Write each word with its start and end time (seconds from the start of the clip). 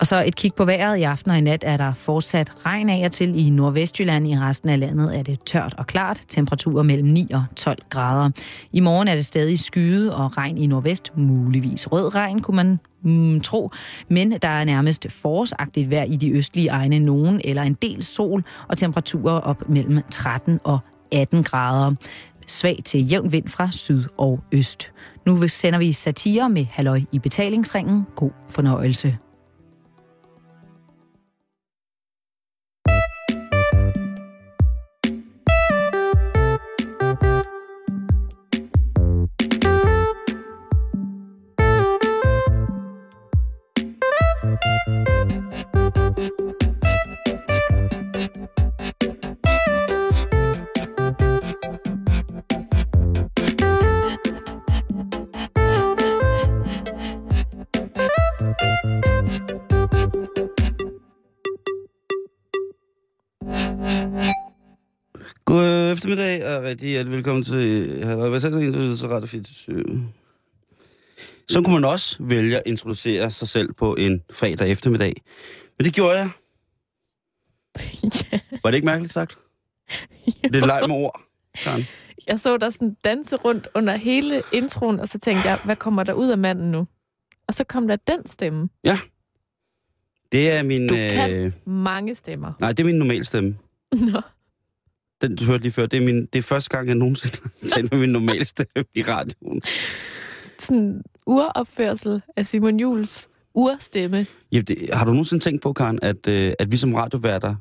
Og 0.00 0.06
så 0.06 0.24
et 0.26 0.36
kig 0.36 0.54
på 0.54 0.64
vejret. 0.64 0.96
I 0.96 1.02
aften 1.02 1.30
og 1.30 1.38
i 1.38 1.40
nat 1.40 1.64
er 1.66 1.76
der 1.76 1.92
fortsat 1.92 2.66
regn 2.66 2.88
af 2.88 3.02
og 3.04 3.12
til 3.12 3.46
i 3.46 3.50
Nordvestjylland. 3.50 4.28
I 4.28 4.38
resten 4.38 4.68
af 4.68 4.80
landet 4.80 5.18
er 5.18 5.22
det 5.22 5.38
tørt 5.46 5.74
og 5.78 5.86
klart. 5.86 6.20
Temperaturer 6.28 6.82
mellem 6.82 7.08
9 7.08 7.28
og 7.34 7.44
12 7.56 7.78
grader. 7.90 8.30
I 8.72 8.80
morgen 8.80 9.08
er 9.08 9.14
det 9.14 9.26
stadig 9.26 9.58
skyde 9.58 10.16
og 10.16 10.36
regn 10.36 10.58
i 10.58 10.66
nordvest. 10.66 11.16
Muligvis 11.16 11.92
rød 11.92 12.14
regn, 12.14 12.40
kunne 12.40 12.56
man 12.56 12.80
mm, 13.02 13.40
tro. 13.40 13.70
Men 14.08 14.32
der 14.32 14.48
er 14.48 14.64
nærmest 14.64 15.06
forårsagtigt 15.10 15.90
vejr 15.90 16.04
i 16.04 16.16
de 16.16 16.30
østlige 16.30 16.68
egne. 16.68 16.98
Nogen 16.98 17.40
eller 17.44 17.62
en 17.62 17.74
del 17.74 18.02
sol 18.02 18.44
og 18.68 18.78
temperaturer 18.78 19.40
op 19.40 19.68
mellem 19.68 20.02
13 20.10 20.60
og 20.64 20.78
18 21.12 21.42
grader. 21.42 21.94
Svag 22.46 22.80
til 22.84 23.10
jævn 23.10 23.32
vind 23.32 23.48
fra 23.48 23.70
syd 23.72 24.04
og 24.18 24.40
øst. 24.52 24.92
Nu 25.26 25.48
sender 25.48 25.78
vi 25.78 25.92
satire 25.92 26.50
med 26.50 26.66
halløj 26.70 27.00
i 27.12 27.18
betalingsringen. 27.18 28.06
God 28.16 28.30
fornøjelse. 28.48 29.18
Eftermiddag, 66.14 66.56
og 66.56 66.62
rigtig 66.62 66.88
hjertelig 66.88 67.16
velkommen 67.16 67.42
til 67.42 68.04
Halløj. 68.04 68.38
Sagde 68.38 68.72
du 68.72 68.96
så 68.96 69.08
Radio 69.08 69.26
24 69.26 70.08
Så 71.48 71.62
kunne 71.62 71.74
man 71.74 71.84
også 71.84 72.16
vælge 72.20 72.56
at 72.56 72.62
introducere 72.66 73.30
sig 73.30 73.48
selv 73.48 73.72
på 73.72 73.94
en 73.94 74.22
fredag 74.32 74.70
eftermiddag. 74.70 75.22
Men 75.78 75.84
det 75.84 75.94
gjorde 75.94 76.18
jeg. 76.18 76.30
Ja. 78.32 78.40
Var 78.62 78.70
det 78.70 78.74
ikke 78.74 78.86
mærkeligt 78.86 79.12
sagt? 79.12 79.38
Det 80.26 80.56
er 80.56 80.66
leg 80.66 80.84
med 80.88 80.96
ord, 80.96 81.20
Karen. 81.62 81.82
Jeg 82.26 82.40
så 82.40 82.56
dig 82.56 82.72
sådan 82.72 82.96
danse 83.04 83.36
rundt 83.36 83.68
under 83.74 83.96
hele 83.96 84.42
introen, 84.52 85.00
og 85.00 85.08
så 85.08 85.18
tænkte 85.18 85.48
jeg, 85.48 85.58
hvad 85.64 85.76
kommer 85.76 86.02
der 86.02 86.12
ud 86.12 86.28
af 86.30 86.38
manden 86.38 86.70
nu? 86.70 86.86
Og 87.48 87.54
så 87.54 87.64
kom 87.64 87.88
der 87.88 87.96
den 87.96 88.26
stemme. 88.26 88.68
Det 90.32 90.52
er 90.52 90.62
min... 90.62 90.88
Du 90.88 90.94
kan 90.94 91.30
Øh, 91.32 91.52
mange 91.66 92.14
stemmer. 92.14 92.52
nej, 92.60 92.72
det 92.72 92.80
er 92.80 92.84
min 92.86 92.94
normale 92.98 93.24
stemme. 93.24 93.58
Nå. 93.92 94.20
Den, 95.28 95.36
du 95.36 95.44
hørte 95.44 95.62
lige 95.62 95.72
før. 95.72 95.86
Det 95.86 95.96
er, 95.96 96.04
min, 96.04 96.26
det 96.26 96.38
er 96.38 96.42
første 96.42 96.70
gang, 96.76 96.88
jeg 96.88 96.94
nogensinde 96.96 97.38
har 97.62 97.68
talt 97.68 97.92
med 97.92 98.00
min 98.00 98.08
normale 98.10 98.44
stemme 98.44 98.84
i 98.94 99.02
radioen. 99.02 99.60
Sådan 100.58 101.02
uropførsel 101.26 102.22
af 102.36 102.46
Simon 102.46 102.80
Jules 102.80 103.28
urstemme. 103.54 104.26
Ja, 104.52 104.60
det, 104.60 104.90
har 104.92 105.04
du 105.04 105.10
nogensinde 105.10 105.44
tænkt 105.44 105.62
på, 105.62 105.72
Karen, 105.72 105.98
at, 106.02 106.26
øh, 106.28 106.52
at 106.58 106.72
vi 106.72 106.76
som 106.76 106.94
radioværter, 106.94 107.54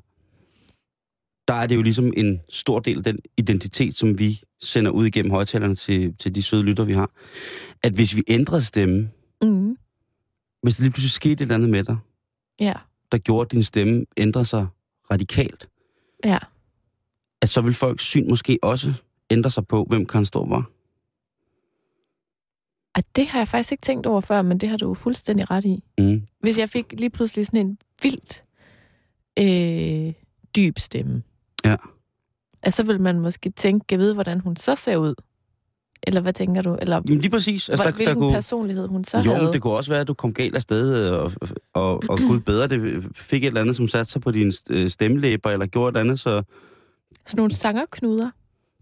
der 1.47 1.53
er 1.53 1.67
det 1.67 1.75
jo 1.75 1.81
ligesom 1.81 2.13
en 2.17 2.41
stor 2.49 2.79
del 2.79 2.97
af 2.97 3.03
den 3.03 3.19
identitet, 3.37 3.95
som 3.95 4.19
vi 4.19 4.41
sender 4.61 4.91
ud 4.91 5.05
igennem 5.05 5.31
højtalerne 5.31 5.75
til, 5.75 6.15
til 6.19 6.35
de 6.35 6.43
søde 6.43 6.63
lytter, 6.63 6.83
vi 6.83 6.93
har. 6.93 7.11
At 7.83 7.93
hvis 7.95 8.15
vi 8.15 8.23
ændrede 8.27 8.61
stemme, 8.63 9.09
Mm. 9.43 9.77
hvis 10.61 10.75
der 10.75 10.81
lige 10.83 10.91
pludselig 10.91 11.11
skete 11.11 11.31
et 11.33 11.41
eller 11.41 11.55
andet 11.55 11.69
med 11.69 11.83
dig, 11.83 11.97
Ja, 12.59 12.73
der 13.11 13.17
gjorde, 13.17 13.45
at 13.47 13.51
din 13.51 13.63
stemme 13.63 14.05
ændrede 14.17 14.45
sig 14.45 14.67
radikalt, 15.11 15.69
ja. 16.25 16.37
At 17.43 17.49
så 17.49 17.61
vil 17.61 17.73
folks 17.73 18.03
syn 18.03 18.29
måske 18.29 18.59
også 18.61 18.93
ændre 19.29 19.49
sig 19.49 19.67
på, 19.67 19.85
hvem 19.89 20.05
Karen 20.05 20.25
Storm 20.25 20.49
var. 20.49 20.69
Og 22.95 23.03
det 23.15 23.27
har 23.27 23.39
jeg 23.39 23.47
faktisk 23.47 23.71
ikke 23.71 23.81
tænkt 23.81 24.05
over 24.05 24.21
før, 24.21 24.41
men 24.41 24.57
det 24.57 24.69
har 24.69 24.77
du 24.77 24.87
jo 24.87 24.93
fuldstændig 24.93 25.51
ret 25.51 25.65
i. 25.65 25.83
Mm. 25.97 26.21
Hvis 26.39 26.57
jeg 26.57 26.69
fik 26.69 26.85
lige 26.91 27.09
pludselig 27.09 27.45
sådan 27.45 27.59
en 27.59 27.77
vildt 28.01 28.43
øh, 29.39 30.13
dyb 30.55 30.79
stemme. 30.79 31.23
Ja. 31.65 31.75
Altså, 32.63 32.77
så 32.77 32.83
vil 32.83 33.01
man 33.01 33.19
måske 33.19 33.49
tænke, 33.49 33.85
jeg 33.91 33.99
ved, 33.99 34.13
hvordan 34.13 34.39
hun 34.39 34.55
så 34.55 34.75
ser 34.75 34.97
ud. 34.97 35.15
Eller 36.03 36.21
hvad 36.21 36.33
tænker 36.33 36.61
du? 36.61 36.77
Eller 36.81 37.01
Jamen 37.07 37.21
lige 37.21 37.31
præcis. 37.31 37.69
altså, 37.69 37.83
der, 37.83 37.91
hvilken 37.91 38.15
der 38.15 38.21
kunne, 38.21 38.33
personlighed 38.33 38.87
hun 38.87 39.05
så 39.05 39.17
jo, 39.17 39.31
havde. 39.31 39.43
men 39.43 39.53
det 39.53 39.61
kunne 39.61 39.73
også 39.73 39.91
være, 39.91 40.01
at 40.01 40.07
du 40.07 40.13
kom 40.13 40.33
galt 40.33 40.55
af 40.55 40.61
sted, 40.61 41.09
og, 41.09 41.31
og, 41.73 42.03
og 42.09 42.19
gud 42.19 42.39
bedre, 42.39 42.67
det 42.67 43.05
fik 43.15 43.43
et 43.43 43.47
eller 43.47 43.61
andet, 43.61 43.75
som 43.75 43.87
satte 43.87 44.11
sig 44.11 44.21
på 44.21 44.31
dine 44.31 44.51
øh, 44.69 44.89
stemmelæber, 44.89 45.49
eller 45.49 45.65
gjorde 45.65 45.99
et 45.99 46.01
andet, 46.01 46.19
så 46.19 46.43
Sådan 47.25 47.37
nogle 47.37 47.51
sangerknuder. 47.53 48.31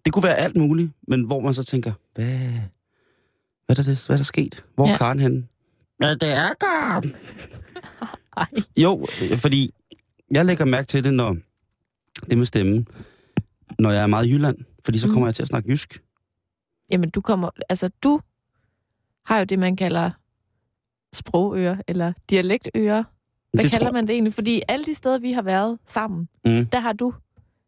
det 0.05 0.13
kunne 0.13 0.23
være 0.23 0.35
alt 0.37 0.55
muligt, 0.55 0.91
men 1.07 1.23
hvor 1.23 1.39
man 1.39 1.53
så 1.53 1.63
tænker, 1.63 1.91
hvad, 2.15 2.25
hvad, 3.65 3.77
er, 3.79 3.83
det, 3.83 4.05
hvad 4.05 4.15
er 4.15 4.17
der 4.17 4.23
sket? 4.23 4.63
Hvor 4.75 4.85
er 4.85 4.89
Ja. 4.89 4.97
Karen 4.97 5.19
henne? 5.19 5.47
Ja, 6.01 6.09
det 6.13 6.23
er 6.31 6.53
Karen. 6.59 7.15
Jo, 8.83 9.05
fordi 9.35 9.71
jeg 10.31 10.45
lægger 10.45 10.65
mærke 10.65 10.87
til 10.87 11.03
det, 11.03 11.13
når 11.13 11.37
det 12.29 12.37
med 12.37 12.45
stemmen, 12.45 12.87
når 13.79 13.91
jeg 13.91 14.03
er 14.03 14.07
meget 14.07 14.25
i 14.27 14.31
Jylland, 14.33 14.57
fordi 14.85 14.97
så 14.99 15.07
Mm. 15.07 15.13
kommer 15.13 15.27
jeg 15.27 15.35
til 15.35 15.41
at 15.43 15.47
snakke 15.47 15.69
jysk. 15.69 16.01
Jamen, 16.91 17.09
du 17.09 17.21
kommer... 17.21 17.49
Altså, 17.69 17.89
du 18.03 18.21
har 19.25 19.37
jo 19.39 19.43
det, 19.43 19.59
man 19.59 19.75
kalder 19.75 20.11
sprogører, 21.13 21.77
eller 21.87 22.13
dialektører. 22.29 23.03
Hvad 23.53 23.63
det 23.63 23.71
kalder 23.71 23.85
tror- 23.87 23.93
man 23.93 24.07
det 24.07 24.13
egentlig? 24.13 24.33
Fordi 24.33 24.61
alle 24.67 24.85
de 24.85 24.95
steder, 24.95 25.19
vi 25.19 25.31
har 25.31 25.41
været 25.41 25.79
sammen, 25.87 26.29
Mm. 26.45 26.65
der 26.65 26.79
har 26.79 26.93
du 26.93 27.13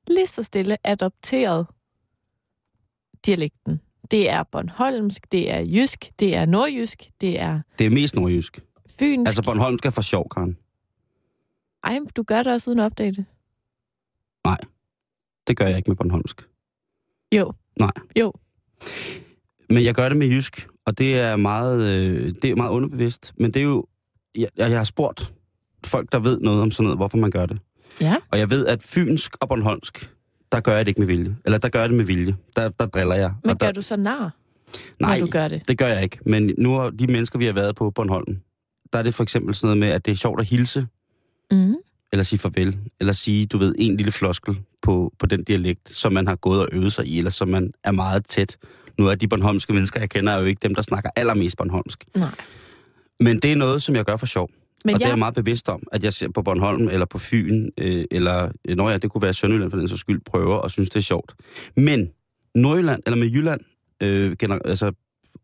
lige 0.08 0.28
så 0.28 0.44
stille 0.44 0.78
adopteret 0.88 1.68
dialekten. 3.26 3.82
Det 4.12 4.30
er 4.30 4.44
Bornholmsk, 4.44 5.32
det 5.32 5.52
er 5.52 5.60
jysk, 5.60 6.12
det 6.20 6.36
er 6.36 6.46
nordjysk, 6.46 7.10
det 7.22 7.40
er 7.40 7.62
Det 7.80 7.86
er 7.86 7.90
mest 7.90 8.16
nordjysk. 8.16 8.60
fynsk. 9.00 9.30
Altså 9.30 9.44
Bornholm 9.44 9.78
skal 9.78 9.92
for 9.92 10.02
sjov, 10.02 10.30
Karen. 10.30 10.58
Ej, 11.84 12.00
du 12.16 12.24
gør 12.24 12.44
det 12.44 12.54
også 12.54 12.70
uden 12.70 12.80
at 12.80 12.86
opdage 12.86 13.12
det. 13.12 13.26
Det 15.48 15.58
gør 15.58 15.66
jeg 15.66 15.78
ikke 15.78 15.90
med 15.90 15.96
Bornholmsk. 15.96 16.50
Jo. 17.32 17.54
Nej. 17.80 17.92
Jo. 18.20 18.34
Men 19.70 19.84
jeg 19.84 19.96
gør 19.96 20.10
det 20.10 20.18
med 20.18 20.28
jysk, 20.28 20.68
og 20.86 20.98
det 20.98 21.16
er 21.20 21.36
meget, 21.36 21.82
øh, 21.84 22.36
det 22.42 22.46
er 22.52 22.56
meget 22.56 22.72
underbevidst. 22.72 23.34
Men 23.38 23.54
det 23.54 23.60
er 23.60 23.64
jo... 23.64 23.86
Jeg, 24.36 24.48
jeg 24.58 24.78
har 24.78 24.84
spurgt 24.84 25.34
folk, 25.86 26.12
der 26.12 26.20
ved 26.20 26.40
noget 26.40 26.62
om 26.62 26.72
sådan 26.72 26.84
noget, 26.84 26.98
hvorfor 26.98 27.18
man 27.18 27.32
gør 27.32 27.46
det. 27.46 27.60
Ja. 28.02 28.16
Og 28.32 28.40
jeg 28.40 28.50
ved, 28.50 28.66
at 28.66 28.84
fynsk 28.84 29.36
og 29.40 29.50
bornholmsk, 29.50 30.10
der 30.52 30.60
gør 30.60 30.76
jeg 30.76 30.86
det 30.86 30.90
ikke 30.90 31.02
med 31.02 31.08
vilje. 31.08 31.36
Eller 31.46 31.58
der 31.58 31.70
gør 31.70 31.80
jeg 31.80 31.90
det 31.90 31.98
med 31.98 32.06
vilje. 32.06 32.36
Der, 32.56 32.70
der 32.70 32.86
driller 32.86 33.16
jeg. 33.16 33.34
Men 33.44 33.50
og 33.52 33.60
der, 33.60 33.66
gør 33.68 33.72
du 33.72 33.82
så 33.82 33.96
nar, 33.96 34.32
nej, 35.00 35.20
du 35.20 35.28
gør 35.28 35.48
det? 35.48 35.68
det 35.68 35.78
gør 35.78 35.88
jeg 35.88 36.04
ikke. 36.04 36.20
Men 36.26 36.52
nu 36.58 36.74
har 36.76 36.90
de 36.90 37.08
mennesker, 37.08 37.40
vi 37.40 37.46
har 37.46 37.54
været 37.54 37.76
på 37.76 37.90
Bornholm, 37.92 38.38
der 38.94 39.00
er 39.00 39.04
det 39.04 39.14
for 39.16 39.24
eksempel 39.24 39.56
sådan 39.56 39.68
noget 39.68 39.78
med, 39.78 39.88
at 39.88 40.06
det 40.06 40.12
er 40.12 40.16
sjovt 40.16 40.40
at 40.42 40.48
hilse, 40.48 40.88
Mm. 41.52 41.76
eller 42.12 42.24
sige 42.24 42.40
farvel, 42.40 42.78
eller 43.00 43.14
sige, 43.14 43.46
du 43.46 43.58
ved, 43.58 43.76
en 43.78 43.98
lille 43.98 44.12
floskel 44.12 44.60
på, 44.82 45.14
på 45.20 45.26
den 45.26 45.44
dialekt, 45.44 45.90
som 45.90 46.14
man 46.14 46.28
har 46.28 46.36
gået 46.36 46.60
og 46.62 46.70
øvet 46.72 46.94
sig 46.94 47.08
i, 47.08 47.18
eller 47.18 47.32
som 47.32 47.48
man 47.48 47.74
er 47.84 47.92
meget 47.92 48.28
tæt. 48.28 48.58
Nu 48.98 49.08
er 49.08 49.16
de 49.16 49.28
bornholmske 49.28 49.74
mennesker, 49.74 50.00
jeg 50.00 50.10
kender, 50.10 50.34
er 50.34 50.40
jo 50.40 50.46
ikke 50.46 50.60
dem, 50.64 50.76
der 50.76 50.82
snakker 50.82 51.10
allermest 51.16 51.58
bornholmsk. 51.58 52.04
Nej. 52.16 52.30
Men 53.20 53.40
det 53.40 53.52
er 53.52 53.56
noget, 53.56 53.84
som 53.84 53.96
jeg 53.96 54.06
gør 54.06 54.18
for 54.18 54.26
sjov. 54.26 54.50
Men 54.86 54.94
og 54.96 55.00
det 55.00 55.06
er 55.06 55.10
jeg, 55.10 55.12
jeg 55.12 55.20
meget 55.20 55.34
bevidst 55.36 55.70
om, 55.70 55.84
at 55.92 56.04
jeg 56.04 56.14
ser 56.14 56.30
på 56.30 56.42
Bornholm, 56.42 56.88
eller 56.88 57.06
på 57.06 57.18
Fyn, 57.18 57.70
øh, 57.78 58.06
eller 58.12 58.50
øh, 58.68 58.76
når 58.76 58.90
jeg, 58.90 59.02
det 59.02 59.12
kunne 59.12 59.22
være 59.22 59.34
Sønderjylland 59.34 59.72
for 59.72 59.78
den 59.78 59.88
så 59.88 59.98
skyld, 59.98 60.22
prøver 60.26 60.56
og 60.56 60.72
synes, 60.72 60.90
det 60.90 60.96
er 60.96 61.02
sjovt. 61.04 61.34
Men 61.76 62.10
Nordjylland, 62.56 63.04
eller 63.06 63.18
med 63.18 63.28
Jylland, 63.32 63.62
øh, 64.02 64.36
gener- 64.40 64.60
altså 64.66 64.92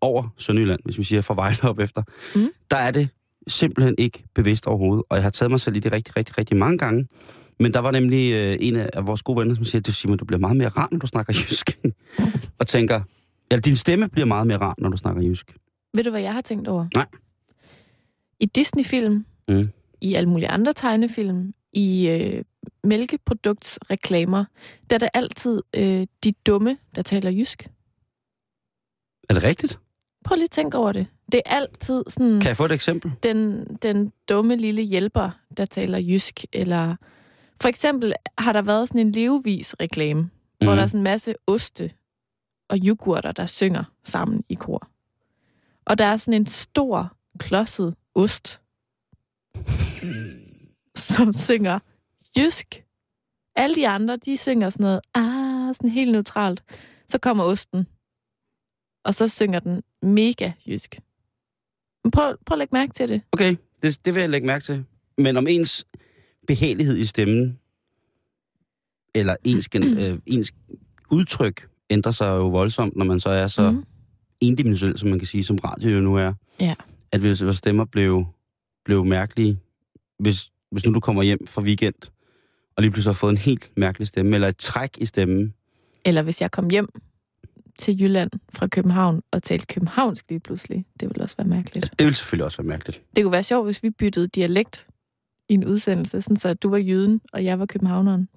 over 0.01 0.33
Sønderjylland, 0.37 0.79
hvis 0.85 0.97
vi 0.97 1.03
siger 1.03 1.21
fra 1.21 1.33
Vejle 1.33 1.63
op 1.63 1.79
efter, 1.79 2.03
Mm. 2.35 2.49
der 2.71 2.77
er 2.77 2.91
det 2.91 3.09
simpelthen 3.47 3.95
ikke 3.97 4.23
bevidst 4.35 4.67
overhovedet. 4.67 5.03
Og 5.09 5.15
jeg 5.17 5.23
har 5.23 5.29
taget 5.29 5.51
mig 5.51 5.59
selv 5.59 5.75
i 5.75 5.79
det 5.79 5.91
rigtig, 5.91 6.17
rigtig, 6.17 6.37
rigtig 6.37 6.57
mange 6.57 6.77
gange. 6.77 7.07
Men 7.59 7.73
der 7.73 7.79
var 7.79 7.91
nemlig 7.91 8.33
øh, 8.33 8.57
en 8.59 8.75
af 8.75 9.07
vores 9.07 9.21
gode 9.23 9.39
venner, 9.39 9.55
som 9.55 9.63
siger, 9.65 9.81
du 9.81 9.91
Simon, 9.93 10.17
du 10.17 10.25
bliver 10.25 10.39
meget 10.39 10.57
mere 10.57 10.67
rar, 10.69 10.87
når 10.91 10.99
du 10.99 11.07
snakker 11.07 11.33
jysk. 11.33 11.79
og 12.59 12.67
tænker, 12.67 13.01
ja, 13.51 13.57
din 13.57 13.75
stemme 13.75 14.09
bliver 14.09 14.25
meget 14.25 14.47
mere 14.47 14.57
rar, 14.57 14.75
når 14.77 14.89
du 14.89 14.97
snakker 14.97 15.21
jysk. 15.21 15.55
ved 15.95 16.03
du, 16.03 16.09
hvad 16.09 16.21
jeg 16.21 16.33
har 16.33 16.41
tænkt 16.41 16.67
over? 16.67 16.85
Nej. 16.95 17.05
I 18.39 18.45
Disney-film, 18.45 19.25
Mm. 19.49 19.69
i 20.01 20.13
alle 20.15 20.29
mulige 20.29 20.49
andre 20.49 20.73
tegnefilm, 20.73 21.53
i 21.73 22.09
øh, 22.09 22.43
mælkeproduktsreklamer, 22.83 24.45
der 24.89 24.95
er 24.95 24.99
det 24.99 25.09
altid 25.13 25.61
øh, 25.75 26.07
de 26.23 26.31
dumme, 26.47 26.77
der 26.95 27.01
taler 27.01 27.31
jysk. 27.31 27.69
Er 29.29 29.33
det 29.33 29.43
rigtigt? 29.43 29.79
Prøv 30.25 30.35
lige 30.35 30.43
at 30.43 30.51
tænke 30.51 30.77
over 30.77 30.91
det. 30.91 31.07
Det 31.31 31.41
er 31.45 31.55
altid 31.55 32.03
sådan 32.07 32.39
Kan 32.39 32.47
jeg 32.47 32.57
få 32.57 32.65
et 32.65 32.71
eksempel? 32.71 33.11
den, 33.23 33.65
den 33.81 34.11
dumme 34.29 34.55
lille 34.55 34.81
hjælper, 34.81 35.29
der 35.57 35.65
taler 35.65 35.97
jysk. 35.97 36.45
Eller 36.53 36.95
for 37.61 37.69
eksempel 37.69 38.13
har 38.37 38.53
der 38.53 38.61
været 38.61 38.87
sådan 38.87 39.01
en 39.01 39.11
levevis-reklame, 39.11 40.21
mm. 40.21 40.29
hvor 40.63 40.75
der 40.75 40.81
er 40.81 40.87
sådan 40.87 40.99
en 40.99 41.03
masse 41.03 41.35
oste 41.47 41.91
og 42.69 42.77
yoghurter, 42.77 43.31
der 43.31 43.45
synger 43.45 43.83
sammen 44.03 44.43
i 44.49 44.53
kor. 44.53 44.87
Og 45.85 45.97
der 45.97 46.05
er 46.05 46.17
sådan 46.17 46.41
en 46.41 46.45
stor, 46.45 47.13
klodset 47.39 47.95
ost. 48.15 48.61
Som 50.95 51.33
synger 51.33 51.79
jysk. 52.37 52.83
Alle 53.55 53.75
de 53.75 53.87
andre, 53.87 54.17
de 54.17 54.37
synger 54.37 54.69
sådan 54.69 54.83
noget, 54.83 54.99
ah, 55.13 55.75
sådan 55.75 55.89
helt 55.89 56.11
neutralt. 56.11 56.63
Så 57.07 57.17
kommer 57.17 57.43
osten, 57.43 57.87
og 59.03 59.15
så 59.15 59.27
synger 59.27 59.59
den 59.59 59.83
mega 60.01 60.51
jysk. 60.67 60.99
Prøv, 62.13 62.37
prøv 62.45 62.55
at 62.55 62.57
lægge 62.57 62.75
mærke 62.75 62.93
til 62.93 63.09
det. 63.09 63.21
Okay, 63.31 63.55
det, 63.81 64.05
det 64.05 64.15
vil 64.15 64.21
jeg 64.21 64.29
lægge 64.29 64.47
mærke 64.47 64.65
til. 64.65 64.85
Men 65.17 65.37
om 65.37 65.47
ens 65.47 65.85
behagelighed 66.47 66.97
i 66.97 67.05
stemmen, 67.05 67.59
eller 69.15 69.35
ens, 69.43 69.69
øh, 69.75 70.19
ens 70.25 70.53
udtryk, 71.11 71.69
ændrer 71.89 72.11
sig 72.11 72.29
jo 72.29 72.47
voldsomt, 72.47 72.95
når 72.95 73.05
man 73.05 73.19
så 73.19 73.29
er 73.29 73.47
så 73.47 73.71
mm. 73.71 73.83
endimensionel, 74.41 74.97
som 74.97 75.09
man 75.09 75.19
kan 75.19 75.27
sige, 75.27 75.43
som 75.43 75.57
radio 75.57 75.89
jo 75.89 76.01
nu 76.01 76.15
er. 76.15 76.33
Ja. 76.59 76.75
At 77.11 77.19
hvis 77.19 77.43
vores 77.43 77.57
stemmer 77.57 77.85
blev, 77.85 78.25
blev 78.89 79.05
mærkelige, 79.05 79.59
hvis, 80.19 80.51
hvis 80.71 80.85
nu 80.85 80.93
du 80.93 80.99
kommer 80.99 81.23
hjem 81.23 81.47
fra 81.47 81.61
weekend, 81.61 81.95
og 82.75 82.83
lige 82.83 82.91
pludselig 82.91 83.13
har 83.13 83.17
fået 83.17 83.31
en 83.31 83.37
helt 83.37 83.71
mærkelig 83.77 84.07
stemme, 84.07 84.35
eller 84.35 84.47
et 84.47 84.57
træk 84.57 84.97
i 84.97 85.05
stemmen. 85.05 85.53
Eller 86.05 86.21
hvis 86.21 86.41
jeg 86.41 86.51
kom 86.51 86.69
hjem 86.69 86.89
til 87.79 88.01
Jylland 88.01 88.31
fra 88.53 88.67
København 88.67 89.21
og 89.31 89.43
talte 89.43 89.65
københavnsk 89.65 90.25
lige 90.29 90.39
pludselig. 90.39 90.85
Det 90.99 91.09
ville 91.09 91.23
også 91.23 91.35
være 91.37 91.47
mærkeligt. 91.47 91.93
Det 91.99 92.05
ville 92.05 92.15
selvfølgelig 92.15 92.45
også 92.45 92.57
være 92.57 92.67
mærkeligt. 92.67 93.01
Det 93.15 93.23
kunne 93.23 93.31
være 93.31 93.43
sjovt, 93.43 93.67
hvis 93.67 93.83
vi 93.83 93.89
byttede 93.89 94.27
dialekt 94.27 94.87
i 95.49 95.53
en 95.53 95.65
udsendelse, 95.65 96.21
sådan 96.21 96.37
så 96.37 96.53
du 96.53 96.69
var 96.69 96.77
jyden, 96.77 97.21
og 97.33 97.43
jeg 97.43 97.59
var 97.59 97.65
københavneren. 97.65 98.29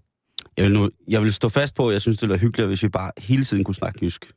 Jeg 0.56 0.64
vil, 0.64 0.72
nu, 0.72 0.90
jeg 1.08 1.22
vil 1.22 1.32
stå 1.32 1.48
fast 1.48 1.74
på, 1.74 1.88
at 1.88 1.92
jeg 1.92 2.00
synes, 2.00 2.16
det 2.16 2.22
ville 2.22 2.32
være 2.32 2.40
hyggeligt, 2.40 2.68
hvis 2.68 2.82
vi 2.82 2.88
bare 2.88 3.12
hele 3.18 3.44
tiden 3.44 3.64
kunne 3.64 3.74
snakke 3.74 3.98
jysk. 4.02 4.32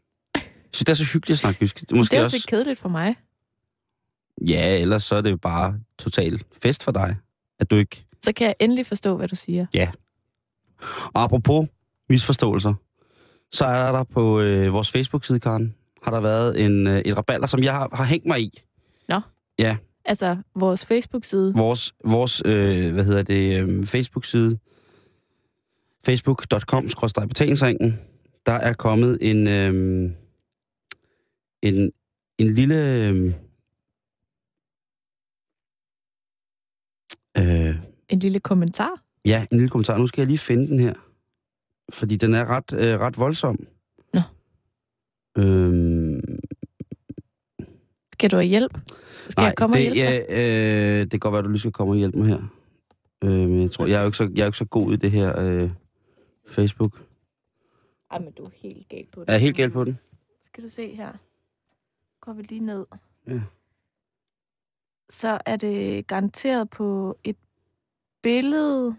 Så 0.73 0.83
det 0.83 0.89
er 0.89 0.94
så 0.94 1.03
hyggeligt 1.13 1.35
at 1.35 1.39
snakke 1.39 1.57
jysk. 1.61 1.79
Det 1.79 1.91
er, 1.91 1.95
måske 1.95 2.11
det 2.11 2.19
er 2.19 2.23
også 2.23 2.38
lidt 2.38 2.47
kedeligt 2.47 2.79
for 2.79 2.89
mig. 2.89 3.15
Ja, 4.41 4.79
ellers 4.79 5.03
så 5.03 5.15
er 5.15 5.21
det 5.21 5.41
bare 5.41 5.79
total 5.99 6.43
fest 6.61 6.83
for 6.83 6.91
dig, 6.91 7.15
at 7.59 7.71
du 7.71 7.75
ikke... 7.75 8.05
Så 8.23 8.33
kan 8.33 8.47
jeg 8.47 8.55
endelig 8.59 8.85
forstå, 8.85 9.17
hvad 9.17 9.27
du 9.27 9.35
siger. 9.35 9.65
Ja. 9.73 9.91
Og 11.13 11.23
apropos 11.23 11.67
misforståelser, 12.09 12.73
så 13.51 13.65
er 13.65 13.91
der 13.91 14.03
på 14.03 14.39
øh, 14.39 14.73
vores 14.73 14.91
Facebook-side, 14.91 15.39
Karen, 15.39 15.75
har 16.03 16.11
der 16.11 16.19
været 16.19 16.65
en, 16.65 16.87
øh, 16.87 16.99
et 16.99 17.17
raballer, 17.17 17.47
som 17.47 17.63
jeg 17.63 17.73
har, 17.73 17.89
har 17.93 18.03
hængt 18.05 18.25
mig 18.25 18.41
i. 18.41 18.61
Nå. 19.09 19.21
Ja. 19.59 19.77
Altså 20.05 20.37
vores 20.55 20.85
Facebook-side? 20.85 21.53
Vores, 21.53 21.93
vores 22.05 22.41
øh, 22.45 22.93
hvad 22.93 23.03
hedder 23.03 23.23
det, 23.23 23.61
øh, 23.61 23.85
Facebook-side, 23.85 24.57
facebook.com-betalingsringen, 26.05 27.99
der 28.45 28.53
er 28.53 28.73
kommet 28.73 29.17
en, 29.21 29.47
øh, 29.47 30.11
en, 31.61 31.91
en 32.37 32.53
lille... 32.53 32.75
Øh, 32.75 33.33
en 38.09 38.19
lille 38.19 38.39
kommentar? 38.39 39.01
Ja, 39.25 39.45
en 39.51 39.57
lille 39.57 39.69
kommentar. 39.69 39.97
Nu 39.97 40.07
skal 40.07 40.21
jeg 40.21 40.27
lige 40.27 40.37
finde 40.37 40.67
den 40.67 40.79
her. 40.79 40.93
Fordi 41.93 42.15
den 42.15 42.33
er 42.33 42.45
ret, 42.45 42.73
øh, 42.73 42.99
ret 42.99 43.17
voldsom. 43.17 43.67
Nå. 44.13 44.21
Øhm... 45.37 46.21
Skal 48.13 48.31
du 48.31 48.35
have 48.35 48.47
hjælp? 48.47 48.77
Skal 49.29 49.41
Nej, 49.41 49.45
jeg 49.45 49.55
komme 49.55 49.75
det, 49.77 49.87
og 49.87 49.93
hjælpe 49.93 50.33
ja, 50.33 50.99
øh, 50.99 51.01
det 51.01 51.11
kan 51.11 51.19
godt 51.19 51.31
være, 51.31 51.39
at 51.39 51.45
du 51.45 51.49
lige 51.49 51.59
skal 51.59 51.71
komme 51.71 51.93
og 51.93 51.97
hjælpe 51.97 52.17
mig 52.17 52.27
her. 52.27 52.41
Øh, 53.23 53.49
men 53.49 53.61
jeg 53.61 53.71
tror, 53.71 53.85
jeg 53.85 53.95
er 53.95 53.99
jo 54.01 54.05
ikke 54.05 54.17
så, 54.17 54.31
jeg 54.35 54.41
er 54.41 54.45
ikke 54.45 54.57
så 54.57 54.65
god 54.65 54.93
i 54.93 54.95
det 54.95 55.11
her 55.11 55.39
øh, 55.39 55.69
Facebook. 56.47 57.01
Ej, 58.11 58.19
men 58.19 58.31
du 58.31 58.45
er 58.45 58.49
helt 58.53 58.89
galt 58.89 59.11
på 59.11 59.21
det. 59.21 59.29
Er 59.29 59.33
jeg 59.33 59.41
helt 59.41 59.55
galt 59.57 59.73
på 59.73 59.83
den? 59.83 59.99
Skal 60.45 60.63
du 60.63 60.69
se 60.69 60.95
her. 60.95 61.11
Går 62.21 62.33
vi 62.33 62.41
lige 62.43 62.65
ned. 62.65 62.85
Ja. 63.27 63.39
Så 65.10 65.40
er 65.46 65.56
det 65.56 66.07
garanteret 66.07 66.69
på 66.69 67.18
et 67.24 67.38
billede 68.24 68.96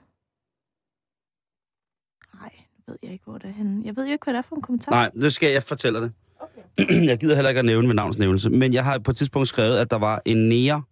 ved 2.87 2.97
jeg 3.03 3.13
ikke, 3.13 3.25
hvor 3.25 3.39
det 3.39 3.49
er 3.49 3.53
henne. 3.53 3.83
Jeg 3.85 3.97
ved 3.97 4.07
jo 4.07 4.13
ikke, 4.13 4.25
hvad 4.25 4.35
det 4.35 4.39
er 4.39 4.43
for 4.43 4.57
en 4.57 4.63
kommentar. 4.63 4.91
Nej, 4.93 5.11
det 5.11 5.33
skal 5.33 5.53
jeg 5.53 5.63
fortælle 5.63 6.01
dig. 6.01 6.11
Okay. 6.41 7.05
jeg 7.11 7.19
gider 7.19 7.35
heller 7.35 7.49
ikke 7.49 7.59
at 7.59 7.65
nævne 7.65 7.89
ved 7.89 7.95
navnsnævnelse, 7.95 8.51
men 8.51 8.73
jeg 8.73 8.85
har 8.85 8.99
på 8.99 9.11
et 9.11 9.17
tidspunkt 9.17 9.49
skrevet, 9.49 9.79
at 9.79 9.91
der 9.91 9.97
var 9.97 10.23
en 10.25 10.49
nære. 10.49 10.83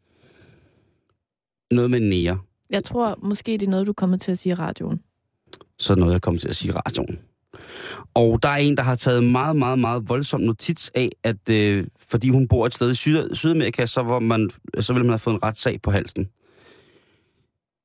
Noget 1.71 1.91
med 1.91 2.01
nære. 2.01 2.39
Jeg 2.71 2.85
tror 2.85 3.19
måske, 3.23 3.53
det 3.53 3.63
er 3.63 3.71
noget, 3.71 3.87
du 3.87 3.93
kommer 3.93 4.17
til 4.17 4.31
at 4.33 4.39
sige 4.39 4.53
i 4.53 4.55
radioen. 4.55 5.03
Så 5.79 5.95
noget, 5.95 6.13
jeg 6.13 6.23
kommer 6.23 6.41
til 6.41 6.49
at 6.49 6.57
sige 6.57 6.69
i 6.69 6.73
radioen. 6.73 7.19
Og 8.15 8.43
der 8.43 8.49
er 8.49 8.57
en, 8.57 8.77
der 8.77 8.83
har 8.83 8.97
taget 8.97 9.25
meget, 9.25 9.57
meget, 9.57 9.79
meget 9.79 10.09
voldsom 10.09 10.41
notits 10.41 10.91
af, 10.95 11.11
at 11.23 11.49
øh, 11.51 11.85
fordi 12.09 12.29
hun 12.29 12.49
bor 12.49 12.67
et 12.67 12.75
sted 12.75 12.91
i 12.91 12.95
Syd- 12.95 13.35
Sydamerika, 13.35 13.87
så, 13.87 14.03
var 14.03 14.19
man, 14.19 14.51
så 14.81 14.93
ville 14.93 15.07
man 15.07 15.13
have 15.13 15.19
fået 15.19 15.35
en 15.35 15.43
retssag 15.43 15.83
på 15.83 15.91
halsen. 15.91 16.29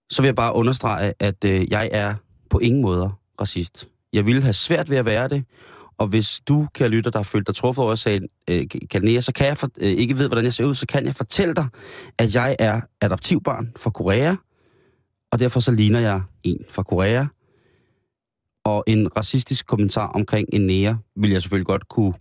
Så 0.09 0.21
vil 0.21 0.27
jeg 0.27 0.35
bare 0.35 0.55
understrege, 0.55 1.13
at 1.19 1.45
øh, 1.45 1.71
jeg 1.71 1.89
er 1.91 2.15
på 2.49 2.59
ingen 2.59 2.81
måder 2.81 3.19
racist. 3.41 3.87
Jeg 4.13 4.25
ville 4.25 4.41
have 4.41 4.53
svært 4.53 4.89
ved 4.89 4.97
at 4.97 5.05
være 5.05 5.27
det. 5.27 5.43
Og 5.97 6.07
hvis 6.07 6.41
du, 6.47 6.67
kan 6.75 6.91
lytte, 6.91 7.11
der 7.11 7.19
har 7.19 7.23
følt 7.23 7.47
dig 7.47 7.55
truffet 7.55 7.83
over 7.83 7.95
sagen, 7.95 8.27
øh, 8.49 8.65
Kalnea, 8.91 9.21
så 9.21 9.33
kan 9.33 9.47
jeg 9.47 9.57
for, 9.57 9.69
øh, 9.81 9.87
ikke 9.91 10.17
ved, 10.17 10.27
hvordan 10.27 10.45
jeg 10.45 10.53
ser 10.53 10.65
ud, 10.65 10.75
så 10.75 10.87
kan 10.87 11.05
jeg 11.05 11.15
fortælle 11.15 11.53
dig, 11.53 11.67
at 12.17 12.35
jeg 12.35 12.55
er 12.59 12.81
adoptivbarn 13.01 13.71
fra 13.77 13.89
Korea, 13.89 14.35
og 15.31 15.39
derfor 15.39 15.59
så 15.59 15.71
ligner 15.71 15.99
jeg 15.99 16.21
en 16.43 16.57
fra 16.69 16.83
Korea. 16.83 17.25
Og 18.69 18.83
en 18.87 19.17
racistisk 19.17 19.67
kommentar 19.67 20.07
omkring 20.07 20.47
en 20.53 20.65
nære, 20.65 20.99
vil 21.15 21.31
jeg 21.31 21.41
selvfølgelig 21.41 21.65
godt 21.65 21.87
kunne 21.87 22.13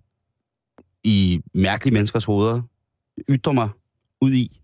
i 1.04 1.40
mærkelige 1.54 1.94
menneskers 1.94 2.24
hoveder 2.24 2.62
ytre 3.30 3.54
mig 3.54 3.68
ud 4.20 4.32
i. 4.32 4.60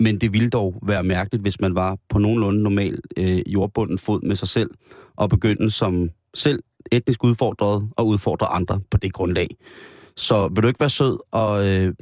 Men 0.00 0.20
det 0.20 0.32
ville 0.32 0.50
dog 0.50 0.74
være 0.82 1.02
mærkeligt, 1.04 1.42
hvis 1.42 1.60
man 1.60 1.74
var 1.74 1.98
på 2.08 2.18
nogenlunde 2.18 2.62
normal 2.62 2.98
øh, 3.16 3.52
jordbunden 3.52 3.98
fod 3.98 4.22
med 4.22 4.36
sig 4.36 4.48
selv, 4.48 4.70
og 5.16 5.30
begyndte 5.30 5.70
som 5.70 6.10
selv 6.34 6.62
etnisk 6.92 7.24
udfordret 7.24 7.90
og 7.96 8.06
udfordre 8.06 8.46
andre 8.46 8.80
på 8.90 8.96
det 8.96 9.12
grundlag. 9.12 9.48
Så 10.16 10.48
vil 10.48 10.62
du 10.62 10.68
ikke 10.68 10.80
være 10.80 10.90
sød 10.90 11.18
og 11.30 11.68
øh, 11.68 11.94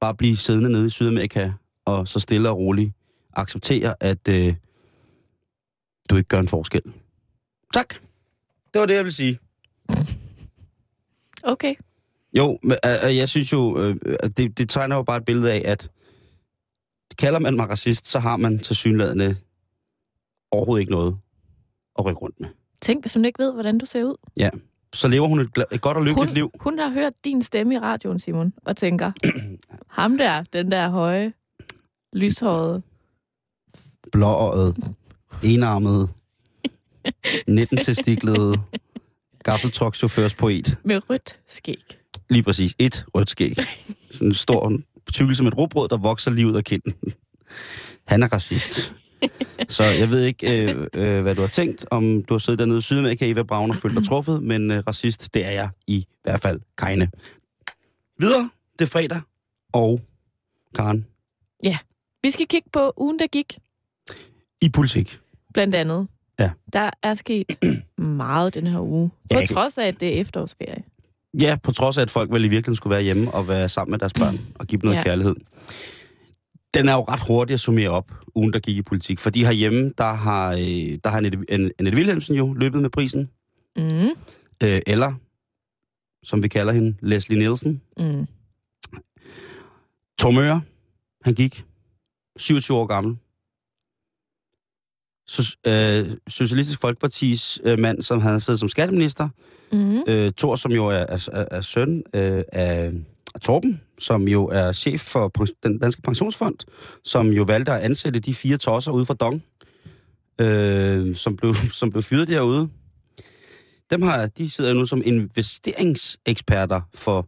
bare 0.00 0.14
blive 0.14 0.36
siddende 0.36 0.72
nede 0.72 0.86
i 0.86 0.90
Sydamerika 0.90 1.52
og 1.84 2.08
så 2.08 2.20
stille 2.20 2.50
og 2.50 2.58
roligt 2.58 2.92
acceptere, 3.32 3.94
at 4.00 4.28
øh, 4.28 4.54
du 6.10 6.16
ikke 6.16 6.28
gør 6.28 6.40
en 6.40 6.48
forskel. 6.48 6.82
Tak. 7.74 7.94
Det 8.72 8.80
var 8.80 8.86
det, 8.86 8.94
jeg 8.94 9.04
vil 9.04 9.14
sige. 9.14 9.38
Okay. 11.42 11.74
Jo, 12.36 12.58
men, 12.62 12.76
øh, 13.06 13.16
jeg 13.16 13.28
synes 13.28 13.52
jo, 13.52 13.78
øh, 13.78 13.96
det, 14.36 14.58
det 14.58 14.70
tegner 14.70 14.96
jo 14.96 15.02
bare 15.02 15.16
et 15.16 15.24
billede 15.24 15.52
af, 15.52 15.62
at 15.64 15.90
kalder 17.18 17.38
man 17.38 17.56
mig 17.56 17.68
racist, 17.68 18.06
så 18.06 18.18
har 18.18 18.36
man 18.36 18.58
til 18.58 18.76
synlædende 18.76 19.36
overhovedet 20.50 20.80
ikke 20.80 20.92
noget 20.92 21.18
at 21.98 22.04
rykke 22.04 22.20
rundt 22.20 22.40
med. 22.40 22.48
Tænk, 22.80 23.02
hvis 23.02 23.14
hun 23.14 23.24
ikke 23.24 23.42
ved, 23.42 23.52
hvordan 23.52 23.78
du 23.78 23.86
ser 23.86 24.04
ud. 24.04 24.16
Ja, 24.36 24.50
så 24.94 25.08
lever 25.08 25.28
hun 25.28 25.40
et, 25.40 25.64
et 25.72 25.80
godt 25.80 25.96
og 25.96 26.04
lykkeligt 26.04 26.30
hun, 26.30 26.34
liv. 26.34 26.50
Hun 26.60 26.78
har 26.78 26.90
hørt 26.90 27.12
din 27.24 27.42
stemme 27.42 27.74
i 27.74 27.78
radioen, 27.78 28.18
Simon, 28.18 28.52
og 28.64 28.76
tænker, 28.76 29.12
ham 29.98 30.18
der, 30.18 30.42
den 30.42 30.70
der 30.70 30.88
høje, 30.88 31.32
lyshårede... 32.12 32.82
Blåøjet, 34.12 34.76
enarmet, 35.42 36.08
19 37.46 37.78
testiklede, 37.78 38.60
gaffeltruckchaufførs 39.44 40.34
poet. 40.34 40.76
Med 40.84 41.10
rødt 41.10 41.38
skæg. 41.48 41.98
Lige 42.30 42.42
præcis, 42.42 42.74
et 42.78 43.04
rødt 43.14 43.30
skæg. 43.30 43.56
Sådan 44.10 44.28
en 44.28 44.34
stor 44.34 44.72
tykke 45.12 45.34
som 45.34 45.46
et 45.46 45.58
råbrød, 45.58 45.88
der 45.88 45.96
vokser 45.96 46.30
lige 46.30 46.46
ud 46.46 46.54
af 46.54 46.64
kinden. 46.64 46.94
Han 48.06 48.22
er 48.22 48.32
racist. 48.32 48.92
Så 49.68 49.84
jeg 49.84 50.10
ved 50.10 50.24
ikke, 50.24 50.72
øh, 50.72 50.86
øh, 50.94 51.22
hvad 51.22 51.34
du 51.34 51.40
har 51.40 51.48
tænkt, 51.48 51.84
om 51.90 52.24
du 52.24 52.34
har 52.34 52.38
siddet 52.38 52.58
dernede 52.58 52.78
i 52.78 52.80
Sydamerika, 52.80 53.30
Eva 53.30 53.42
Braun, 53.42 53.70
og 53.70 53.76
følt 53.76 53.96
dig 53.96 54.04
truffet, 54.04 54.42
men 54.42 54.70
øh, 54.70 54.82
racist, 54.86 55.34
det 55.34 55.46
er 55.46 55.50
jeg 55.50 55.70
i 55.86 56.06
hvert 56.22 56.40
fald 56.40 56.60
kejne. 56.76 57.10
Videre, 58.18 58.50
det 58.78 58.84
er 58.84 58.88
fredag, 58.88 59.20
og 59.72 60.00
Karen. 60.74 61.06
Ja, 61.64 61.78
vi 62.22 62.30
skal 62.30 62.46
kigge 62.46 62.68
på 62.72 62.92
ugen, 62.96 63.18
der 63.18 63.26
gik. 63.26 63.58
I 64.60 64.68
politik. 64.68 65.18
Blandt 65.54 65.74
andet. 65.74 66.08
Ja. 66.42 66.50
Der 66.72 66.90
er 67.02 67.14
sket 67.14 67.46
meget 67.98 68.54
den 68.54 68.66
her 68.66 68.80
uge. 68.80 69.10
På 69.30 69.40
ja, 69.40 69.46
trods 69.46 69.78
af, 69.78 69.86
at 69.86 70.00
det 70.00 70.16
er 70.16 70.20
efterårsferie. 70.20 70.82
Ja, 71.40 71.56
på 71.62 71.72
trods 71.72 71.98
af, 71.98 72.02
at 72.02 72.10
folk 72.10 72.32
vel 72.32 72.44
i 72.44 72.48
virkeligheden 72.48 72.76
skulle 72.76 72.94
være 72.94 73.02
hjemme 73.02 73.30
og 73.34 73.48
være 73.48 73.68
sammen 73.68 73.90
med 73.90 73.98
deres 73.98 74.12
børn 74.12 74.40
og 74.60 74.66
give 74.66 74.80
dem 74.80 74.86
noget 74.86 74.98
ja. 74.98 75.02
kærlighed 75.02 75.34
den 76.74 76.88
er 76.88 76.92
jo 76.92 77.04
ret 77.08 77.20
hurtigt 77.26 77.54
at 77.54 77.60
summere 77.60 77.88
op, 77.88 78.12
ugen 78.34 78.52
der 78.52 78.58
gik 78.58 78.76
i 78.76 78.82
politik. 78.82 79.18
Fordi 79.18 79.44
herhjemme, 79.44 79.92
der 79.98 80.12
har, 80.12 80.52
øh, 80.52 80.98
der 81.04 81.08
har 81.08 81.16
Annette 81.16 81.96
Wilhelmsen 81.96 82.34
jo 82.34 82.52
løbet 82.52 82.82
med 82.82 82.90
prisen. 82.90 83.30
Mm. 83.76 84.08
Øh, 84.62 84.80
eller, 84.86 85.12
som 86.22 86.42
vi 86.42 86.48
kalder 86.48 86.72
hende, 86.72 86.96
Leslie 87.00 87.38
Nielsen. 87.38 87.82
Mm. 87.98 88.26
Tom 90.18 90.38
Øre, 90.38 90.62
han 91.24 91.34
gik 91.34 91.64
27 92.36 92.76
år 92.76 92.86
gammel. 92.86 93.16
Så, 95.32 95.56
øh, 95.66 96.16
Socialistisk 96.28 96.80
Folkepartis 96.80 97.60
øh, 97.64 97.78
mand, 97.78 98.02
som 98.02 98.20
han 98.20 98.40
siddet 98.40 98.60
som 98.60 98.68
skatteminister. 98.68 99.28
Mm. 99.72 100.02
Øh, 100.06 100.32
Thor, 100.36 100.56
som 100.56 100.72
jo 100.72 100.86
er, 100.86 101.04
er, 101.08 101.28
er, 101.32 101.44
er 101.50 101.60
søn 101.60 102.02
øh, 102.14 102.44
af 102.52 102.92
Torben, 103.42 103.80
som 103.98 104.28
jo 104.28 104.46
er 104.46 104.72
chef 104.72 105.00
for 105.00 105.32
den 105.62 105.78
danske 105.78 106.02
pensionsfond, 106.02 106.54
som 107.04 107.28
jo 107.28 107.42
valgte 107.42 107.72
at 107.72 107.80
ansætte 107.80 108.20
de 108.20 108.34
fire 108.34 108.56
tosser 108.56 108.92
ude 108.92 109.06
fra 109.06 109.14
Dong, 109.14 109.42
øh, 110.38 111.16
som, 111.16 111.36
blev, 111.36 111.54
som 111.80 111.90
blev 111.90 112.02
fyret 112.02 112.28
derude. 112.28 112.68
Dem 113.90 114.02
har, 114.02 114.26
de 114.26 114.50
sidder 114.50 114.74
nu 114.74 114.86
som 114.86 115.02
investeringseksperter 115.04 116.80
for, 116.94 117.26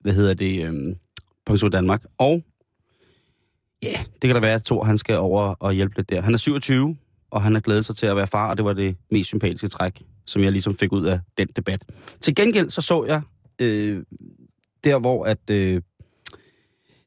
hvad 0.00 0.12
hedder 0.12 0.34
det, 0.34 0.64
øh, 0.64 0.96
Pension 1.46 1.70
Danmark. 1.70 2.04
Og 2.18 2.42
ja, 3.82 4.04
det 4.22 4.28
kan 4.28 4.34
da 4.34 4.40
være, 4.40 4.54
at 4.54 4.64
Thor 4.64 4.84
han 4.84 4.98
skal 4.98 5.18
over 5.18 5.54
og 5.60 5.72
hjælpe 5.72 5.96
lidt 5.96 6.10
der. 6.10 6.22
Han 6.22 6.34
er 6.34 6.38
27, 6.38 6.96
og 7.30 7.42
han 7.42 7.54
har 7.54 7.60
glædet 7.60 7.84
sig 7.84 7.96
til 7.96 8.06
at 8.06 8.16
være 8.16 8.26
far, 8.26 8.50
og 8.50 8.56
det 8.56 8.64
var 8.64 8.72
det 8.72 8.96
mest 9.10 9.26
sympatiske 9.26 9.68
træk, 9.68 10.02
som 10.26 10.42
jeg 10.42 10.52
ligesom 10.52 10.76
fik 10.76 10.92
ud 10.92 11.06
af 11.06 11.20
den 11.38 11.48
debat. 11.56 11.84
Til 12.20 12.34
gengæld 12.34 12.70
så 12.70 12.80
så 12.80 13.04
jeg 13.04 13.22
øh, 13.60 14.02
der, 14.84 14.98
hvor 14.98 15.24
at 15.24 15.50
øh, 15.50 15.82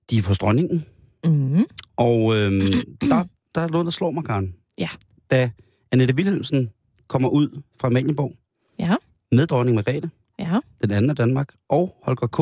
de 0.10 0.18
er 0.18 0.22
på 0.22 0.34
dronningen, 0.34 0.86
Mm. 1.26 1.66
og 1.98 2.36
øh, 2.36 2.52
der, 3.10 3.26
der 3.56 3.62
er 3.62 3.68
noget, 3.68 3.86
der 3.86 3.92
slår 3.92 4.12
mig, 4.12 4.24
Karen. 4.24 4.56
Ja. 4.78 4.90
Da 5.32 5.52
Annette 5.92 6.16
Wilhelmsen 6.16 6.70
kommer 7.08 7.30
ud 7.30 7.62
fra 7.82 7.88
Amalienborg 7.88 8.36
Ja. 8.80 8.96
med 9.32 9.48
dronning 9.48 9.76
Margrethe, 9.76 10.10
Ja. 10.40 10.60
den 10.82 10.92
anden 10.92 11.10
af 11.10 11.16
Danmark, 11.16 11.54
og 11.70 11.96
Holger 12.04 12.28
K. 12.28 12.38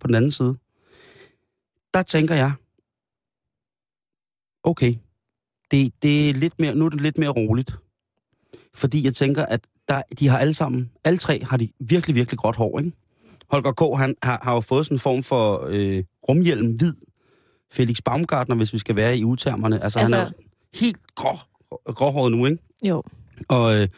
på 0.00 0.06
den 0.06 0.14
anden 0.14 0.30
side, 0.30 0.56
der 1.94 2.02
tænker 2.02 2.34
jeg, 2.34 2.52
okay, 4.62 4.94
det, 5.70 5.92
det 6.02 6.30
er 6.30 6.34
lidt 6.34 6.54
mere, 6.58 6.74
nu 6.74 6.84
er 6.84 6.88
det 6.90 7.00
lidt 7.00 7.18
mere 7.18 7.30
roligt. 7.30 7.76
Fordi 8.74 9.04
jeg 9.04 9.14
tænker, 9.14 9.44
at 9.46 9.60
der, 9.88 10.02
de 10.18 10.28
har 10.28 10.38
alle 10.38 10.54
sammen, 10.54 10.90
alle 11.04 11.18
tre 11.18 11.44
har 11.44 11.56
de 11.56 11.68
virkelig, 11.80 12.16
virkelig 12.16 12.38
gråt 12.38 12.56
hår, 12.56 12.78
ikke? 12.78 12.92
Holger 13.50 13.72
K. 13.72 13.98
Han 13.98 14.14
har, 14.22 14.40
har 14.42 14.54
jo 14.54 14.60
fået 14.60 14.86
sådan 14.86 14.94
en 14.94 14.98
form 15.00 15.22
for 15.22 15.64
øh, 15.68 16.04
rumhjelm 16.28 16.72
hvid. 16.76 16.94
Felix 17.72 17.96
Baumgartner, 18.04 18.56
hvis 18.56 18.72
vi 18.72 18.78
skal 18.78 18.96
være 18.96 19.18
i 19.18 19.24
utermerne. 19.24 19.82
Altså, 19.82 19.98
altså 19.98 20.16
han 20.16 20.24
er 20.24 20.26
Altså- 20.30 20.42
helt 20.80 21.14
grå, 21.14 21.36
gråhåret 21.84 22.32
nu, 22.32 22.46
ikke? 22.46 22.58
Jo. 22.84 23.02
Og 23.48 23.76
øh, 23.76 23.88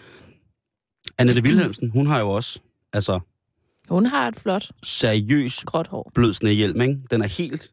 Annette 1.18 1.42
Wilhelmsen, 1.42 1.90
hun 1.90 2.06
har 2.06 2.20
jo 2.20 2.28
også, 2.30 2.60
altså, 2.92 3.20
Hun 3.88 4.06
har 4.06 4.28
et 4.28 4.36
flot 4.36 4.70
seriøs 4.82 5.64
gråt 5.64 5.86
hår. 5.86 6.10
blød 6.14 6.32
snehjelm, 6.32 6.80
ikke? 6.80 6.98
Den 7.10 7.22
er 7.22 7.26
helt... 7.26 7.72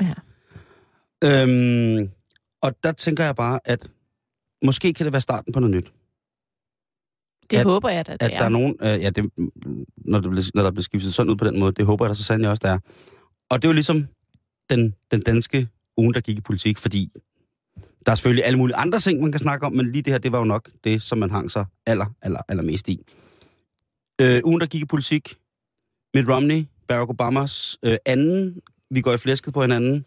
Ja. 0.00 0.14
Øhm, 1.24 2.10
og 2.62 2.74
der 2.82 2.92
tænker 2.92 3.24
jeg 3.24 3.36
bare, 3.36 3.60
at 3.64 3.90
måske 4.64 4.92
kan 4.92 5.04
det 5.04 5.12
være 5.12 5.20
starten 5.22 5.52
på 5.52 5.60
noget 5.60 5.76
nyt. 5.76 5.92
Det 7.50 7.56
At- 7.58 7.64
håber 7.64 7.88
jeg 7.88 8.06
da, 8.06 8.12
det 8.12 8.22
At 8.22 8.32
er. 8.32 8.36
der 8.38 8.44
er 8.44 8.48
nogen... 8.48 8.76
Øh, 8.80 8.86
ja, 9.02 9.10
det, 9.10 9.30
når, 9.96 10.20
det 10.20 10.30
bliver, 10.30 10.50
når 10.54 10.62
der 10.62 10.70
bliver 10.70 10.82
skiftet 10.82 11.14
sådan 11.14 11.30
ud 11.30 11.36
på 11.36 11.44
den 11.44 11.58
måde, 11.60 11.72
det 11.72 11.86
håber 11.86 12.04
jeg 12.04 12.08
da 12.10 12.14
så 12.14 12.24
sandelig 12.24 12.50
også, 12.50 12.60
der 12.64 12.70
er. 12.72 12.78
Og 13.50 13.62
det 13.62 13.68
er 13.68 13.70
jo 13.70 13.74
ligesom 13.74 14.06
den, 14.70 14.94
den 15.10 15.20
danske 15.22 15.68
ugen, 15.96 16.14
der 16.14 16.20
gik 16.20 16.38
i 16.38 16.40
politik, 16.40 16.78
fordi 16.78 17.10
der 18.06 18.12
er 18.12 18.16
selvfølgelig 18.16 18.44
alle 18.44 18.58
mulige 18.58 18.76
andre 18.76 19.00
ting, 19.00 19.20
man 19.20 19.32
kan 19.32 19.38
snakke 19.38 19.66
om, 19.66 19.72
men 19.72 19.92
lige 19.92 20.02
det 20.02 20.12
her, 20.12 20.18
det 20.18 20.32
var 20.32 20.38
jo 20.38 20.44
nok 20.44 20.70
det, 20.84 21.02
som 21.02 21.18
man 21.18 21.30
hang 21.30 21.50
sig 21.50 21.64
aller, 21.86 22.06
aller, 22.22 22.40
aller 22.48 22.62
mest 22.62 22.88
i. 22.88 23.04
Øh, 24.20 24.40
ugen, 24.44 24.60
der 24.60 24.66
gik 24.66 24.82
i 24.82 24.84
politik, 24.84 25.34
Mitt 26.14 26.28
Romney, 26.28 26.64
Barack 26.88 27.10
Obamas 27.10 27.78
øh, 27.82 27.96
anden, 28.06 28.60
vi 28.90 29.00
går 29.00 29.12
i 29.12 29.16
flæsket 29.16 29.54
på 29.54 29.60
hinanden. 29.62 30.04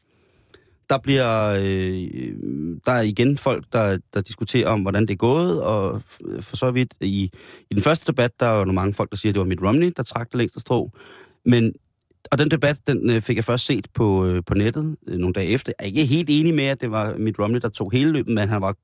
Der 0.89 0.97
bliver, 0.97 1.49
øh, 1.49 2.33
der 2.85 2.91
er 2.91 3.01
igen 3.01 3.37
folk, 3.37 3.65
der, 3.73 3.97
der 4.13 4.21
diskuterer 4.21 4.67
om, 4.67 4.81
hvordan 4.81 5.01
det 5.01 5.11
er 5.11 5.17
gået, 5.17 5.61
og 5.63 6.01
for 6.41 6.55
så 6.55 6.71
vidt 6.71 6.93
i, 7.01 7.31
i 7.69 7.73
den 7.73 7.81
første 7.81 8.11
debat, 8.11 8.39
der 8.39 8.45
er 8.45 8.59
jo 8.59 8.65
mange 8.65 8.93
folk, 8.93 9.09
der 9.09 9.17
siger, 9.17 9.31
at 9.31 9.35
det 9.35 9.39
var 9.39 9.45
Mitt 9.45 9.61
Romney, 9.61 9.93
der 9.97 10.03
trak 10.03 10.31
det 10.31 10.37
længste 10.37 10.59
strå. 10.59 10.91
Men, 11.45 11.73
og 12.31 12.39
den 12.39 12.51
debat, 12.51 12.79
den 12.87 13.09
øh, 13.09 13.21
fik 13.21 13.35
jeg 13.35 13.45
først 13.45 13.65
set 13.65 13.87
på, 13.93 14.25
øh, 14.25 14.41
på 14.45 14.53
nettet 14.53 14.95
øh, 15.07 15.17
nogle 15.17 15.33
dage 15.33 15.47
efter. 15.47 15.73
Jeg 15.79 15.85
er 15.85 15.87
ikke 15.87 16.05
helt 16.05 16.29
enig 16.31 16.55
med, 16.55 16.63
at 16.65 16.81
det 16.81 16.91
var 16.91 17.15
Mitt 17.17 17.39
Romney, 17.39 17.59
der 17.59 17.69
tog 17.69 17.91
hele 17.91 18.11
løbet, 18.11 18.33
men 18.33 18.49
han 18.49 18.61
var, 18.61 18.75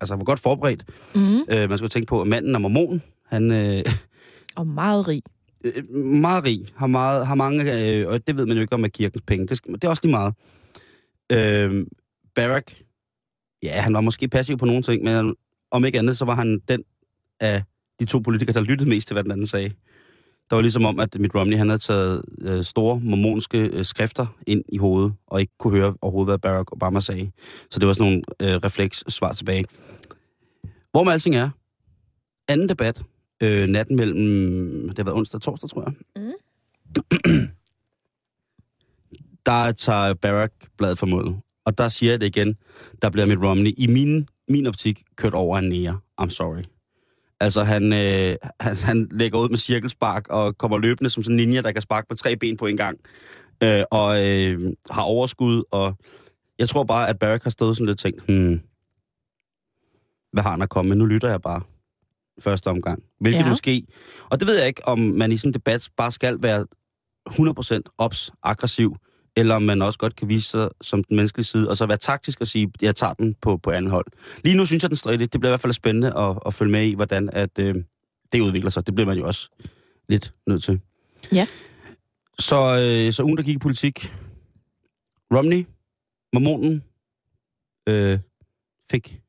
altså, 0.00 0.14
han 0.14 0.18
var 0.18 0.24
godt 0.24 0.40
forberedt. 0.40 0.84
Mm. 1.14 1.36
Øh, 1.50 1.68
man 1.68 1.78
skulle 1.78 1.90
tænke 1.90 2.06
på, 2.06 2.20
at 2.20 2.26
manden 2.26 2.54
er 2.54 2.58
mormon. 2.58 3.02
Han, 3.26 3.52
øh, 3.52 3.84
Og 4.56 4.66
meget 4.66 5.08
rig. 5.08 5.22
meget 5.94 6.44
rig, 6.44 6.66
har, 6.74 6.86
meget, 6.86 7.26
har 7.26 7.34
mange, 7.34 7.92
øh, 7.92 8.08
og 8.08 8.26
det 8.26 8.36
ved 8.36 8.46
man 8.46 8.56
jo 8.56 8.60
ikke 8.60 8.72
om 8.72 8.80
med 8.80 8.90
kirkens 8.90 9.22
penge. 9.26 9.46
Det, 9.46 9.56
skal, 9.56 9.74
det 9.74 9.84
er 9.84 9.88
også 9.88 10.02
lige 10.04 10.10
meget. 10.10 10.34
Øh, 11.32 11.86
Barack, 12.34 12.82
ja, 13.62 13.80
han 13.80 13.94
var 13.94 14.00
måske 14.00 14.28
passiv 14.28 14.58
på 14.58 14.66
nogle 14.66 14.82
ting, 14.82 15.02
men 15.02 15.34
om 15.70 15.84
ikke 15.84 15.98
andet, 15.98 16.16
så 16.16 16.24
var 16.24 16.34
han 16.34 16.60
den 16.68 16.84
af 17.40 17.62
de 18.00 18.04
to 18.04 18.18
politikere, 18.18 18.54
der 18.54 18.60
lyttede 18.60 18.90
mest 18.90 19.06
til, 19.06 19.14
hvad 19.14 19.22
den 19.22 19.32
anden 19.32 19.46
sagde. 19.46 19.68
Der 20.50 20.56
var 20.56 20.62
ligesom 20.62 20.84
om, 20.84 21.00
at 21.00 21.20
Mitt 21.20 21.34
Romney 21.34 21.56
han 21.56 21.68
havde 21.68 21.78
taget 21.78 22.24
øh, 22.40 22.64
store 22.64 23.00
mormonske 23.00 23.58
øh, 23.58 23.84
skrifter 23.84 24.26
ind 24.46 24.64
i 24.68 24.78
hovedet, 24.78 25.12
og 25.26 25.40
ikke 25.40 25.52
kunne 25.58 25.76
høre 25.76 25.94
overhovedet, 26.02 26.30
hvad 26.30 26.38
Barack 26.38 26.72
Obama 26.72 27.00
sagde. 27.00 27.30
Så 27.70 27.78
det 27.78 27.86
var 27.86 27.92
sådan 27.92 28.22
nogle 28.40 28.54
øh, 28.54 28.60
refleks 28.64 29.04
svar 29.08 29.32
tilbage. 29.32 29.64
Hvor 30.90 31.04
med 31.04 31.12
alting 31.12 31.36
er, 31.36 31.50
anden 32.48 32.68
debat, 32.68 33.02
øh, 33.42 33.68
natten 33.68 33.96
mellem, 33.96 34.88
det 34.88 34.98
har 34.98 35.04
været 35.04 35.16
onsdag 35.16 35.38
og 35.38 35.42
torsdag, 35.42 35.70
tror 35.70 35.82
jeg. 35.82 35.92
Mm. 36.16 37.48
der 39.46 39.72
tager 39.72 40.14
Barack 40.14 40.52
bladet 40.78 40.98
for 40.98 41.06
målet. 41.06 41.40
Og 41.64 41.78
der 41.78 41.88
siger 41.88 42.12
jeg 42.12 42.20
det 42.20 42.26
igen, 42.26 42.56
der 43.02 43.10
bliver 43.10 43.26
Mitt 43.26 43.40
Romney 43.42 43.74
i 43.76 43.86
min, 43.86 44.28
min 44.48 44.66
optik 44.66 45.02
kørt 45.16 45.34
over 45.34 45.58
en 45.58 45.68
nære. 45.68 46.00
I'm 46.20 46.28
sorry. 46.28 46.62
Altså, 47.40 47.62
han, 47.62 47.92
øh, 47.92 48.36
han, 48.60 48.76
han 48.76 49.08
lægger 49.10 49.38
ud 49.38 49.48
med 49.48 49.58
cirkelspark 49.58 50.28
og 50.28 50.58
kommer 50.58 50.78
løbende 50.78 51.10
som 51.10 51.22
sådan 51.22 51.40
en 51.40 51.48
ninja, 51.48 51.60
der 51.60 51.72
kan 51.72 51.82
sparke 51.82 52.08
på 52.08 52.14
tre 52.14 52.36
ben 52.36 52.56
på 52.56 52.66
en 52.66 52.76
gang. 52.76 52.98
Øh, 53.62 53.84
og 53.90 54.28
øh, 54.28 54.72
har 54.90 55.02
overskud, 55.02 55.62
og 55.70 55.96
jeg 56.58 56.68
tror 56.68 56.84
bare, 56.84 57.08
at 57.08 57.18
Barack 57.18 57.42
har 57.42 57.50
stået 57.50 57.76
sådan 57.76 57.86
lidt 57.86 57.98
tænkt, 57.98 58.22
hmm, 58.28 58.60
hvad 60.32 60.42
har 60.42 60.50
han 60.50 60.62
at 60.62 60.68
komme 60.68 60.88
med? 60.88 60.96
Nu 60.96 61.06
lytter 61.06 61.28
jeg 61.28 61.42
bare 61.42 61.62
første 62.40 62.68
omgang. 62.68 63.02
Hvilket 63.20 63.40
ja. 63.40 63.48
måske, 63.48 63.86
og 64.30 64.40
det 64.40 64.48
ved 64.48 64.58
jeg 64.58 64.66
ikke, 64.66 64.88
om 64.88 64.98
man 64.98 65.32
i 65.32 65.36
sådan 65.36 65.48
en 65.48 65.54
debat 65.54 65.88
bare 65.96 66.12
skal 66.12 66.42
være 66.42 66.66
100% 67.30 67.80
ops 67.98 68.32
aggressiv, 68.42 68.96
eller 69.40 69.54
om 69.54 69.62
man 69.62 69.82
også 69.82 69.98
godt 69.98 70.16
kan 70.16 70.28
vise 70.28 70.48
sig 70.48 70.68
som 70.80 71.04
den 71.04 71.16
menneskelige 71.16 71.44
side, 71.44 71.68
og 71.68 71.76
så 71.76 71.86
være 71.86 71.96
taktisk 71.96 72.40
og 72.40 72.46
sige, 72.46 72.72
jeg 72.82 72.96
tager 72.96 73.12
den 73.14 73.34
på, 73.34 73.56
på 73.56 73.70
anden 73.70 73.90
hold. 73.90 74.06
Lige 74.44 74.56
nu 74.56 74.66
synes 74.66 74.82
jeg, 74.82 74.90
den 74.90 74.96
står 74.96 75.10
lidt. 75.10 75.32
Det 75.32 75.40
bliver 75.40 75.50
i 75.50 75.52
hvert 75.52 75.60
fald 75.60 75.72
spændende 75.72 76.18
at, 76.18 76.38
at 76.46 76.54
følge 76.54 76.72
med 76.72 76.84
i, 76.84 76.94
hvordan 76.94 77.30
at, 77.32 77.58
øh, 77.58 77.74
det 78.32 78.40
udvikler 78.40 78.70
sig. 78.70 78.86
Det 78.86 78.94
bliver 78.94 79.06
man 79.06 79.18
jo 79.18 79.26
også 79.26 79.50
lidt 80.08 80.34
nødt 80.46 80.62
til. 80.62 80.80
Ja. 81.32 81.46
Så, 82.38 82.56
øh, 82.56 83.12
så 83.12 83.22
ugen, 83.22 83.36
der 83.36 83.42
gik 83.42 83.54
i 83.54 83.58
politik. 83.58 84.14
Romney, 85.34 85.66
mormonen, 86.32 86.82
øh, 87.88 88.18
fik 88.90 89.20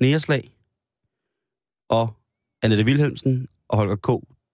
næreslag, 0.00 0.54
og 1.88 2.14
Annette 2.62 2.84
Wilhelmsen 2.84 3.48
og 3.68 3.76
Holger 3.78 3.96
K. 3.96 4.08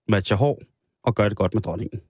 matcher 0.08 0.36
hår 0.36 0.62
og 1.02 1.14
gør 1.14 1.28
det 1.28 1.38
godt 1.38 1.54
med 1.54 1.62
dronningen. 1.62 2.00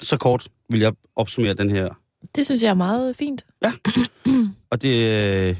Så 0.00 0.16
kort 0.16 0.48
vil 0.68 0.80
jeg 0.80 0.92
opsummere 1.16 1.54
den 1.54 1.70
her. 1.70 2.00
Det 2.34 2.46
synes 2.46 2.62
jeg 2.62 2.70
er 2.70 2.74
meget 2.74 3.16
fint. 3.16 3.46
Og 4.70 4.82
det... 4.82 5.10
Øh, 5.48 5.56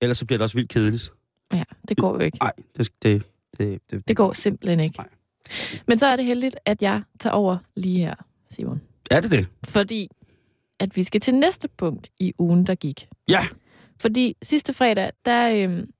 ellers 0.00 0.18
så 0.18 0.24
bliver 0.26 0.38
det 0.38 0.42
også 0.44 0.56
vildt 0.56 0.70
kedeligt. 0.70 1.12
Ja, 1.52 1.62
det 1.88 1.96
går 1.96 2.14
jo 2.14 2.20
ikke. 2.20 2.38
Nej, 2.38 2.52
det, 2.76 2.92
det, 3.02 3.22
det, 3.58 3.80
det, 3.90 4.08
Det 4.08 4.16
går 4.16 4.32
simpelthen 4.32 4.80
ikke. 4.80 4.96
Nej. 4.98 5.08
Men 5.86 5.98
så 5.98 6.06
er 6.06 6.16
det 6.16 6.24
heldigt, 6.24 6.56
at 6.64 6.82
jeg 6.82 7.02
tager 7.20 7.34
over 7.34 7.56
lige 7.76 7.98
her, 7.98 8.14
Simon. 8.50 8.80
Er 9.10 9.20
det 9.20 9.30
det? 9.30 9.46
Fordi 9.64 10.08
at 10.80 10.96
vi 10.96 11.02
skal 11.04 11.20
til 11.20 11.34
næste 11.34 11.68
punkt 11.68 12.10
i 12.18 12.32
ugen, 12.38 12.66
der 12.66 12.74
gik. 12.74 13.08
Ja. 13.28 13.46
Fordi 14.00 14.36
sidste 14.42 14.72
fredag, 14.72 15.10
der 15.24 15.50
øhm, 15.54 15.90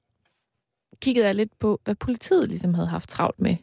kiggede 1.03 1.27
jeg 1.27 1.35
lidt 1.35 1.59
på, 1.59 1.81
hvad 1.85 1.95
politiet 1.95 2.49
ligesom 2.49 2.75
havde 2.75 2.89
haft 2.89 3.09
travlt 3.09 3.41
med 3.41 3.57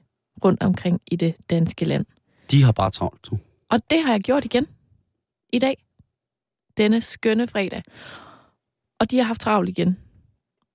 rundt 0.44 0.64
omkring 0.64 1.02
i 1.08 1.16
det 1.16 1.36
danske 1.50 1.86
land. 1.86 2.06
De 2.52 2.64
har 2.64 2.72
bare 2.72 2.90
travlt. 2.90 3.26
Du. 3.26 3.38
Og 3.70 3.80
det 3.90 4.04
har 4.04 4.12
jeg 4.12 4.22
gjort 4.22 4.46
igen 4.46 4.68
i 5.54 5.60
dag. 5.60 5.86
Denne 6.78 7.02
skønne 7.02 7.48
fredag. 7.48 7.84
Og 9.00 9.12
de 9.12 9.18
har 9.18 9.24
haft 9.24 9.42
travlt 9.42 9.70
igen. 9.70 9.98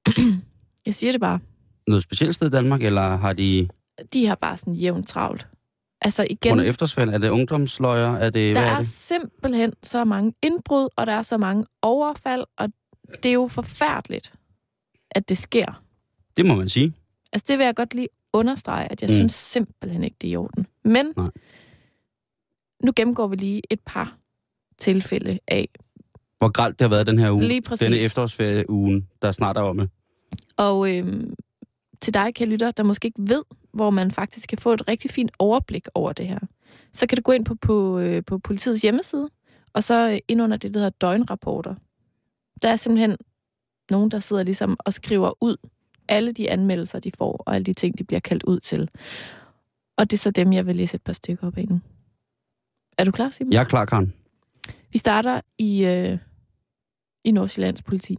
jeg 0.87 0.95
siger 0.95 1.13
det 1.13 1.21
bare. 1.21 1.41
Noget 1.87 2.03
specielt 2.03 2.35
sted 2.35 2.47
i 2.47 2.51
Danmark, 2.51 2.83
eller 2.83 3.17
har 3.17 3.33
de 3.33 3.69
De 4.13 4.27
har 4.27 4.35
bare 4.35 4.57
sådan 4.57 4.75
jævnt 4.75 5.09
travlt. 5.09 5.47
Altså 6.01 6.27
igen, 6.31 6.61
af 6.61 6.65
eftersvand? 6.65 7.11
Er 7.11 7.19
det 7.19 7.29
ungdomsløjer? 7.29 8.17
Er 8.17 8.31
det, 8.31 8.57
der 8.57 8.63
er 8.63 8.73
er 8.73 8.79
det? 8.79 8.87
simpelthen 8.87 9.73
så 9.83 10.05
mange 10.05 10.35
indbrud, 10.43 10.89
og 10.97 11.07
der 11.07 11.13
er 11.13 11.23
så 11.23 11.39
mange 11.39 11.67
overfald, 11.83 12.45
og 12.59 12.69
det 13.23 13.29
er 13.29 13.33
jo 13.33 13.49
forfærdeligt, 13.49 14.35
at 15.11 15.29
det 15.29 15.39
sker. 15.39 15.83
Det 16.37 16.47
må 16.47 16.55
man 16.55 16.69
sige. 16.69 16.93
Altså 17.33 17.45
det 17.49 17.59
vil 17.59 17.65
jeg 17.65 17.75
godt 17.75 17.95
lige 17.95 18.09
understrege, 18.33 18.93
at 18.93 19.03
jeg 19.03 19.09
mm. 19.11 19.15
synes 19.15 19.33
simpelthen 19.33 20.05
ikke, 20.05 20.17
det 20.21 20.29
er 20.29 20.33
i 20.33 20.37
orden. 20.37 20.67
Men 20.85 21.13
Nej. 21.17 21.31
Nu 22.85 22.93
gennemgår 22.97 23.27
vi 23.27 23.37
lige 23.37 23.63
et 23.71 23.81
par 23.87 24.17
tilfælde 24.79 25.39
af 25.49 25.69
Hvor 26.39 26.49
gralt 26.49 26.79
det 26.79 26.85
har 26.85 26.89
været 26.89 27.07
den 27.07 27.19
her 27.19 27.31
uge. 27.31 27.43
lige 27.49 27.63
præcis. 27.63 27.85
Denne 27.85 27.99
efterårsferie-ugen, 27.99 29.09
der 29.23 29.33
snart 29.33 29.57
er 29.57 29.61
omme. 29.63 29.89
Og 30.57 30.97
øhm, 30.97 31.35
til 32.01 32.15
dig, 32.15 32.35
kan 32.35 32.49
lytter, 32.49 32.71
der 32.71 32.83
måske 32.83 33.07
ikke 33.07 33.21
ved, 33.29 33.43
hvor 33.73 33.91
man 33.91 34.11
faktisk 34.11 34.49
kan 34.49 34.59
få 34.59 34.73
et 34.73 34.89
rigtig 34.89 35.11
fint 35.11 35.31
overblik 35.39 35.87
over 35.95 36.13
det 36.13 36.29
her, 36.29 36.39
så 36.93 37.07
kan 37.07 37.17
du 37.17 37.23
gå 37.23 37.33
ind 37.33 37.45
på, 37.45 37.55
på, 37.55 37.99
øh, 37.99 38.25
på 38.25 38.39
politiets 38.39 38.83
hjemmeside, 38.83 39.29
og 39.73 39.85
så 39.85 40.21
ind 40.29 40.43
under 40.43 40.57
det, 40.57 40.75
der 40.75 40.81
hedder 40.81 40.91
døgnrapporter. 41.01 41.75
Der 42.63 42.69
er 42.69 42.77
simpelthen 42.77 43.17
nogen, 43.91 44.11
der 44.11 44.19
sidder 44.19 44.43
ligesom 44.43 44.77
og 44.79 44.93
skriver 44.93 45.33
ud 45.41 45.57
alle 46.09 46.33
de 46.33 46.51
anmeldelser, 46.51 47.01
de 47.01 47.13
får, 47.19 47.43
og 47.47 47.55
alle 47.55 47.65
de 47.65 47.73
ting, 47.73 47.99
de 47.99 48.05
bliver 48.05 48.21
kaldt 48.21 48.43
ud 48.43 48.61
til. 48.61 48.91
Og 49.97 50.11
det 50.11 50.17
er 50.17 50.21
så 50.21 50.31
dem, 50.31 50.53
jeg 50.53 50.67
vil 50.67 50.77
læse 50.77 50.95
et 50.95 51.03
par 51.03 51.13
stykker 51.13 51.47
op 51.47 51.59
af 51.59 51.67
nu. 51.69 51.81
Er 52.99 53.05
du 53.05 53.11
klar, 53.11 53.31
Simon? 53.31 53.53
Jeg 53.53 53.61
er 53.61 53.65
klar, 53.65 53.85
Karen. 53.85 54.13
Vi 54.93 54.99
starter 54.99 55.41
i, 55.59 55.85
øh, 55.85 56.19
i 57.25 57.31
Nordsjællands 57.31 57.83
politi. 57.83 58.19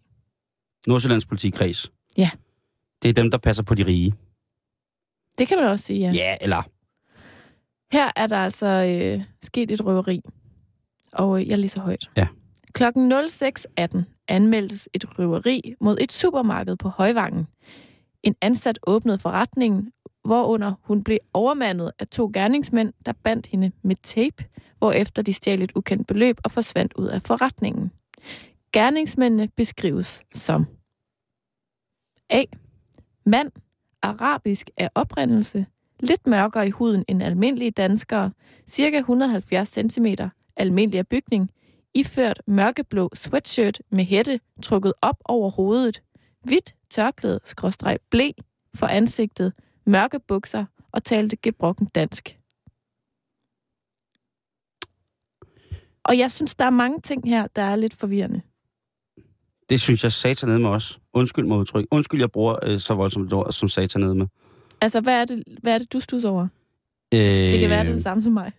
Nordsjællands 0.88 1.26
politikreds. 1.26 1.92
Ja. 2.18 2.30
Det 3.02 3.10
er 3.10 3.14
dem, 3.14 3.32
der 3.32 3.38
passer 3.38 3.64
på 3.64 3.76
de 3.76 3.86
rige. 3.86 4.14
Det 5.38 5.48
kan 5.48 5.58
man 5.58 5.68
også 5.68 5.86
sige, 5.86 6.00
ja. 6.00 6.12
Ja, 6.12 6.36
eller... 6.42 6.70
Her 7.92 8.12
er 8.16 8.28
der 8.28 8.38
altså 8.38 8.66
øh, 8.66 9.24
sket 9.44 9.72
et 9.72 9.86
røveri, 9.86 10.22
og 11.14 11.42
øh, 11.42 11.48
jeg 11.48 11.60
læser 11.60 11.82
højt. 11.82 12.10
Ja. 12.18 12.28
Klokken 12.74 13.12
06.18 13.12 14.04
anmeldes 14.28 14.90
et 14.94 15.20
røveri 15.20 15.74
mod 15.82 15.98
et 16.02 16.12
supermarked 16.12 16.76
på 16.76 16.90
Højvangen. 16.90 17.48
En 18.26 18.36
ansat 18.42 18.80
åbnede 18.88 19.20
forretningen, 19.20 19.92
hvorunder 20.24 20.74
hun 20.82 21.04
blev 21.04 21.18
overmandet 21.34 21.92
af 22.00 22.08
to 22.08 22.32
gerningsmænd, 22.34 22.94
der 23.06 23.14
bandt 23.24 23.48
hende 23.48 23.72
med 23.82 23.96
tape, 24.04 24.46
hvorefter 24.78 25.22
de 25.22 25.34
stjal 25.34 25.62
et 25.62 25.72
ukendt 25.76 26.08
beløb 26.08 26.38
og 26.44 26.52
forsvandt 26.52 26.94
ud 26.94 27.08
af 27.08 27.22
forretningen. 27.22 27.92
Gerningsmændene 28.74 29.48
beskrives 29.48 30.24
som 30.34 30.66
A. 32.30 32.44
Mand, 33.26 33.52
arabisk 34.02 34.70
af 34.78 34.90
oprindelse, 34.96 35.66
lidt 36.00 36.28
mørkere 36.28 36.68
i 36.68 36.72
huden 36.72 37.06
end 37.08 37.24
almindelige 37.24 37.72
danskere, 37.72 38.32
cirka 38.68 38.98
170 38.98 39.70
cm, 39.70 40.06
almindelig 40.58 41.00
af 41.00 41.08
bygning, 41.08 41.52
iført 41.94 42.42
mørkeblå 42.48 43.10
sweatshirt 43.14 43.82
med 43.92 44.04
hætte 44.04 44.40
trukket 44.64 44.94
op 45.02 45.18
over 45.26 45.50
hovedet, 45.50 46.02
hvidt 46.46 46.76
tørklæde, 46.90 47.40
skråstreg 47.44 47.98
blæ 48.10 48.32
for 48.76 48.88
ansigtet, 48.88 49.54
mørke 49.86 50.20
bukser 50.28 50.66
og 50.92 51.04
talte 51.04 51.36
gebrokken 51.36 51.86
dansk. 51.96 52.38
Og 56.04 56.18
jeg 56.18 56.32
synes, 56.32 56.56
der 56.56 56.66
er 56.66 56.70
mange 56.70 57.02
ting 57.02 57.30
her, 57.30 57.48
der 57.56 57.62
er 57.62 57.76
lidt 57.76 57.94
forvirrende. 57.94 58.42
Det 59.70 59.82
synes 59.82 60.04
jeg 60.04 60.12
satan 60.12 60.62
med 60.62 60.70
os. 60.70 61.00
Undskyld 61.14 61.46
mig 61.46 61.58
udtryk. 61.58 61.86
Undskyld, 61.92 62.20
jeg 62.20 62.32
bruger 62.32 62.56
øh, 62.64 62.80
så 62.80 62.94
voldsomt 62.94 63.26
et 63.28 63.34
ord 63.34 63.52
som 63.52 63.68
satan 63.70 64.18
med. 64.18 64.28
Altså, 64.82 65.02
hvad 65.02 65.22
er 65.22 65.26
det, 65.26 65.44
hvad 65.62 65.74
er 65.74 65.78
det 65.78 65.94
du 65.94 66.00
stusser 66.00 66.30
over? 66.30 66.48
Øh, 67.14 67.20
Det 67.20 67.60
kan 67.60 67.70
være, 67.70 67.84
det 67.84 67.90
er 67.90 67.94
det 67.94 68.04
samme 68.04 68.24
som 68.24 68.34
mig. 68.34 68.52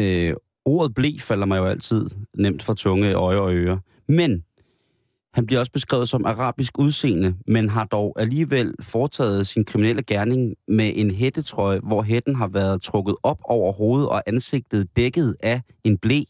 øh, 0.00 0.34
ordet 0.64 0.94
blæ 0.94 1.10
falder 1.20 1.46
mig 1.46 1.58
jo 1.58 1.64
altid 1.66 2.06
nemt 2.34 2.62
fra 2.62 2.74
tunge, 2.74 3.12
øje 3.12 3.36
og 3.38 3.54
ører. 3.54 3.78
Men 4.08 4.44
han 5.36 5.46
bliver 5.46 5.60
også 5.60 5.72
beskrevet 5.72 6.08
som 6.08 6.24
arabisk 6.24 6.78
udseende, 6.78 7.36
men 7.46 7.68
har 7.68 7.84
dog 7.84 8.14
alligevel 8.20 8.74
foretaget 8.80 9.46
sin 9.46 9.64
kriminelle 9.64 10.02
gerning 10.02 10.54
med 10.68 10.92
en 10.94 11.10
hættetrøje, 11.10 11.80
hvor 11.82 12.02
hætten 12.02 12.36
har 12.36 12.46
været 12.46 12.82
trukket 12.82 13.16
op 13.22 13.38
over 13.44 13.72
hovedet 13.72 14.08
og 14.08 14.22
ansigtet 14.26 14.96
dækket 14.96 15.36
af 15.40 15.62
en 15.84 15.98
blæ. 15.98 16.22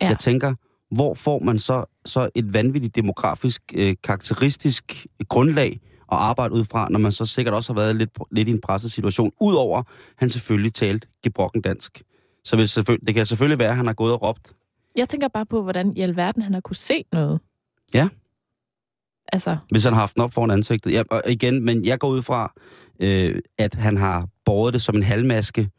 Ja. 0.00 0.08
Jeg 0.08 0.18
tænker, 0.18 0.54
hvor 0.90 1.14
får 1.14 1.38
man 1.38 1.58
så, 1.58 1.84
så 2.04 2.30
et 2.34 2.54
vanvittigt 2.54 2.96
demografisk, 2.96 3.62
øh, 3.74 3.94
karakteristisk 4.04 5.06
grundlag 5.28 5.80
at 6.12 6.18
arbejde 6.18 6.54
ud 6.54 6.64
fra, 6.64 6.88
når 6.90 6.98
man 6.98 7.12
så 7.12 7.26
sikkert 7.26 7.54
også 7.54 7.72
har 7.72 7.80
været 7.80 7.96
lidt, 7.96 8.10
lidt 8.30 8.48
i 8.48 8.50
en 8.50 8.60
presset 8.60 8.92
situation, 8.92 9.32
udover 9.40 9.82
han 10.16 10.30
selvfølgelig 10.30 10.74
talte 10.74 11.08
gebrokken 11.22 11.62
dansk. 11.62 12.02
Så 12.44 12.56
vil 12.56 12.68
selvfølgelig, 12.68 13.06
det 13.06 13.14
kan 13.14 13.26
selvfølgelig 13.26 13.58
være, 13.58 13.70
at 13.70 13.76
han 13.76 13.86
har 13.86 13.94
gået 13.94 14.12
og 14.12 14.22
råbt. 14.22 14.52
Jeg 14.96 15.08
tænker 15.08 15.28
bare 15.28 15.46
på, 15.46 15.62
hvordan 15.62 15.96
i 15.96 16.00
alverden 16.00 16.42
han 16.42 16.54
har 16.54 16.60
kunne 16.60 16.76
se 16.76 17.04
noget. 17.12 17.40
Ja. 17.94 18.08
Altså, 19.32 19.56
hvis 19.70 19.84
han 19.84 19.92
har 19.92 20.00
haft 20.00 20.14
den 20.14 20.22
op 20.22 20.32
foran 20.32 20.50
ansigtet. 20.50 20.92
Ja, 20.92 21.02
og 21.10 21.22
igen, 21.28 21.64
men 21.64 21.84
jeg 21.84 21.98
går 21.98 22.08
ud 22.08 22.22
fra, 22.22 22.52
øh, 23.00 23.40
at 23.58 23.74
han 23.74 23.96
har 23.96 24.28
båret 24.44 24.74
det 24.74 24.82
som 24.82 24.96
en 24.96 25.02
halvmaske. 25.02 25.70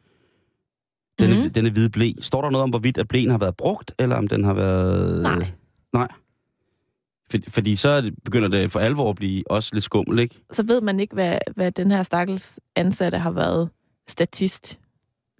Denne, 1.20 1.44
mm. 1.44 1.50
denne 1.50 1.70
hvide 1.70 1.90
blæ. 1.90 2.12
Står 2.22 2.42
der 2.42 2.50
noget 2.50 2.64
om, 2.64 2.70
hvorvidt 2.70 2.98
at 2.98 3.08
blæen 3.08 3.32
har 3.32 3.38
været 3.38 3.58
brugt, 3.58 3.94
eller 4.00 4.16
om 4.16 4.28
den 4.28 4.44
har 4.44 4.54
været... 4.54 5.22
Nej. 5.22 5.52
Nej. 5.94 6.08
For, 7.32 7.38
fordi 7.48 7.76
så 7.76 7.90
er 7.90 8.12
begynder 8.24 8.48
det 8.48 8.72
for 8.72 8.80
alvor 8.80 9.10
at 9.10 9.16
blive 9.16 9.52
også 9.52 9.70
lidt 9.74 9.84
skummel, 9.84 10.20
ikke? 10.20 10.42
så 10.52 10.64
ved 10.64 10.82
man 10.82 11.00
ikke, 11.00 11.14
hvad, 11.14 11.38
hvad 11.56 11.72
den 11.72 11.92
her 11.92 12.04
stakkels 12.04 12.60
ansatte 12.76 13.18
har 13.18 13.32
været 13.32 13.70
statist 14.08 14.80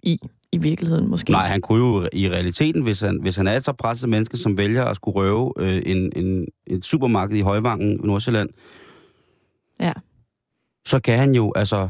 i, 0.02 0.18
i 0.52 0.58
virkeligheden 0.58 1.08
måske. 1.08 1.30
Nej, 1.32 1.46
han 1.46 1.60
kunne 1.60 1.78
jo 1.78 2.08
i 2.12 2.28
realiteten, 2.30 2.82
hvis 2.82 3.00
han, 3.00 3.18
hvis 3.20 3.36
han 3.36 3.46
er 3.46 3.52
et 3.56 3.64
så 3.64 3.72
presset 3.72 4.08
menneske, 4.08 4.36
som 4.36 4.56
vælger 4.56 4.84
at 4.84 4.96
skulle 4.96 5.14
røve 5.14 5.52
øh, 5.58 5.82
en, 5.86 6.12
en, 6.16 6.46
et 6.66 6.84
supermarked 6.84 7.36
i 7.36 7.40
Højvangen 7.40 7.92
i 7.92 8.06
Nordsjælland, 8.06 8.48
Ja. 9.80 9.92
så 10.86 11.00
kan 11.00 11.18
han 11.18 11.34
jo, 11.34 11.52
altså... 11.56 11.88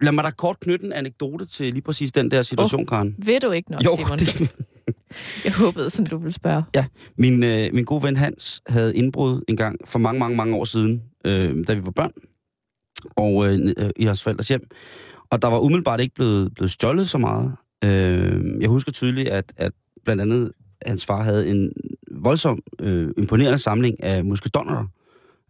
Lad 0.00 0.12
mig 0.12 0.24
da 0.24 0.30
kort 0.30 0.60
knytte 0.60 0.86
en 0.86 0.92
anekdote 0.92 1.46
til 1.46 1.72
lige 1.72 1.82
præcis 1.82 2.12
den 2.12 2.30
der 2.30 2.42
situation, 2.42 2.80
oh. 2.80 2.86
Karen. 2.86 3.16
Ved 3.26 3.40
du 3.40 3.50
ikke 3.50 3.70
nok, 3.72 3.84
Jo, 3.84 3.96
Simon? 3.96 4.18
det, 4.18 4.56
Jeg 5.44 5.54
håbede, 5.54 5.90
sådan 5.90 6.06
du 6.06 6.16
ville 6.18 6.32
spørge. 6.32 6.62
min, 7.16 7.42
øh, 7.42 7.74
min 7.74 7.84
gode 7.84 8.02
ven 8.02 8.16
Hans 8.16 8.62
havde 8.66 8.96
indbrud 8.96 9.42
en 9.48 9.56
gang 9.56 9.76
for 9.84 9.98
mange, 9.98 10.18
mange, 10.18 10.36
mange 10.36 10.56
år 10.56 10.64
siden, 10.64 11.02
øh, 11.24 11.66
da 11.66 11.74
vi 11.74 11.84
var 11.84 11.90
børn, 11.90 12.12
og 13.16 13.46
øh, 13.46 13.74
øh, 13.78 13.90
i 13.96 14.04
hans 14.04 14.22
forældres 14.22 14.48
hjem. 14.48 14.66
Og 15.32 15.42
der 15.42 15.48
var 15.48 15.58
umiddelbart 15.58 16.00
ikke 16.00 16.14
blevet, 16.14 16.54
blevet 16.54 16.70
stjålet 16.70 17.08
så 17.08 17.18
meget. 17.18 17.52
Øh, 17.84 18.60
jeg 18.60 18.68
husker 18.68 18.92
tydeligt, 18.92 19.28
at, 19.28 19.52
at 19.56 19.72
blandt 20.04 20.22
andet 20.22 20.52
hans 20.86 21.06
far 21.06 21.22
havde 21.22 21.48
en 21.50 21.72
voldsom, 22.10 22.58
øh, 22.80 23.10
imponerende 23.18 23.58
samling 23.58 24.02
af 24.02 24.24
muskedonner, 24.24 24.86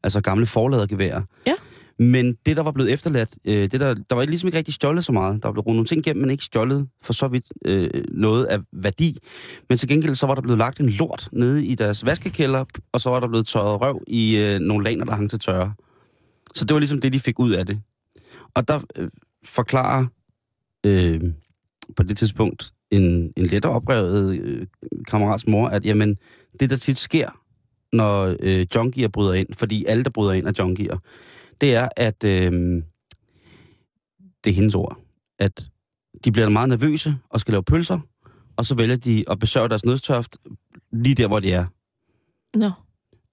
altså 0.03 0.21
gamle 0.21 0.47
forladergeværer. 0.47 1.23
Ja. 1.47 1.55
Men 1.99 2.37
det, 2.47 2.57
der 2.57 2.63
var 2.63 2.73
blevet 2.73 2.93
efterladt, 2.93 3.39
øh, 3.45 3.71
det 3.71 3.81
der, 3.81 3.95
der 3.95 4.15
var 4.15 4.25
ligesom 4.25 4.47
ikke 4.47 4.59
rigtig 4.59 4.75
stjålet 4.75 5.05
så 5.05 5.13
meget. 5.13 5.43
Der 5.43 5.49
var 5.49 5.53
blevet 5.53 5.67
rundt 5.67 5.77
nogle 5.77 5.87
ting 5.87 6.07
igennem, 6.07 6.21
men 6.21 6.31
ikke 6.31 6.45
stjålet 6.45 6.89
for 7.03 7.13
så 7.13 7.29
vidt 7.29 7.53
øh, 7.65 7.91
noget 8.11 8.45
af 8.45 8.59
værdi. 8.73 9.19
Men 9.69 9.79
til 9.79 9.89
gengæld 9.89 10.15
så 10.15 10.27
var 10.27 10.35
der 10.35 10.43
blevet 10.43 10.59
lagt 10.59 10.81
en 10.81 10.89
lort 10.89 11.29
nede 11.33 11.67
i 11.67 11.75
deres 11.75 12.07
vaskekælder, 12.07 12.65
og 12.93 13.01
så 13.01 13.11
var 13.11 13.21
der 13.21 13.29
blevet 13.29 13.47
tørret 13.47 13.81
røv 13.81 14.03
i 14.07 14.37
øh, 14.37 14.61
nogle 14.61 14.85
laner, 14.85 15.05
der 15.05 15.13
hang 15.13 15.31
til 15.31 15.39
tørre. 15.39 15.75
Så 16.55 16.65
det 16.65 16.75
var 16.75 16.79
ligesom 16.79 17.01
det, 17.01 17.13
de 17.13 17.21
fik 17.21 17.39
ud 17.39 17.51
af 17.51 17.67
det. 17.67 17.81
Og 18.55 18.69
der 18.69 18.81
øh, 18.97 19.09
forklarer 19.45 20.07
øh, 20.87 21.21
på 21.97 22.03
det 22.03 22.17
tidspunkt 22.17 22.73
en, 22.91 23.33
en 23.37 23.47
lettere 23.47 23.73
oprevet 23.73 24.39
øh, 24.41 24.67
kammerats 25.09 25.47
mor, 25.47 25.69
at 25.69 25.85
jamen, 25.85 26.19
det 26.61 26.71
der 26.71 26.77
tit 26.77 26.99
sker, 26.99 27.41
når 27.93 28.37
øh, 28.41 28.67
junkier 28.75 29.09
bryder 29.09 29.33
ind, 29.33 29.55
fordi 29.55 29.85
alle, 29.85 30.05
der 30.05 30.11
bryder 30.11 30.33
ind, 30.33 30.47
er 30.47 30.53
junkier, 30.59 30.97
det 31.61 31.75
er, 31.75 31.89
at 31.97 32.25
øh, 32.25 32.83
det 34.45 34.51
er 34.51 34.55
hendes 34.55 34.75
ord, 34.75 34.99
at 35.39 35.69
de 36.25 36.33
bliver 36.33 36.49
meget 36.49 36.69
nervøse 36.69 37.17
og 37.31 37.41
skal 37.41 37.53
lave 37.53 37.63
pølser, 37.63 38.01
og 38.57 38.67
så 38.67 38.75
vælger 38.75 38.97
de 38.97 39.25
at 39.31 39.39
besørge 39.39 39.69
deres 39.69 39.85
nødstørft 39.85 40.37
lige 40.93 41.15
der, 41.15 41.27
hvor 41.27 41.41
de 41.41 41.53
er. 41.53 41.67
Nå, 42.55 42.71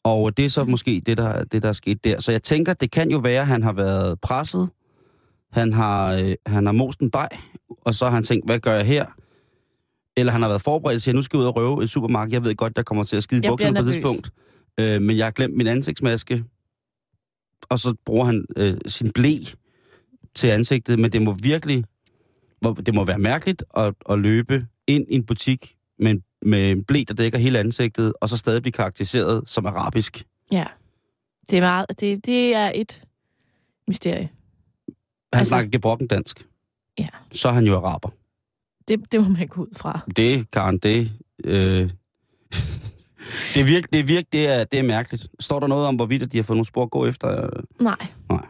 Og 0.04 0.38
det 0.38 0.46
er 0.46 0.50
så 0.50 0.64
måske 0.64 1.02
det, 1.06 1.18
der, 1.18 1.44
det, 1.44 1.62
der 1.62 1.70
er 1.70 1.74
sket 1.74 2.04
der. 2.04 2.20
Så 2.22 2.32
jeg 2.32 2.44
tænker, 2.44 2.74
det 2.74 2.92
kan 2.92 3.12
jo 3.12 3.18
være, 3.18 3.42
at 3.42 3.48
han 3.48 3.64
har 3.64 3.74
været 3.74 4.22
presset. 4.22 4.70
Han 5.52 5.74
har, 5.74 6.14
øh, 6.14 6.36
han 6.46 6.66
har 6.66 6.74
most 6.74 7.00
en 7.00 7.10
dej, 7.10 7.30
og 7.82 7.96
så 7.96 8.06
har 8.06 8.12
han 8.12 8.24
tænkt, 8.24 8.46
hvad 8.46 8.60
gør 8.60 8.76
jeg 8.76 8.86
her? 8.86 9.06
Eller 10.18 10.32
han 10.32 10.42
har 10.42 10.50
været 10.50 10.62
forberedt 10.62 10.96
og 10.96 11.02
siger, 11.02 11.16
nu 11.16 11.22
skal 11.22 11.38
jeg 11.38 11.42
ud 11.42 11.48
og 11.48 11.56
røve 11.56 11.84
et 11.84 11.90
supermarked. 11.90 12.34
Jeg 12.34 12.44
ved 12.44 12.56
godt, 12.56 12.76
der 12.76 12.84
kommer 12.84 13.04
til 13.04 13.16
at 13.16 13.24
skide 13.24 13.46
i 13.46 13.50
bukserne 13.50 13.76
på 13.76 13.84
bliver 13.84 13.96
et 13.96 14.04
nervøs. 14.04 14.20
tidspunkt. 14.20 14.32
Øh, 14.80 15.02
men 15.02 15.18
jeg 15.18 15.26
har 15.26 15.32
glemt 15.32 15.58
min 15.58 15.68
ansigtsmaske. 15.68 16.44
Og 17.70 17.80
så 17.80 17.94
bruger 18.06 18.26
han 18.26 18.46
øh, 18.58 18.78
sin 18.86 19.12
blæ 19.12 19.38
til 20.36 20.48
ansigtet. 20.48 21.00
Men 21.00 21.12
det 21.12 21.22
må 21.22 21.36
virkelig... 21.44 21.84
Det 22.86 22.94
må 22.94 23.06
være 23.06 23.20
mærkeligt 23.20 23.64
at, 23.78 23.94
at 24.10 24.20
løbe 24.20 24.68
ind 24.88 25.06
i 25.10 25.16
en 25.16 25.24
butik 25.26 25.76
med 26.00 26.12
en, 26.12 26.24
med 26.42 26.72
en 26.72 26.84
blæ, 26.84 27.04
der 27.08 27.14
dækker 27.14 27.38
hele 27.38 27.60
ansigtet, 27.60 28.14
og 28.22 28.30
så 28.30 28.38
stadig 28.38 28.62
blive 28.62 28.72
karakteriseret 28.72 29.50
som 29.50 29.66
arabisk. 29.66 30.24
ja. 30.52 30.66
Det 31.50 31.58
er, 31.58 31.62
meget, 31.62 31.86
det, 32.00 32.26
det 32.26 32.56
er 32.56 32.72
et 32.76 33.04
mysterie. 33.88 34.30
Han 35.34 35.40
Altså- 35.40 35.50
snakker 35.50 35.72
gebrokken 35.72 36.08
dansk. 36.08 36.48
Ja. 37.00 37.08
Så 37.32 37.48
er 37.50 37.54
han 37.54 37.66
jo 37.66 37.76
araber. 37.78 38.10
Det, 38.88 39.12
det 39.12 39.22
må 39.22 39.30
man 39.30 39.48
gå 39.48 39.62
ud 39.62 39.76
fra. 39.78 40.00
Det, 40.16 40.52
Karen, 40.52 40.78
det... 40.78 41.12
Øh, 41.44 41.54
det 43.54 43.60
er 43.62 43.66
virkelig, 43.66 43.94
det 43.94 44.00
er, 44.00 44.04
virke, 44.04 44.28
det, 44.34 44.48
er, 44.48 44.64
det 44.64 44.80
er 44.80 44.84
mærkeligt. 44.84 45.28
Står 45.40 45.60
der 45.60 45.68
noget 45.68 45.88
om, 45.88 45.96
hvorvidt 45.96 46.32
de 46.32 46.38
har 46.38 46.44
fået 46.44 46.58
nogle 46.58 46.66
spor 46.66 46.84
at 46.84 46.90
gå 46.90 47.06
efter? 47.06 47.50
Nej. 47.80 47.96
Nej. 48.30 48.46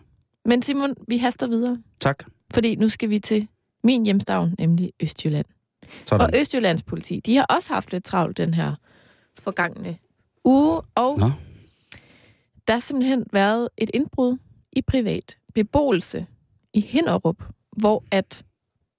Men 0.45 0.61
Simon, 0.61 0.95
vi 1.07 1.17
haster 1.17 1.47
videre. 1.47 1.77
Tak. 1.99 2.23
Fordi 2.53 2.75
nu 2.75 2.89
skal 2.89 3.09
vi 3.09 3.19
til 3.19 3.47
min 3.83 4.03
hjemstavn, 4.05 4.55
nemlig 4.59 4.91
Østjylland. 4.99 5.45
Sådan. 6.05 6.25
Og 6.33 6.39
Østjyllands 6.39 6.83
politi, 6.83 7.19
de 7.25 7.35
har 7.35 7.45
også 7.49 7.73
haft 7.73 7.91
lidt 7.91 8.03
travlt 8.03 8.37
den 8.37 8.53
her 8.53 8.75
forgangne 9.39 9.97
uge, 10.45 10.81
og 10.95 11.19
Nå. 11.19 11.31
der 12.67 12.73
har 12.73 12.79
simpelthen 12.79 13.25
været 13.33 13.69
et 13.77 13.91
indbrud 13.93 14.37
i 14.71 14.81
privat 14.81 15.37
beboelse 15.55 16.25
i 16.73 16.79
Hinderup, 16.79 17.43
hvor 17.77 18.03
at, 18.12 18.45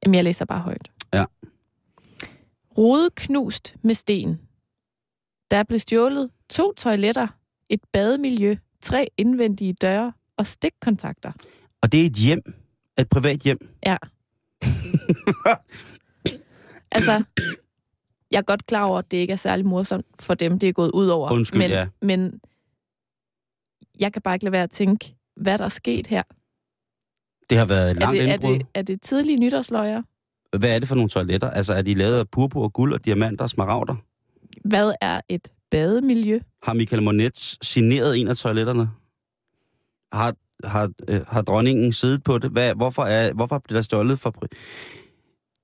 jamen 0.03 0.15
jeg 0.15 0.25
læser 0.25 0.45
bare 0.45 0.61
højt. 0.61 0.91
Ja. 1.13 1.25
Rode 2.79 3.11
knust 3.17 3.77
med 3.83 3.95
sten. 3.95 4.41
Der 5.51 5.63
blev 5.63 5.79
stjålet 5.79 6.31
to 6.49 6.73
toiletter, 6.73 7.27
et 7.69 7.81
bademiljø, 7.93 8.57
tre 8.81 9.09
indvendige 9.17 9.73
døre 9.73 10.13
og 10.37 10.47
stikkontakter. 10.47 11.33
Og 11.83 11.93
det 11.93 12.03
er 12.03 12.07
et 12.07 12.13
hjem. 12.13 12.55
Et 12.99 13.09
privat 13.09 13.41
hjem. 13.41 13.69
Ja. 13.87 13.97
altså, 16.97 17.25
jeg 18.31 18.39
er 18.39 18.43
godt 18.43 18.67
klar 18.67 18.85
over, 18.85 18.99
at 18.99 19.11
det 19.11 19.17
ikke 19.17 19.33
er 19.33 19.37
særlig 19.37 19.67
morsomt 19.67 20.07
for 20.21 20.35
dem, 20.35 20.59
det 20.59 20.69
er 20.69 20.73
gået 20.73 20.91
ud 20.91 21.09
over. 21.09 21.33
Undskyld, 21.33 21.61
men, 21.61 21.71
ja. 21.71 21.89
men 22.03 22.41
jeg 24.01 24.13
kan 24.13 24.23
bare 24.23 24.35
ikke 24.35 24.45
lade 24.45 24.53
være 24.53 24.63
at 24.63 24.71
tænke, 24.71 25.15
hvad 25.37 25.59
der 25.59 25.65
er 25.65 25.69
sket 25.69 26.07
her. 26.07 26.23
Det 27.51 27.59
har 27.59 27.65
været 27.65 27.91
et 27.91 27.97
Er 27.97 28.01
langt 28.01 28.13
det, 28.13 28.29
er, 28.29 28.33
indbrud. 28.33 28.55
det, 28.59 28.67
er 28.75 28.83
det 28.83 29.03
tidlige 29.03 29.37
nytårsløjer? 29.37 30.03
Hvad 30.59 30.71
er 30.75 30.79
det 30.79 30.89
for 30.89 30.95
nogle 30.95 31.11
toiletter? 31.11 31.51
Altså, 31.51 31.73
er 31.75 31.83
de 31.83 31.95
lavet 31.95 32.19
af 32.19 32.29
purpur, 32.29 32.69
guld 32.69 32.93
og 32.93 33.05
diamanter 33.05 33.45
og 33.45 33.51
smaragder? 33.51 33.97
Hvad 34.65 34.93
er 35.01 35.21
et 35.29 35.49
bademiljø? 35.71 36.39
Har 36.63 36.73
Michael 36.73 37.03
Monet 37.03 37.59
signeret 37.63 38.19
en 38.19 38.29
af 38.29 38.37
toiletterne? 38.37 38.91
Har, 40.13 40.35
har, 40.65 40.93
øh, 41.09 41.21
har 41.29 41.43
dronningen 41.43 41.93
siddet 41.93 42.25
på 42.25 42.39
det? 42.39 42.51
Hvad, 42.51 42.75
hvorfor, 42.75 43.05
er, 43.05 43.33
hvorfor 43.33 43.59
bliver 43.59 43.77
der 43.77 43.83
stjålet 43.83 44.19
for... 44.19 44.35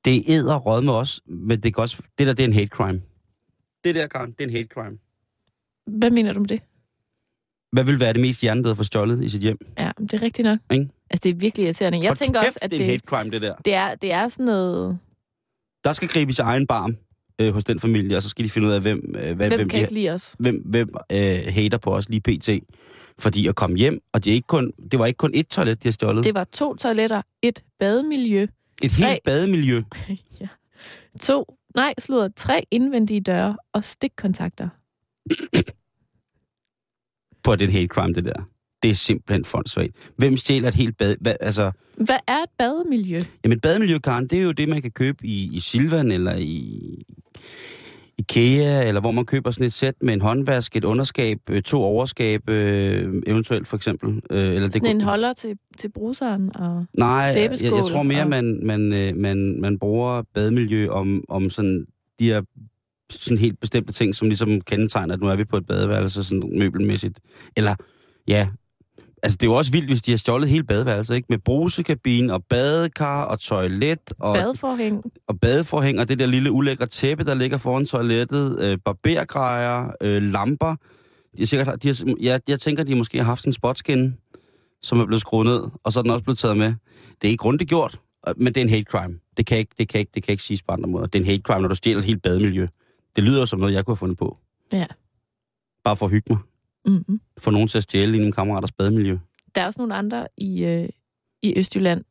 Det 0.04 0.24
æder 0.28 0.56
råd 0.56 0.82
med 0.82 0.92
os, 0.92 1.20
men 1.26 1.60
det, 1.60 1.74
kan 1.74 1.82
også, 1.82 2.02
det 2.18 2.26
der, 2.26 2.32
det 2.32 2.42
er 2.44 2.48
en 2.48 2.52
hate 2.54 2.66
crime. 2.66 3.02
Det 3.84 3.94
der, 3.94 4.06
Karen, 4.06 4.30
det 4.30 4.40
er 4.40 4.44
en 4.48 4.50
hate 4.54 4.68
crime. 4.68 4.98
Hvad 5.86 6.10
mener 6.10 6.32
du 6.32 6.40
med 6.40 6.48
det? 6.48 6.60
Hvad 7.72 7.84
vil 7.84 8.00
være 8.00 8.12
det 8.12 8.20
mest 8.20 8.40
hjernedøde 8.40 8.76
for 8.76 8.82
stjålet 8.84 9.22
i 9.24 9.28
sit 9.28 9.40
hjem? 9.40 9.58
Ja, 9.78 9.90
det 10.00 10.14
er 10.14 10.22
rigtigt 10.22 10.44
nok. 10.46 10.58
Ikke? 10.72 10.88
Altså, 11.10 11.20
det 11.22 11.30
er 11.30 11.34
virkelig 11.34 11.64
irriterende. 11.64 11.98
Jeg 11.98 12.08
Hold 12.08 12.16
tænker 12.16 12.40
kæft, 12.40 12.48
også, 12.48 12.58
at 12.62 12.70
det 12.70 12.76
er 12.76 12.80
en 12.80 12.86
det, 12.86 12.90
hate 12.92 13.02
crime, 13.06 13.30
det 13.30 13.42
der. 13.42 13.54
det, 13.64 13.74
er, 13.74 13.94
det 13.94 14.12
er 14.12 14.28
sådan 14.28 14.46
noget... 14.46 14.98
Der 15.84 15.92
skal 15.92 16.08
gribes 16.08 16.38
i 16.38 16.40
egen 16.42 16.66
barm 16.66 16.96
øh, 17.40 17.52
hos 17.54 17.64
den 17.64 17.80
familie, 17.80 18.16
og 18.16 18.22
så 18.22 18.28
skal 18.28 18.44
de 18.44 18.50
finde 18.50 18.68
ud 18.68 18.72
af, 18.72 18.80
hvem, 18.80 19.14
øh, 19.18 19.36
hvad, 19.36 19.48
Hvem 19.48 19.58
hvem, 19.58 19.68
kan 19.68 19.78
de, 19.78 19.82
ikke 19.82 19.94
lide 19.94 20.10
os? 20.10 20.34
hvem, 20.38 20.62
hvem 20.64 20.88
øh, 21.12 21.38
hater 21.48 21.78
på 21.78 21.94
os 21.96 22.08
lige 22.08 22.20
pt. 22.20 22.48
Fordi 23.18 23.46
at 23.46 23.54
komme 23.54 23.76
hjem, 23.76 24.00
og 24.12 24.24
det, 24.24 24.30
er 24.30 24.34
ikke 24.34 24.46
kun, 24.46 24.72
det 24.90 24.98
var 24.98 25.06
ikke 25.06 25.16
kun 25.18 25.34
ét 25.34 25.42
toilet, 25.42 25.82
de 25.82 25.88
har 25.88 25.92
stjålet. 25.92 26.24
Det 26.24 26.34
var 26.34 26.44
to 26.44 26.74
toiletter, 26.74 27.22
et 27.42 27.64
bademiljø, 27.78 28.46
Et 28.82 28.90
tre- 28.90 29.06
helt 29.06 29.22
bademiljø. 29.24 29.82
ja. 30.40 30.48
to, 31.20 31.56
nej, 31.74 31.94
sludder, 31.98 32.28
tre 32.36 32.66
indvendige 32.70 33.20
døre 33.20 33.56
og 33.72 33.84
stikkontakter. 33.84 34.68
på 37.46 37.56
den 37.56 37.70
hate 37.70 37.86
crime, 37.86 38.12
det 38.14 38.24
der. 38.24 38.48
Det 38.82 38.90
er 38.90 38.94
simpelthen 38.94 39.44
fondsvagt. 39.44 39.92
Hvem 40.16 40.36
stjæler 40.36 40.68
et 40.68 40.74
helt 40.74 40.96
bad... 40.98 41.16
Hvad, 41.20 41.34
altså, 41.40 41.70
Hvad 41.96 42.18
er 42.26 42.36
et 42.42 42.50
bademiljø? 42.58 43.20
jamen 43.44 43.56
et 43.56 43.62
bademiljø, 43.62 43.98
Karen, 43.98 44.26
det 44.26 44.38
er 44.38 44.42
jo 44.42 44.52
det, 44.52 44.68
man 44.68 44.82
kan 44.82 44.90
købe 44.90 45.26
i, 45.26 45.50
i 45.52 45.60
Silvan 45.60 46.10
eller 46.10 46.36
i 46.36 46.72
IKEA, 48.18 48.88
eller 48.88 49.00
hvor 49.00 49.10
man 49.10 49.26
køber 49.26 49.50
sådan 49.50 49.66
et 49.66 49.72
sæt 49.72 49.94
med 50.00 50.14
en 50.14 50.20
håndvask, 50.20 50.76
et 50.76 50.84
underskab, 50.84 51.38
øh, 51.50 51.62
to 51.62 51.82
overskab, 51.82 52.48
øh, 52.50 53.22
eventuelt 53.26 53.66
for 53.68 53.76
eksempel. 53.76 54.08
Øh, 54.30 54.38
eller 54.44 54.60
det 54.60 54.72
Sådan 54.74 54.88
en 54.90 54.96
kunne- 54.96 55.04
holder 55.04 55.32
til, 55.32 55.58
til 55.78 55.90
bruseren 55.92 56.50
og... 56.56 56.84
Nej, 56.98 57.08
jeg, 57.36 57.50
jeg 57.62 57.70
tror 57.90 58.02
mere, 58.02 58.22
og- 58.22 58.28
man, 58.28 58.60
man, 58.62 58.92
øh, 58.92 59.16
man, 59.16 59.60
man 59.60 59.78
bruger 59.78 60.22
bademiljø 60.34 60.88
om, 60.88 61.24
om 61.28 61.50
sådan 61.50 61.86
de 62.18 62.24
her 62.24 62.42
sådan 63.10 63.38
helt 63.38 63.60
bestemte 63.60 63.92
ting, 63.92 64.14
som 64.14 64.28
ligesom 64.28 64.60
kendetegner, 64.60 65.14
at 65.14 65.20
nu 65.20 65.26
er 65.26 65.36
vi 65.36 65.44
på 65.44 65.56
et 65.56 65.66
badeværelse, 65.66 66.24
sådan 66.24 66.58
møbelmæssigt. 66.58 67.20
Eller, 67.56 67.74
ja, 68.28 68.48
altså 69.22 69.36
det 69.36 69.46
er 69.46 69.50
jo 69.50 69.54
også 69.54 69.72
vildt, 69.72 69.88
hvis 69.88 70.02
de 70.02 70.10
har 70.10 70.18
stjålet 70.18 70.48
hele 70.48 70.64
badeværelset, 70.64 71.14
ikke? 71.16 71.26
Med 71.28 71.38
brusekabine 71.38 72.32
og 72.32 72.44
badekar 72.44 73.22
og 73.24 73.40
toilet 73.40 74.12
og, 74.18 74.34
Badeforhæng. 74.34 75.02
og 75.26 75.40
badeforhæng 75.40 76.00
og 76.00 76.08
det 76.08 76.18
der 76.18 76.26
lille 76.26 76.50
ulækre 76.50 76.86
tæppe, 76.86 77.24
der 77.24 77.34
ligger 77.34 77.56
foran 77.56 77.86
toilettet, 77.86 78.60
øh, 78.60 78.78
barbergrejer, 78.84 79.90
øh, 80.00 80.22
lamper. 80.22 80.74
De 81.36 81.42
har 81.42 81.46
sikkert, 81.46 81.82
de 81.82 81.88
har, 81.88 82.14
jeg, 82.20 82.40
jeg 82.48 82.60
tænker, 82.60 82.84
de 82.84 82.94
måske 82.94 83.18
har 83.18 83.24
haft 83.24 83.44
en 83.44 83.52
spotskin, 83.52 84.14
som 84.82 85.00
er 85.00 85.06
blevet 85.06 85.20
skruet 85.20 85.46
ned, 85.46 85.60
og 85.84 85.92
så 85.92 85.98
er 85.98 86.02
den 86.02 86.10
også 86.10 86.24
blevet 86.24 86.38
taget 86.38 86.56
med. 86.56 86.74
Det 87.22 87.28
er 87.28 87.28
ikke 87.28 87.36
grundigt 87.42 87.68
gjort, 87.68 88.00
men 88.36 88.46
det 88.46 88.56
er 88.56 88.62
en 88.62 88.68
hate 88.68 88.84
crime. 88.90 89.18
Det 89.36 89.46
kan 89.46 89.58
ikke, 89.58 89.74
det 89.78 89.88
kan 89.88 90.00
ikke, 90.00 90.10
det 90.14 90.22
kan 90.22 90.32
ikke 90.32 90.42
siges 90.42 90.62
på 90.62 90.72
andre 90.72 90.88
måder. 90.88 91.06
Det 91.06 91.14
er 91.14 91.22
en 91.22 91.26
hate 91.26 91.42
crime, 91.42 91.60
når 91.60 91.68
du 91.68 91.74
stjæler 91.74 91.98
et 91.98 92.04
helt 92.04 92.22
bademiljø. 92.22 92.66
Det 93.16 93.24
lyder 93.24 93.44
som 93.44 93.58
noget, 93.60 93.74
jeg 93.74 93.84
kunne 93.84 93.92
have 93.92 93.96
fundet 93.98 94.18
på. 94.18 94.38
Ja. 94.72 94.86
Bare 95.84 95.96
for 95.96 96.06
at 96.06 96.12
hygge 96.12 96.32
mig. 96.32 96.38
Mm-hmm. 96.86 97.20
Få 97.38 97.50
nogen 97.50 97.68
til 97.68 97.78
at 97.78 97.82
stjæle 97.84 98.16
i 98.16 98.18
nogle 98.18 98.32
kammeraters 98.32 98.72
bademiljø. 98.72 99.18
Der 99.54 99.60
er 99.60 99.66
også 99.66 99.80
nogle 99.80 99.94
andre 99.94 100.28
i, 100.36 100.64
øh, 100.64 100.88
i 101.42 101.58
Østjylland, 101.58 102.04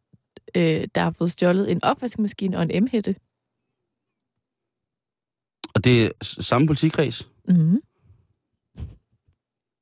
øh, 0.55 0.87
der 0.95 1.01
har 1.01 1.11
fået 1.11 1.31
stjålet 1.31 1.71
en 1.71 1.83
opvaskemaskine 1.83 2.57
og 2.57 2.63
en 2.69 2.83
M-hætte. 2.83 3.15
Og 5.75 5.83
det 5.83 6.05
er 6.05 6.09
samme 6.21 6.67
politikreds. 6.67 7.29
Mm-hmm. 7.47 7.81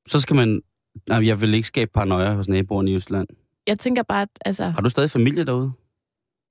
Så 0.08 0.20
skal 0.20 0.36
man... 0.36 0.62
Nej, 1.10 1.28
jeg 1.28 1.42
vil 1.42 1.54
ikke 1.54 1.68
skabe 1.68 1.92
paranoia 1.94 2.34
hos 2.34 2.48
naboerne 2.48 2.92
i 2.92 2.96
Østland. 2.96 3.28
Jeg 3.68 3.80
tænker 3.80 4.04
bare, 4.04 4.22
at 4.22 4.30
altså, 4.46 4.70
Har 4.70 4.82
du 4.82 4.90
stadig 4.90 5.12
familie 5.12 5.44
derude? 5.44 5.72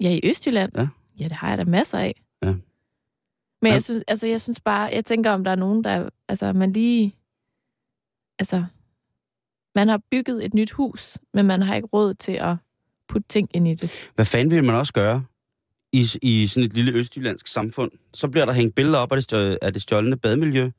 ja, 0.00 0.10
i 0.10 0.20
Østjylland, 0.24 0.72
Ja. 0.76 0.88
ja, 1.18 1.24
det 1.24 1.32
har 1.36 1.48
jeg 1.48 1.58
da 1.58 1.64
masser 1.64 1.98
af. 1.98 2.21
Men 3.62 3.68
Ja. 3.70 3.74
jeg 3.74 3.82
synes, 3.82 4.04
altså, 4.08 4.26
jeg 4.26 4.40
synes 4.40 4.60
bare, 4.60 4.90
jeg 4.92 5.04
tænker, 5.04 5.30
om 5.30 5.44
der 5.44 5.50
er 5.50 5.54
nogen, 5.56 5.84
der, 5.84 6.08
altså, 6.28 6.52
man 6.52 6.72
lige, 6.72 7.14
altså, 8.38 8.64
man 9.74 9.88
har 9.88 10.00
bygget 10.10 10.44
et 10.44 10.54
nyt 10.54 10.70
hus, 10.70 11.18
men 11.34 11.46
man 11.46 11.62
har 11.62 11.74
ikke 11.74 11.88
råd 11.92 12.14
til 12.14 12.32
at 12.32 12.56
putte 13.08 13.28
ting 13.28 13.48
ind 13.54 13.68
i 13.68 13.74
det. 13.74 13.90
Hvad 14.14 14.24
fanden 14.24 14.50
vil 14.50 14.64
man 14.64 14.74
også 14.74 14.92
gøre 14.92 15.24
i, 15.92 16.08
i 16.22 16.46
sådan 16.46 16.66
et 16.66 16.72
lille 16.72 16.92
østjyllandsk 16.92 17.46
samfund? 17.46 17.90
Så 18.14 18.28
bliver 18.28 18.46
der 18.46 18.52
hængt 18.52 18.74
billeder 18.74 18.98
op 18.98 19.12
af 19.12 19.16
det, 19.16 19.32
stjø- 19.32 19.56
af 19.62 19.72
det 19.72 19.82
stjålne 19.82 20.16
bademiljø. 20.16 20.70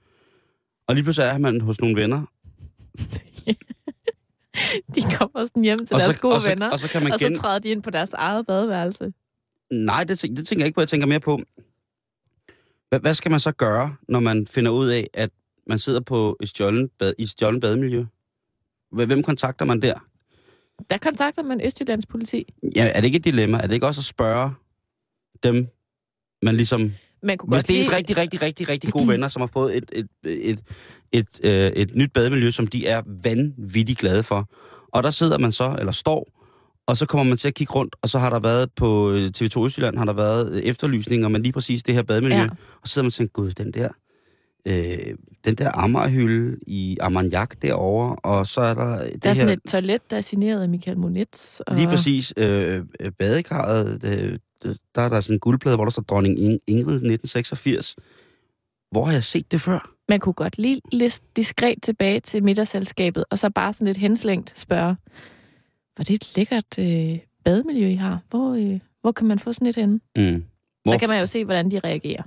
Og 0.88 0.96
lige 0.96 1.04
pludselig 1.04 1.28
er 1.28 1.38
man 1.38 1.62
hos 1.62 1.82
nogle 1.82 2.02
venner. 2.02 2.22
De 4.96 5.02
kommer 5.18 5.46
sådan 5.46 5.64
hjem 5.64 5.86
til 5.86 5.94
og, 5.94 6.00
deres 6.00 6.16
så, 6.16 6.22
gode 6.22 6.36
og, 6.36 6.42
så, 6.42 6.50
venner, 6.50 6.72
og 6.72 6.80
så 6.80 6.90
kan 6.90 7.04
man 7.04 7.12
og 7.14 7.20
så 7.20 7.38
træder 7.42 7.60
de 7.60 7.70
ind 7.70 7.84
på 7.84 7.90
deres 7.90 8.10
eget 8.14 8.48
badeværelse. 8.48 9.14
Nej, 9.72 10.04
det, 10.04 10.22
det 10.22 10.48
tænker 10.48 10.64
jeg 10.64 10.66
ikke 10.66 10.76
på. 10.76 10.82
Jeg 10.82 10.88
tænker 10.88 11.08
mere 11.08 11.20
på, 11.20 11.42
hvad, 13.00 13.14
skal 13.14 13.32
man 13.32 13.40
så 13.40 13.52
gøre, 13.52 13.96
når 14.10 14.20
man 14.20 14.48
finder 14.48 14.72
ud 14.72 14.88
af, 14.88 15.08
at 15.14 15.30
man 15.68 15.80
sidder 15.80 16.00
på 16.00 16.38
et 16.42 16.50
stjålen 16.50 16.90
bad, 17.00 17.14
i 17.18 17.24
et 17.24 17.30
stjålen 17.30 17.60
bademiljø? 17.60 18.06
Hvem 18.92 19.24
kontakter 19.24 19.66
man 19.66 19.82
der? 19.82 19.94
Der 20.90 20.98
kontakter 20.98 21.44
man 21.44 21.66
Østjyllands 21.66 22.06
politi. 22.06 22.54
Ja, 22.76 22.92
er 22.96 23.02
det 23.02 23.06
ikke 23.06 23.18
et 23.18 23.26
dilemma? 23.26 23.58
Er 23.58 23.68
det 23.68 23.74
ikke 23.74 23.88
også 23.88 24.00
at 24.02 24.06
spørge 24.06 24.52
dem, 25.44 25.68
man 26.42 26.56
ligesom... 26.56 26.94
Man 27.24 27.38
kunne 27.38 27.56
Hvis 27.56 27.64
det 27.64 27.76
er 27.76 27.80
ens 27.80 27.92
rigtig, 27.92 28.18
rigtig, 28.18 28.42
rigtig, 28.42 28.70
rigtig 28.70 28.92
gode 28.92 29.08
venner, 29.08 29.28
som 29.28 29.42
har 29.42 29.48
fået 29.48 29.78
et, 29.78 29.92
et, 29.92 30.08
et, 30.24 30.50
et, 30.50 30.60
et, 31.12 31.40
øh, 31.44 31.72
et 31.72 31.96
nyt 31.96 32.14
bademiljø, 32.14 32.52
som 32.52 32.68
de 32.68 32.88
er 32.88 33.02
vanvittigt 33.24 34.00
glade 34.00 34.24
for. 34.24 34.50
Og 34.92 35.04
der 35.04 35.12
sidder 35.12 35.38
man 35.38 35.52
så, 35.52 35.76
eller 35.80 35.92
står, 35.92 36.33
og 36.88 36.98
så 36.98 37.06
kommer 37.06 37.24
man 37.30 37.38
til 37.38 37.48
at 37.48 37.54
kigge 37.54 37.74
rundt, 37.74 37.96
og 38.02 38.10
så 38.10 38.20
har 38.20 38.30
der 38.30 38.40
været 38.40 38.70
på 38.76 39.12
øh, 39.12 39.32
TV2 39.38 39.66
Østjylland, 39.66 39.98
har 39.98 40.06
der 40.06 40.14
været 40.14 40.54
øh, 40.56 40.62
efterlysninger 40.62 41.28
med 41.28 41.40
lige 41.40 41.54
præcis 41.54 41.84
det 41.84 41.96
her 41.96 42.04
bademiljø. 42.04 42.38
Ja. 42.38 42.48
Og 42.82 42.88
så 42.88 42.94
sidder 42.94 43.04
man 43.04 43.08
og 43.08 43.14
tænker, 43.14 43.32
gud, 43.34 43.52
den 43.52 43.72
der, 43.72 43.90
øh, 44.66 45.16
den 45.46 45.56
der 45.56 45.72
Amagerhylde 45.74 46.58
i 46.68 46.98
Armagnac 47.02 47.50
derovre, 47.62 48.16
og 48.16 48.48
så 48.48 48.62
er 48.62 48.74
der 48.74 49.04
det 49.04 49.24
Der 49.24 49.30
er 49.30 49.34
her... 49.34 49.42
sådan 49.42 49.58
et 49.66 49.72
toilet, 49.72 50.12
der 50.12 50.18
er 50.18 50.22
signeret 50.22 50.62
af 50.62 50.70
Michael 50.70 50.98
Monitz. 50.98 51.60
Og... 51.60 51.76
Lige 51.76 51.88
præcis. 51.88 52.34
Øh, 52.38 52.82
øh, 53.00 53.12
badekarret, 53.20 54.04
øh, 54.06 54.40
øh, 54.66 54.76
der 54.96 55.02
er 55.02 55.10
der 55.10 55.22
sådan 55.22 55.36
en 55.36 55.40
guldplade, 55.40 55.76
hvor 55.78 55.86
der 55.86 55.92
står 55.92 56.04
dronning 56.04 56.40
Ing- 56.40 56.64
Ingrid 56.68 56.96
1986. 56.96 57.96
Hvor 58.92 59.06
har 59.06 59.14
jeg 59.14 59.24
set 59.24 59.52
det 59.52 59.62
før? 59.62 59.90
Man 60.10 60.20
kunne 60.20 60.34
godt 60.34 60.58
lige 60.58 60.82
liste 60.92 61.26
diskret 61.36 61.78
tilbage 61.84 62.20
til 62.20 62.44
middagsselskabet, 62.44 63.26
og 63.30 63.40
så 63.40 63.50
bare 63.50 63.74
sådan 63.74 63.88
lidt 63.88 63.98
henslængt 63.98 64.60
spørge, 64.60 64.96
var 65.98 66.04
det 66.04 66.14
et 66.14 66.38
lækkert 66.38 66.80
øh, 66.80 67.20
bademiljø, 67.44 67.88
I 67.88 67.96
har? 67.96 68.20
Hvor, 68.30 68.54
øh, 68.54 68.80
hvor 69.02 69.12
kan 69.12 69.28
man 69.28 69.40
få 69.40 69.54
sådan 69.54 69.68
et 69.68 69.76
henne? 69.76 70.00
Mm. 70.18 70.44
Så 70.88 70.98
kan 70.98 71.10
man 71.10 71.20
jo 71.20 71.26
se, 71.26 71.46
hvordan 71.46 71.72
de 71.72 71.80
reagerer. 71.80 72.24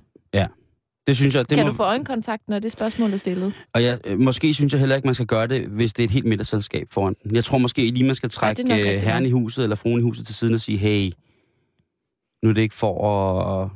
Det 1.07 1.17
synes 1.17 1.35
jeg, 1.35 1.51
det 1.51 1.57
kan 1.57 1.67
må... 1.67 1.71
du 1.71 1.77
få 1.77 1.83
øjenkontakt, 1.83 2.49
når 2.49 2.59
det 2.59 2.73
spørgsmål 2.73 3.13
er 3.13 3.17
stillet? 3.17 3.53
Og 3.73 3.83
jeg, 3.83 3.99
øh, 4.05 4.19
måske 4.19 4.55
synes 4.55 4.73
jeg 4.73 4.81
heller 4.81 4.97
ikke, 4.97 5.09
man 5.09 5.15
skal 5.15 5.27
gøre 5.27 5.47
det, 5.47 5.67
hvis 5.67 5.93
det 5.93 6.03
er 6.03 6.05
et 6.05 6.11
helt 6.11 6.27
middagsselskab 6.27 6.87
foran 6.91 7.17
den. 7.23 7.35
Jeg 7.35 7.45
tror 7.45 7.59
måske 7.59 7.91
lige, 7.91 8.05
man 8.05 8.15
skal 8.15 8.31
trække 8.31 8.63
er 8.63 8.67
ja, 8.69 8.75
rigtigt 8.75 9.03
herren 9.03 9.27
i 9.27 9.31
huset 9.31 9.63
eller 9.63 9.77
fruen 9.77 10.01
i 10.01 10.03
huset 10.03 10.27
til 10.27 10.35
siden 10.35 10.55
og 10.55 10.61
sige, 10.61 10.79
hey, 10.79 11.11
nu 12.43 12.51
er 12.51 12.55
det 12.55 12.63
ikke 12.63 12.75
for 12.75 13.11
at... 13.11 13.71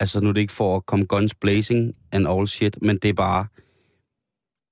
Altså, 0.00 0.20
nu 0.20 0.28
er 0.28 0.32
det 0.32 0.40
ikke 0.40 0.52
for 0.52 0.76
at 0.76 0.86
komme 0.86 1.04
guns 1.04 1.34
blazing 1.34 1.94
and 2.12 2.28
all 2.28 2.48
shit, 2.48 2.82
men 2.82 2.98
det 2.98 3.08
er 3.08 3.12
bare, 3.12 3.46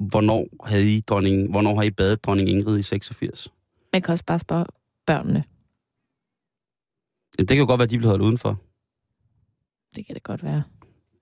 hvornår 0.09 0.66
havde 0.66 0.94
I 0.96 1.00
dronning, 1.00 1.50
hvornår 1.50 1.74
har 1.74 1.83
I 1.83 1.90
badet 1.90 2.24
dronning 2.24 2.48
Ingrid 2.48 2.78
i 2.78 2.83
86? 2.83 3.52
Man 3.92 4.03
kan 4.03 4.12
også 4.12 4.24
bare 4.24 4.38
spørge 4.38 4.66
børnene. 5.07 5.44
Det 7.38 7.48
kan 7.48 7.57
jo 7.59 7.66
godt 7.66 7.79
være, 7.79 7.85
at 7.85 7.90
de 7.90 7.98
blev 7.98 8.09
holdt 8.09 8.22
udenfor. 8.22 8.61
Det 9.96 10.07
kan 10.07 10.14
det 10.14 10.22
godt 10.22 10.44
være. 10.44 10.62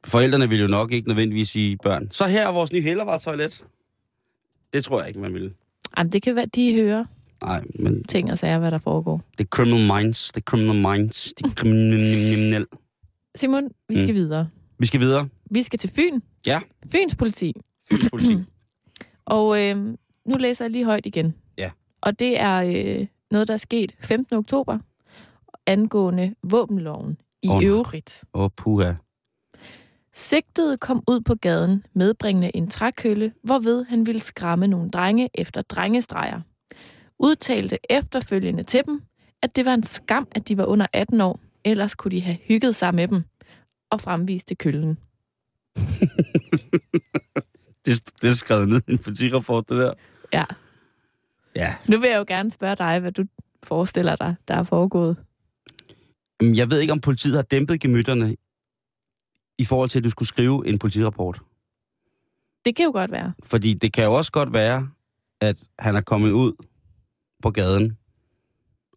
Forældrene 0.06 0.48
vil 0.48 0.60
jo 0.60 0.66
nok 0.66 0.92
ikke 0.92 1.08
nødvendigvis 1.08 1.48
sige 1.50 1.76
børn. 1.82 2.10
Så 2.10 2.26
her 2.26 2.48
er 2.48 2.52
vores 2.52 2.72
nye 2.72 2.80
Hellervare-toilet. 2.80 3.64
Det 4.72 4.84
tror 4.84 4.98
jeg 5.00 5.08
ikke, 5.08 5.20
man 5.20 5.34
vil. 5.34 5.54
Jamen, 5.98 6.12
det 6.12 6.22
kan 6.22 6.36
være, 6.36 6.46
de 6.46 6.74
hører 6.74 7.04
Nej, 7.42 7.64
men 7.74 8.04
ting 8.04 8.30
og 8.32 8.38
sager, 8.38 8.58
hvad 8.58 8.70
der 8.70 8.78
foregår. 8.78 9.22
det 9.38 9.44
er 9.44 9.48
criminal 9.48 9.96
minds. 9.96 10.28
Det 10.32 10.36
er 10.40 10.44
criminal 10.44 10.76
minds. 10.98 11.32
Det 11.38 11.46
er 11.46 11.54
kriminelle. 11.54 12.66
Simon, 13.34 13.70
vi 13.88 13.94
skal 13.96 14.08
Mm. 14.08 14.14
videre. 14.14 14.48
Vi 14.78 14.86
skal 14.86 15.00
videre. 15.00 15.28
Vi 15.50 15.62
skal 15.62 15.78
til 15.78 15.90
Fyn. 15.90 16.20
Ja. 16.46 16.60
Fyns 16.92 17.14
politi. 17.14 17.52
Fyns 17.90 18.10
politi. 18.10 18.36
Og 19.26 19.62
øh, 19.64 19.76
nu 20.24 20.36
læser 20.38 20.64
jeg 20.64 20.72
lige 20.72 20.84
højt 20.84 21.06
igen. 21.06 21.34
Og 22.00 22.18
det 22.18 22.40
er 22.40 22.56
øh, 22.56 23.06
noget, 23.30 23.48
der 23.48 23.54
er 23.54 23.58
sket 23.58 23.94
15. 24.00 24.36
oktober 24.36 24.78
angående 25.66 26.34
våbenloven 26.42 27.20
i 27.42 27.48
oh, 27.48 27.64
øvrigt. 27.64 28.24
Åh, 28.34 28.42
oh, 28.42 28.50
puha. 28.56 28.92
Sigtede 30.14 30.76
kom 30.78 31.02
ud 31.08 31.20
på 31.20 31.34
gaden 31.34 31.86
medbringende 31.94 32.56
en 32.56 32.68
trækølle, 32.70 33.32
hvorved 33.42 33.84
han 33.84 34.06
ville 34.06 34.20
skræmme 34.20 34.66
nogle 34.66 34.90
drenge 34.90 35.30
efter 35.34 35.62
drengestreger. 35.62 36.40
Udtalte 37.18 37.78
efterfølgende 37.90 38.62
til 38.62 38.82
dem, 38.86 39.02
at 39.42 39.56
det 39.56 39.64
var 39.64 39.74
en 39.74 39.82
skam, 39.82 40.28
at 40.30 40.48
de 40.48 40.56
var 40.56 40.64
under 40.64 40.86
18 40.92 41.20
år, 41.20 41.40
ellers 41.64 41.94
kunne 41.94 42.10
de 42.10 42.20
have 42.20 42.38
hygget 42.44 42.74
sig 42.74 42.94
med 42.94 43.08
dem, 43.08 43.24
og 43.90 44.00
fremviste 44.00 44.54
køllen. 44.54 44.98
Det, 47.86 48.10
det 48.22 48.30
er 48.30 48.34
skrevet 48.34 48.68
ned 48.68 48.80
i 48.88 48.92
en 48.92 48.98
politirapport, 48.98 49.68
det 49.68 49.78
der. 49.78 49.94
Ja, 50.32 50.44
Ja. 51.58 51.74
nu 51.88 52.00
vil 52.00 52.10
jeg 52.10 52.18
jo 52.18 52.24
gerne 52.28 52.50
spørge 52.50 52.76
dig, 52.76 53.00
hvad 53.00 53.12
du 53.12 53.24
forestiller 53.62 54.16
dig, 54.16 54.34
der 54.48 54.54
er 54.54 54.62
foregået. 54.62 55.16
Jeg 56.40 56.70
ved 56.70 56.80
ikke, 56.80 56.92
om 56.92 57.00
politiet 57.00 57.34
har 57.34 57.42
dæmpet 57.42 57.80
gemytterne 57.80 58.36
i 59.58 59.64
forhold 59.64 59.90
til, 59.90 59.98
at 59.98 60.04
du 60.04 60.10
skulle 60.10 60.28
skrive 60.28 60.68
en 60.68 60.78
politirapport. 60.78 61.40
Det 62.64 62.76
kan 62.76 62.84
jo 62.84 62.90
godt 62.92 63.10
være. 63.10 63.32
Fordi 63.44 63.74
det 63.74 63.92
kan 63.92 64.04
jo 64.04 64.12
også 64.12 64.32
godt 64.32 64.52
være, 64.52 64.90
at 65.40 65.64
han 65.78 65.96
er 65.96 66.00
kommet 66.00 66.30
ud 66.30 66.52
på 67.42 67.50
gaden 67.50 67.98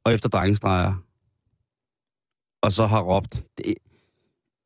og 0.04 0.14
efter 0.14 0.30
drengestreger, 0.30 0.94
og 2.62 2.72
så 2.72 2.86
har 2.86 3.02
råbt. 3.02 3.44
Det, 3.58 3.74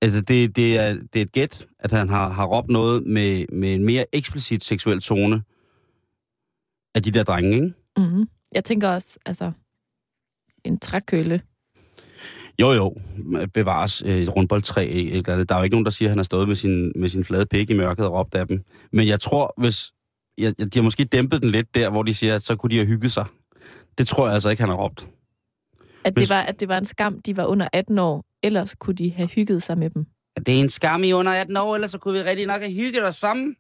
altså, 0.02 0.22
det, 0.22 0.56
det, 0.56 0.78
er, 0.78 0.94
det 0.94 1.16
er 1.16 1.22
et 1.22 1.32
gæt, 1.32 1.68
at 1.80 1.92
han 1.92 2.10
har, 2.10 2.30
har 2.30 2.46
råbt 2.46 2.70
noget 2.70 3.04
med, 3.04 3.46
med 3.48 3.76
en 3.76 3.86
mere 3.86 4.06
eksplicit 4.16 4.64
seksuel 4.64 5.02
tone 5.02 5.44
af 6.96 7.04
de 7.04 7.12
der 7.12 7.24
drenge, 7.24 7.56
ikke? 7.56 7.74
Mm-hmm. 7.98 8.28
Jeg 8.52 8.66
tænker 8.66 8.90
også, 8.90 9.20
altså, 9.26 9.52
en 10.64 10.80
trækølle. 10.80 11.42
Jo, 12.60 12.72
jo. 12.74 12.96
Bevares 13.54 14.04
øh, 14.06 14.18
et 14.22 14.36
rundboldtræ. 14.36 14.88
Et 14.92 15.16
eller 15.16 15.34
andet. 15.34 15.50
Der 15.50 15.56
er 15.56 15.60
jo 15.60 15.64
ikke 15.64 15.74
nogen, 15.74 15.86
der 15.86 15.92
siger, 15.92 16.10
at 16.10 16.12
han 16.12 16.18
har 16.20 16.24
stået 16.24 16.48
med 16.48 16.56
sin, 16.56 16.92
med 16.96 17.10
sin 17.10 17.24
flade 17.26 17.46
pik 17.46 17.70
i 17.70 17.74
mørket 17.74 18.06
og 18.06 18.14
råbt 18.14 18.36
af 18.36 18.48
dem. 18.48 18.64
Men 18.92 19.08
jeg 19.08 19.20
tror, 19.20 19.54
hvis... 19.58 19.92
Jeg, 20.38 20.54
jeg- 20.60 20.74
de 20.74 20.80
har 20.80 20.84
måske 20.84 21.04
dæmpet 21.06 21.42
den 21.42 21.50
lidt 21.50 21.76
der, 21.76 21.90
hvor 21.90 22.04
de 22.04 22.14
siger, 22.14 22.36
at 22.36 22.44
så 22.44 22.56
kunne 22.56 22.70
de 22.70 22.76
have 22.76 22.88
hygget 22.88 23.12
sig. 23.12 23.26
Det 23.98 24.08
tror 24.08 24.26
jeg 24.26 24.34
altså 24.34 24.50
ikke, 24.50 24.62
han 24.64 24.70
har 24.70 24.76
råbt. 24.78 25.08
At 26.04 26.14
Hvis- 26.14 26.22
det, 26.28 26.30
var, 26.36 26.42
at 26.42 26.60
det 26.60 26.68
var 26.68 26.78
en 26.78 26.86
skam, 26.86 27.22
de 27.22 27.38
var 27.38 27.46
under 27.46 27.68
18 27.74 28.00
år, 28.00 28.26
ellers 28.44 28.76
kunne 28.80 28.96
de 28.96 29.12
have 29.12 29.28
hygget 29.30 29.64
sig 29.64 29.78
med 29.78 29.90
dem. 29.90 30.06
Det 30.46 30.50
er 30.56 30.60
en 30.60 30.70
skam 30.70 31.04
i 31.04 31.12
under 31.12 31.32
18 31.32 31.58
år, 31.58 31.76
ellers 31.76 31.92
så 31.92 31.98
kunne 31.98 32.14
vi 32.24 32.30
rigtig 32.30 32.46
nok 32.48 32.62
have 32.62 32.74
hygget 32.74 33.08
os 33.08 33.16
sammen. 33.16 33.56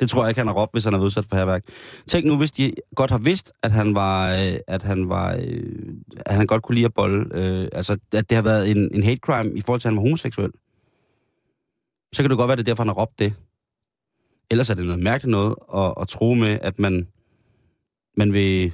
Det 0.00 0.10
tror 0.10 0.22
jeg 0.22 0.28
ikke, 0.28 0.40
han 0.40 0.46
har 0.46 0.54
råbt, 0.54 0.72
hvis 0.72 0.84
han 0.84 0.94
er 0.94 0.98
udsat 0.98 1.24
for 1.24 1.36
herværk. 1.36 1.64
Tænk 2.06 2.26
nu, 2.26 2.36
hvis 2.36 2.50
de 2.50 2.72
godt 2.94 3.10
har 3.10 3.18
vidst, 3.18 3.52
at 3.62 3.72
han 3.72 3.94
var, 3.94 4.32
øh, 4.32 4.54
at 4.66 4.82
han 4.82 5.08
var, 5.08 5.36
øh, 5.42 5.94
at 6.26 6.34
han 6.36 6.46
godt 6.46 6.62
kunne 6.62 6.74
lide 6.74 6.84
at 6.84 6.94
bolle, 6.94 7.26
øh, 7.34 7.68
altså 7.72 7.98
at 8.12 8.30
det 8.30 8.36
har 8.36 8.42
været 8.42 8.70
en, 8.70 8.94
en 8.94 9.02
hate 9.02 9.20
crime 9.20 9.54
i 9.54 9.60
forhold 9.60 9.80
til, 9.80 9.88
at 9.88 9.92
han 9.92 9.96
var 9.96 10.02
homoseksuel. 10.02 10.50
Så 12.12 12.22
kan 12.22 12.30
det 12.30 12.38
godt 12.38 12.48
være, 12.48 12.56
det 12.56 12.62
er 12.62 12.64
derfor, 12.64 12.82
han 12.82 12.88
har 12.88 12.94
råbt 12.94 13.18
det. 13.18 13.34
Ellers 14.50 14.70
er 14.70 14.74
det 14.74 14.84
noget 14.84 15.02
mærkeligt 15.02 15.30
noget 15.30 15.54
at, 15.74 15.94
at 16.00 16.08
tro 16.08 16.34
med, 16.34 16.58
at 16.62 16.78
man, 16.78 17.08
man 18.16 18.32
vil, 18.32 18.72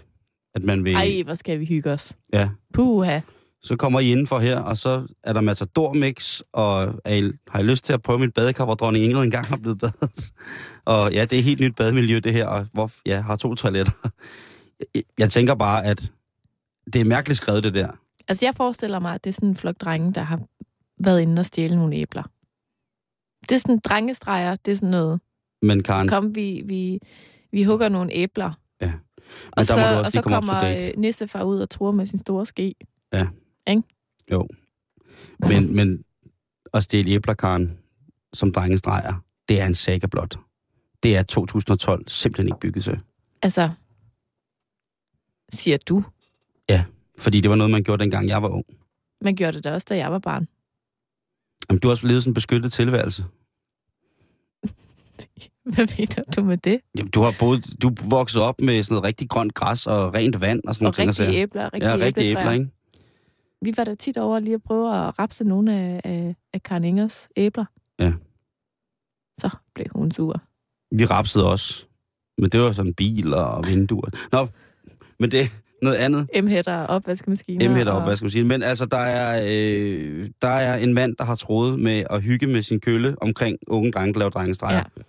at 0.55 0.63
man 0.63 0.85
vil, 0.85 0.95
Ej, 0.95 1.23
hvor 1.25 1.35
skal 1.35 1.61
vi 1.61 1.65
hygge 1.65 1.91
os. 1.91 2.13
ja, 2.33 2.49
Puha. 2.75 3.21
Så 3.63 3.77
kommer 3.77 4.01
I 4.01 4.11
indenfor 4.13 4.39
her, 4.39 4.59
og 4.59 4.77
så 4.77 5.07
er 5.23 5.33
der 5.33 5.41
Matador 5.41 5.93
Mix, 5.93 6.41
og 6.53 7.01
er 7.05 7.15
I, 7.15 7.33
har 7.49 7.59
I 7.61 7.63
lyst 7.63 7.85
til 7.85 7.93
at 7.93 8.03
prøve 8.03 8.19
mit 8.19 8.35
badekar, 8.35 8.65
hvor 8.65 8.75
dronning 8.75 9.05
Ingrid 9.05 9.25
engang 9.25 9.47
har 9.47 9.57
blevet 9.57 9.79
badet? 9.79 10.33
og 10.85 11.13
ja, 11.13 11.21
det 11.25 11.33
er 11.33 11.39
et 11.39 11.45
helt 11.45 11.61
nyt 11.61 11.77
bademiljø, 11.77 12.19
det 12.19 12.33
her, 12.33 12.47
og 12.47 12.67
hvor 12.73 12.91
ja, 13.07 13.21
har 13.21 13.37
to 13.37 13.55
toiletter. 13.55 13.93
Jeg, 14.95 15.03
jeg 15.19 15.31
tænker 15.31 15.55
bare, 15.55 15.85
at 15.85 16.13
det 16.93 17.01
er 17.01 17.05
mærkeligt 17.05 17.37
skrevet, 17.37 17.65
det 17.65 17.75
der. 17.75 17.89
Altså, 18.29 18.47
jeg 18.47 18.55
forestiller 18.57 18.99
mig, 18.99 19.15
at 19.15 19.25
det 19.25 19.31
er 19.31 19.35
sådan 19.35 19.49
en 19.49 19.57
flok 19.57 19.77
drenge, 19.81 20.13
der 20.13 20.21
har 20.21 20.41
været 21.05 21.21
inde 21.21 21.41
og 21.41 21.45
stjæle 21.47 21.77
nogle 21.77 21.97
æbler. 21.97 22.23
Det 23.49 23.55
er 23.55 23.59
sådan 23.59 23.79
drengestreger, 23.79 24.57
det 24.57 24.73
er 24.73 24.77
sådan 24.77 24.89
noget. 24.89 25.21
Men 25.63 25.83
Karen, 25.83 26.09
Kom, 26.09 26.35
vi, 26.35 26.63
vi, 26.65 26.99
vi 27.53 27.63
hugger 27.65 27.89
nogle 27.89 28.13
æbler. 28.13 28.53
men 28.81 28.93
og 29.53 29.57
der 29.57 29.65
så, 29.65 29.77
må 29.81 29.87
du 29.87 29.89
også 29.89 30.05
og 30.05 30.13
så 30.13 30.23
komme 30.23 30.35
kommer 30.35 30.61
date. 30.61 30.89
øh, 30.89 30.99
Nissefar 30.99 31.43
ud 31.43 31.61
og 31.61 31.71
tror 31.71 31.91
med 31.91 32.07
sin 32.07 32.19
store 32.19 32.47
ske. 32.47 32.75
Jo. 34.33 34.49
Men, 35.49 35.77
men 35.77 36.05
at 36.75 36.85
stjæle 36.85 37.11
æbler, 37.11 37.35
Karen, 37.35 37.79
som 38.33 38.53
drengestreger, 38.53 39.15
det 39.49 39.61
er 39.61 39.67
en 39.67 39.75
saga 39.75 40.07
blot. 40.07 40.39
Det 41.03 41.17
er 41.17 41.23
2012 41.23 42.09
simpelthen 42.09 42.47
ikke 42.47 42.61
bygget 42.61 42.85
til. 42.85 43.01
Altså, 43.43 43.71
siger 45.53 45.79
du. 45.89 46.05
Fordi 47.19 47.41
det 47.41 47.51
var 47.51 47.57
noget, 47.57 47.71
man 47.71 47.83
gjorde, 47.83 48.03
dengang 48.03 48.29
jeg 48.29 48.43
var 48.43 48.49
ung. 48.49 48.65
Man 49.21 49.37
gjorde 49.37 49.53
det 49.53 49.65
da 49.65 49.75
også, 49.75 49.87
da 49.91 49.97
jeg 49.97 50.13
var 50.13 50.19
barn. 50.19 50.49
Jamen, 51.71 51.81
du 51.81 51.89
har 51.89 51.91
også 51.91 52.07
levet 52.07 52.23
sådan 52.23 52.31
en 52.31 52.35
beskyttet 52.35 52.73
tilværelse. 52.73 53.23
Hvad 55.75 55.87
mener 55.99 56.23
du 56.37 56.45
med 56.45 56.57
det? 56.59 56.81
Jamen, 56.99 57.11
du 57.11 57.21
har 57.23 57.35
boet, 57.39 57.83
du 57.83 57.93
vokset 58.11 58.43
op 58.43 58.61
med 58.61 58.83
sådan 58.83 58.93
noget 58.95 59.05
rigtig 59.05 59.29
grønt 59.29 59.55
græs 59.55 59.87
og 59.87 60.15
rent 60.15 60.41
vand 60.41 60.61
og 60.65 60.75
sådan 60.75 60.87
Og 60.87 60.95
nogle 60.99 61.13
ting. 61.13 61.27
rigtige 61.29 61.43
æbler, 61.43 61.73
rigtige 61.75 61.91
Ja, 61.91 61.97
rigtige 61.97 62.27
æbler, 62.31 62.41
æbletræer. 62.41 62.53
ikke? 62.61 62.71
Vi 63.63 63.73
var 63.77 63.85
da 63.85 63.95
tit 63.95 64.17
over 64.19 64.39
lige 64.41 64.55
at 64.55 64.63
prøve 64.63 64.89
at 65.07 65.19
rapse 65.19 65.45
nogle 65.45 65.75
af, 65.75 66.01
af, 66.05 66.35
af 66.53 66.63
Karen 66.63 66.85
Ingers 66.85 67.29
æbler. 67.37 67.65
Ja. 67.99 68.13
Så 69.39 69.51
blev 69.75 69.87
hun 69.95 70.11
sur. 70.11 70.43
Vi 70.93 71.05
rapsede 71.05 71.51
også. 71.51 71.85
Men 72.39 72.51
det 72.51 72.61
var 72.61 72.73
sådan 72.73 72.95
biler 72.95 73.37
og 73.41 73.67
vinduer. 73.67 74.09
Nå, 74.33 74.47
men 75.21 75.31
det 75.31 75.41
er 75.41 75.47
noget 75.83 75.97
andet. 75.97 76.29
M-hætter 76.45 76.77
opvaskemaskiner. 76.87 77.69
M-hætter 77.71 77.93
og- 77.93 77.99
op, 77.99 78.05
hvad 78.05 78.17
skal 78.17 78.25
man 78.25 78.31
sige. 78.31 78.45
Men 78.45 78.63
altså, 78.63 78.87
der 78.87 78.97
er, 78.99 79.43
øh, 79.49 80.31
der 80.43 80.49
er 80.49 80.77
en 80.77 80.95
mand, 80.95 81.17
der 81.17 81.25
har 81.25 81.35
troet 81.35 81.81
med 81.81 82.05
at 82.11 82.23
hygge 82.23 82.47
med 82.47 82.63
sin 82.63 82.81
kølle 82.81 83.23
omkring 83.23 83.59
unge 83.67 83.93
drenge, 83.93 84.13
der 84.15 84.19
laver 84.19 84.31
drengestreger. 84.31 84.77
Ja. 84.97 85.03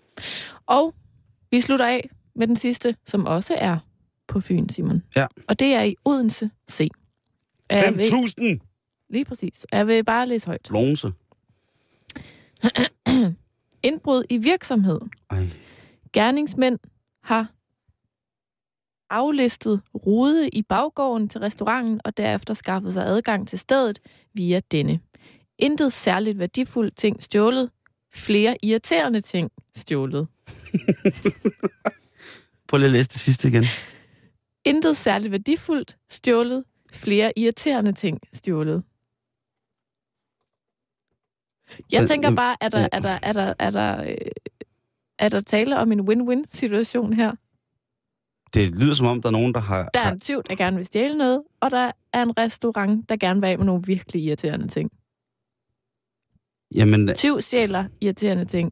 Og 0.68 0.94
vi 1.52 1.62
slutter 1.62 1.86
af 1.88 2.10
med 2.36 2.48
den 2.48 2.56
sidste, 2.56 2.96
som 3.06 3.26
også 3.26 3.56
er 3.58 3.78
på 4.28 4.40
Fyn, 4.40 4.70
Simon. 4.70 5.04
Ja. 5.16 5.26
Og 5.48 5.60
det 5.60 5.68
er 5.74 5.84
i 5.84 5.96
Odense 6.06 6.50
C. 6.72 6.90
Og 7.70 7.76
Jeg 7.76 7.96
vil, 7.98 8.04
5.000! 8.04 9.08
lige 9.10 9.26
præcis. 9.26 9.66
Jeg 9.72 9.88
vil 9.88 10.04
bare 10.04 10.28
læse 10.28 10.46
højt. 10.48 10.68
Blonse. 10.70 11.12
Indbrud 13.84 14.24
i 14.30 14.38
virksomhed. 14.38 15.00
Ej. 15.30 15.48
Gerningsmænd 16.14 16.80
har 17.24 17.52
aflistet 19.10 19.82
rude 19.96 20.50
i 20.50 20.62
baggården 20.62 21.30
til 21.30 21.40
restauranten 21.42 22.02
og 22.06 22.18
derefter 22.18 22.54
skaffet 22.54 22.94
sig 22.94 23.06
adgang 23.06 23.48
til 23.48 23.60
stedet 23.60 24.00
via 24.34 24.62
denne. 24.72 25.00
Intet 25.60 25.94
særligt 25.94 26.40
værdifuldt 26.40 26.98
ting 26.98 27.24
stjålet. 27.24 27.70
Flere 28.14 28.58
irriterende 28.64 29.22
ting 29.22 29.52
stjålet. 29.76 30.28
Prøv 32.68 32.78
lige 32.78 32.86
at 32.86 32.92
læse 32.92 33.10
det 33.10 33.20
sidste 33.20 33.48
igen. 33.48 33.64
Intet 34.66 34.98
særligt 34.98 35.32
værdifuldt 35.32 35.98
stjålet. 36.10 36.64
Flere 36.94 37.34
irriterende 37.36 37.92
ting 37.92 38.20
stjålet. 38.34 38.84
Jeg 41.92 42.08
tænker 42.08 42.36
bare, 42.36 42.58
er 42.62 42.70
der, 42.70 42.88
er 42.92 43.00
der, 43.00 43.20
er 43.22 43.34
der, 43.34 43.54
er 43.60 43.70
der, 43.72 44.04
øh, 44.04 44.18
er 45.20 45.30
der 45.30 45.42
tale 45.42 45.80
om 45.80 45.92
en 45.92 46.02
win-win-situation 46.02 47.14
her? 47.14 47.32
Det 48.54 48.76
lyder 48.76 48.94
som 48.94 49.08
om, 49.08 49.22
der 49.22 49.30
er 49.30 49.32
nogen, 49.32 49.54
der 49.54 49.60
har... 49.60 49.90
Der 49.94 50.00
er 50.00 50.12
en 50.12 50.20
tyv, 50.20 50.44
der 50.44 50.56
gerne 50.56 50.78
vil 50.78 50.86
stjæle 50.86 51.18
noget, 51.18 51.44
og 51.60 51.72
der 51.72 51.92
er 52.14 52.24
en 52.24 52.38
restaurant, 52.38 53.10
der 53.10 53.16
gerne 53.16 53.42
vil 53.42 53.48
af 53.48 53.58
med 53.58 53.66
nogle 53.66 53.84
virkelig 53.86 54.24
irriterende 54.24 54.68
ting. 54.68 54.92
jamen, 56.76 57.16
Tyv 57.16 57.42
stjæler 57.42 57.86
irriterende 58.02 58.46
ting. 58.46 58.72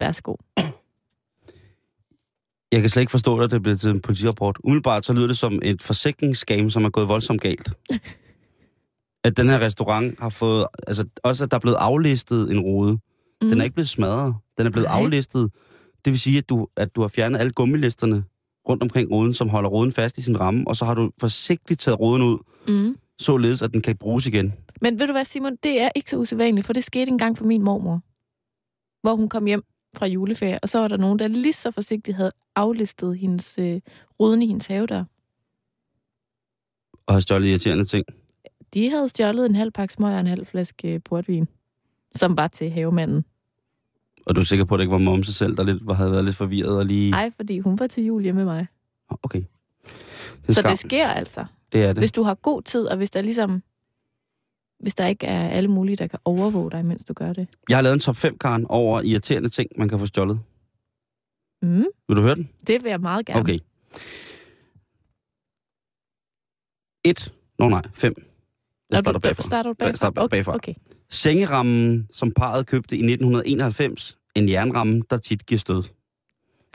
Værsgo. 0.00 0.36
jeg 2.72 2.80
kan 2.80 2.88
slet 2.90 3.00
ikke 3.00 3.10
forstå, 3.10 3.38
at 3.38 3.50
det 3.50 3.56
er 3.56 3.60
blevet 3.60 3.80
til 3.80 3.90
en 3.90 4.00
politirapport. 4.00 4.58
Umiddelbart 4.64 5.06
så 5.06 5.12
lyder 5.12 5.26
det 5.26 5.38
som 5.38 5.58
et 5.62 5.82
forsikringsskam, 5.82 6.70
som 6.70 6.84
er 6.84 6.90
gået 6.90 7.08
voldsomt 7.08 7.40
galt. 7.40 7.72
at 9.24 9.36
den 9.36 9.48
her 9.48 9.58
restaurant 9.60 10.20
har 10.20 10.28
fået... 10.28 10.66
Altså, 10.86 11.04
også 11.22 11.44
at 11.44 11.50
der 11.50 11.56
er 11.56 11.60
blevet 11.60 11.76
aflistet 11.76 12.52
en 12.52 12.60
rode. 12.60 12.92
Mm. 13.42 13.48
Den 13.48 13.60
er 13.60 13.64
ikke 13.64 13.74
blevet 13.74 13.88
smadret. 13.88 14.34
Den 14.58 14.66
er 14.66 14.70
blevet 14.70 14.88
Nej. 14.88 15.00
aflistet. 15.00 15.50
Det 16.04 16.12
vil 16.12 16.20
sige, 16.20 16.38
at 16.38 16.48
du, 16.48 16.68
at 16.76 16.96
du 16.96 17.00
har 17.00 17.08
fjernet 17.08 17.38
alle 17.38 17.52
gummilisterne 17.52 18.24
rundt 18.68 18.82
omkring 18.82 19.10
roden, 19.10 19.34
som 19.34 19.48
holder 19.48 19.70
roden 19.70 19.92
fast 19.92 20.18
i 20.18 20.22
sin 20.22 20.40
ramme, 20.40 20.64
og 20.68 20.76
så 20.76 20.84
har 20.84 20.94
du 20.94 21.10
forsigtigt 21.20 21.80
taget 21.80 22.00
roden 22.00 22.22
ud, 22.22 22.38
Mm. 22.68 22.96
således 23.18 23.62
at 23.62 23.72
den 23.72 23.80
kan 23.82 23.96
bruges 23.96 24.26
igen. 24.26 24.52
Men 24.80 24.98
ved 24.98 25.06
du 25.06 25.12
hvad, 25.12 25.24
Simon? 25.24 25.56
Det 25.62 25.80
er 25.80 25.88
ikke 25.94 26.10
så 26.10 26.16
usædvanligt, 26.16 26.66
for 26.66 26.72
det 26.72 26.84
skete 26.84 27.10
engang 27.10 27.38
for 27.38 27.44
min 27.44 27.62
mormor. 27.62 28.00
Hvor 29.02 29.14
hun 29.16 29.28
kom 29.28 29.46
hjem 29.46 29.62
fra 29.96 30.06
juleferie, 30.06 30.58
og 30.62 30.68
så 30.68 30.78
var 30.78 30.88
der 30.88 30.96
nogen, 30.96 31.18
der 31.18 31.28
lige 31.28 31.52
så 31.52 31.70
forsigtigt 31.70 32.16
havde 32.16 32.32
aflistet 32.56 33.18
hendes 33.18 33.58
øh, 33.58 33.80
ruden 34.20 34.42
i 34.42 34.46
hendes 34.46 34.66
have 34.66 34.86
der. 34.86 35.04
Og 37.06 37.14
har 37.14 37.20
stjålet 37.20 37.48
irriterende 37.48 37.84
ting. 37.84 38.04
de 38.74 38.90
havde 38.90 39.08
stjålet 39.08 39.46
en 39.46 39.54
halv 39.54 39.70
pakke 39.70 39.94
smøger 39.94 40.14
og 40.14 40.20
en 40.20 40.26
halv 40.26 40.46
flaske 40.46 40.94
øh, 40.94 41.00
portvin, 41.04 41.48
som 42.14 42.36
var 42.36 42.48
til 42.48 42.70
havemanden. 42.70 43.24
Og 44.26 44.36
du 44.36 44.40
er 44.40 44.44
sikker 44.44 44.64
på, 44.64 44.74
at 44.74 44.78
det 44.78 44.82
ikke 44.82 44.92
var 44.92 44.98
momse 44.98 45.32
selv, 45.32 45.56
der 45.56 45.62
lidt, 45.62 45.96
havde 45.96 46.12
været 46.12 46.24
lidt 46.24 46.36
forvirret 46.36 46.76
og 46.76 46.86
lige... 46.86 47.10
Nej, 47.10 47.30
fordi 47.36 47.58
hun 47.58 47.78
var 47.78 47.86
til 47.86 48.04
jul 48.04 48.22
hjemme 48.22 48.44
med 48.44 48.52
mig. 48.54 48.66
Okay. 49.22 49.42
Det 50.46 50.54
Så 50.54 50.62
det 50.62 50.78
sker 50.78 51.08
altså. 51.08 51.44
det 51.72 51.84
er 51.84 51.86
det. 51.86 51.98
Hvis 51.98 52.12
du 52.12 52.22
har 52.22 52.34
god 52.34 52.62
tid, 52.62 52.86
og 52.86 52.96
hvis 52.96 53.10
der 53.10 53.22
ligesom... 53.22 53.62
Hvis 54.80 54.94
der 54.94 55.06
ikke 55.06 55.26
er 55.26 55.48
alle 55.48 55.68
mulige, 55.68 55.96
der 55.96 56.06
kan 56.06 56.18
overvåge 56.24 56.70
dig, 56.70 56.84
mens 56.84 57.04
du 57.04 57.12
gør 57.12 57.32
det. 57.32 57.48
Jeg 57.68 57.76
har 57.76 57.82
lavet 57.82 57.94
en 57.94 58.00
top 58.00 58.16
5, 58.16 58.38
Karen, 58.38 58.66
over 58.68 59.00
irriterende 59.00 59.48
ting, 59.48 59.70
man 59.78 59.88
kan 59.88 59.98
få 59.98 60.06
stjålet. 60.06 60.40
Mm, 61.62 61.84
Vil 62.08 62.16
du 62.16 62.22
høre 62.22 62.34
den? 62.34 62.48
det 62.66 62.82
vil 62.84 62.90
jeg 62.90 63.00
meget 63.00 63.26
gerne. 63.26 63.40
Okay. 63.40 63.58
1. 67.04 67.32
Nå 67.58 67.68
nej, 67.68 67.82
5. 67.94 68.14
Når 68.16 68.96
Jeg 68.96 68.98
starter 69.04 69.12
du, 69.12 69.18
bagfra. 69.22 69.42
Starter 69.42 69.70
du 69.70 69.74
bagfra? 69.74 69.88
jeg 69.88 69.96
starter 69.96 70.28
bagfra. 70.28 70.54
Okay. 70.54 70.74
Sengerammen, 71.10 72.08
som 72.12 72.30
parret 72.32 72.66
købte 72.66 72.96
i 72.96 72.98
1991. 72.98 74.18
En 74.36 74.48
jernramme, 74.48 75.02
der 75.10 75.16
tit 75.16 75.46
giver 75.46 75.58
stød. 75.58 75.82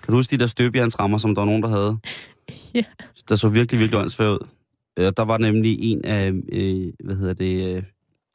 Kan 0.03 0.11
du 0.11 0.13
huske 0.13 0.31
de 0.31 0.37
der 0.39 0.47
støbejernsrammer, 0.47 1.17
som 1.17 1.35
der 1.35 1.41
var 1.41 1.45
nogen, 1.45 1.63
der 1.63 1.69
havde? 1.69 1.97
Ja. 2.73 2.83
Der 3.29 3.35
så 3.35 3.49
virkelig, 3.49 3.79
virkelig 3.79 3.99
åndssvagt 3.99 4.29
ud. 4.29 4.47
Der 5.11 5.23
var 5.23 5.37
nemlig 5.37 5.77
en 5.81 6.05
af, 6.05 6.31
øh, 6.51 6.93
hvad 7.03 7.15
hedder 7.15 7.33
det, 7.33 7.75
øh, 7.75 7.83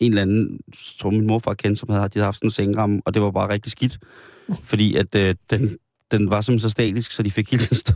en 0.00 0.10
eller 0.12 0.22
anden, 0.22 0.60
som 0.74 1.12
min 1.12 1.26
morfar 1.26 1.54
kendte, 1.54 1.80
som 1.80 1.88
havde, 1.88 2.02
de 2.08 2.10
havde 2.14 2.24
haft 2.24 2.36
sådan 2.36 2.46
en 2.46 2.50
sengeramme, 2.50 3.02
og 3.04 3.14
det 3.14 3.22
var 3.22 3.30
bare 3.30 3.48
rigtig 3.48 3.72
skidt. 3.72 3.98
Fordi 4.62 4.96
at 4.96 5.14
øh, 5.14 5.34
den, 5.50 5.76
den 6.10 6.30
var 6.30 6.40
simpelthen 6.40 6.70
så 6.70 6.72
statisk, 6.72 7.10
så 7.10 7.22
de 7.22 7.30
fik 7.30 7.50
helt 7.50 7.76
stød. 7.76 7.94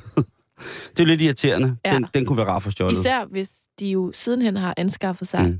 Det 0.96 1.00
er 1.02 1.06
lidt 1.06 1.22
irriterende. 1.22 1.76
Ja. 1.84 1.94
Den, 1.94 2.06
den 2.14 2.26
kunne 2.26 2.36
være 2.36 2.46
rar 2.46 2.58
for 2.58 2.70
stjålet. 2.70 2.98
Især 2.98 3.24
hvis 3.30 3.52
de 3.80 3.86
jo 3.90 4.12
sidenhen 4.14 4.56
har 4.56 4.74
anskaffet 4.76 5.28
sig 5.28 5.46
Mm. 5.48 5.58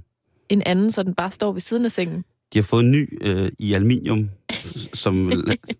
en 0.48 0.62
anden, 0.66 0.90
så 0.92 1.02
den 1.02 1.14
bare 1.14 1.30
står 1.30 1.52
ved 1.52 1.60
siden 1.60 1.84
af 1.84 1.92
sengen. 1.92 2.24
De 2.52 2.58
har 2.58 2.62
fået 2.62 2.84
en 2.84 2.90
ny 2.90 3.18
øh, 3.20 3.50
i 3.58 3.72
aluminium, 3.72 4.30
som 4.94 5.14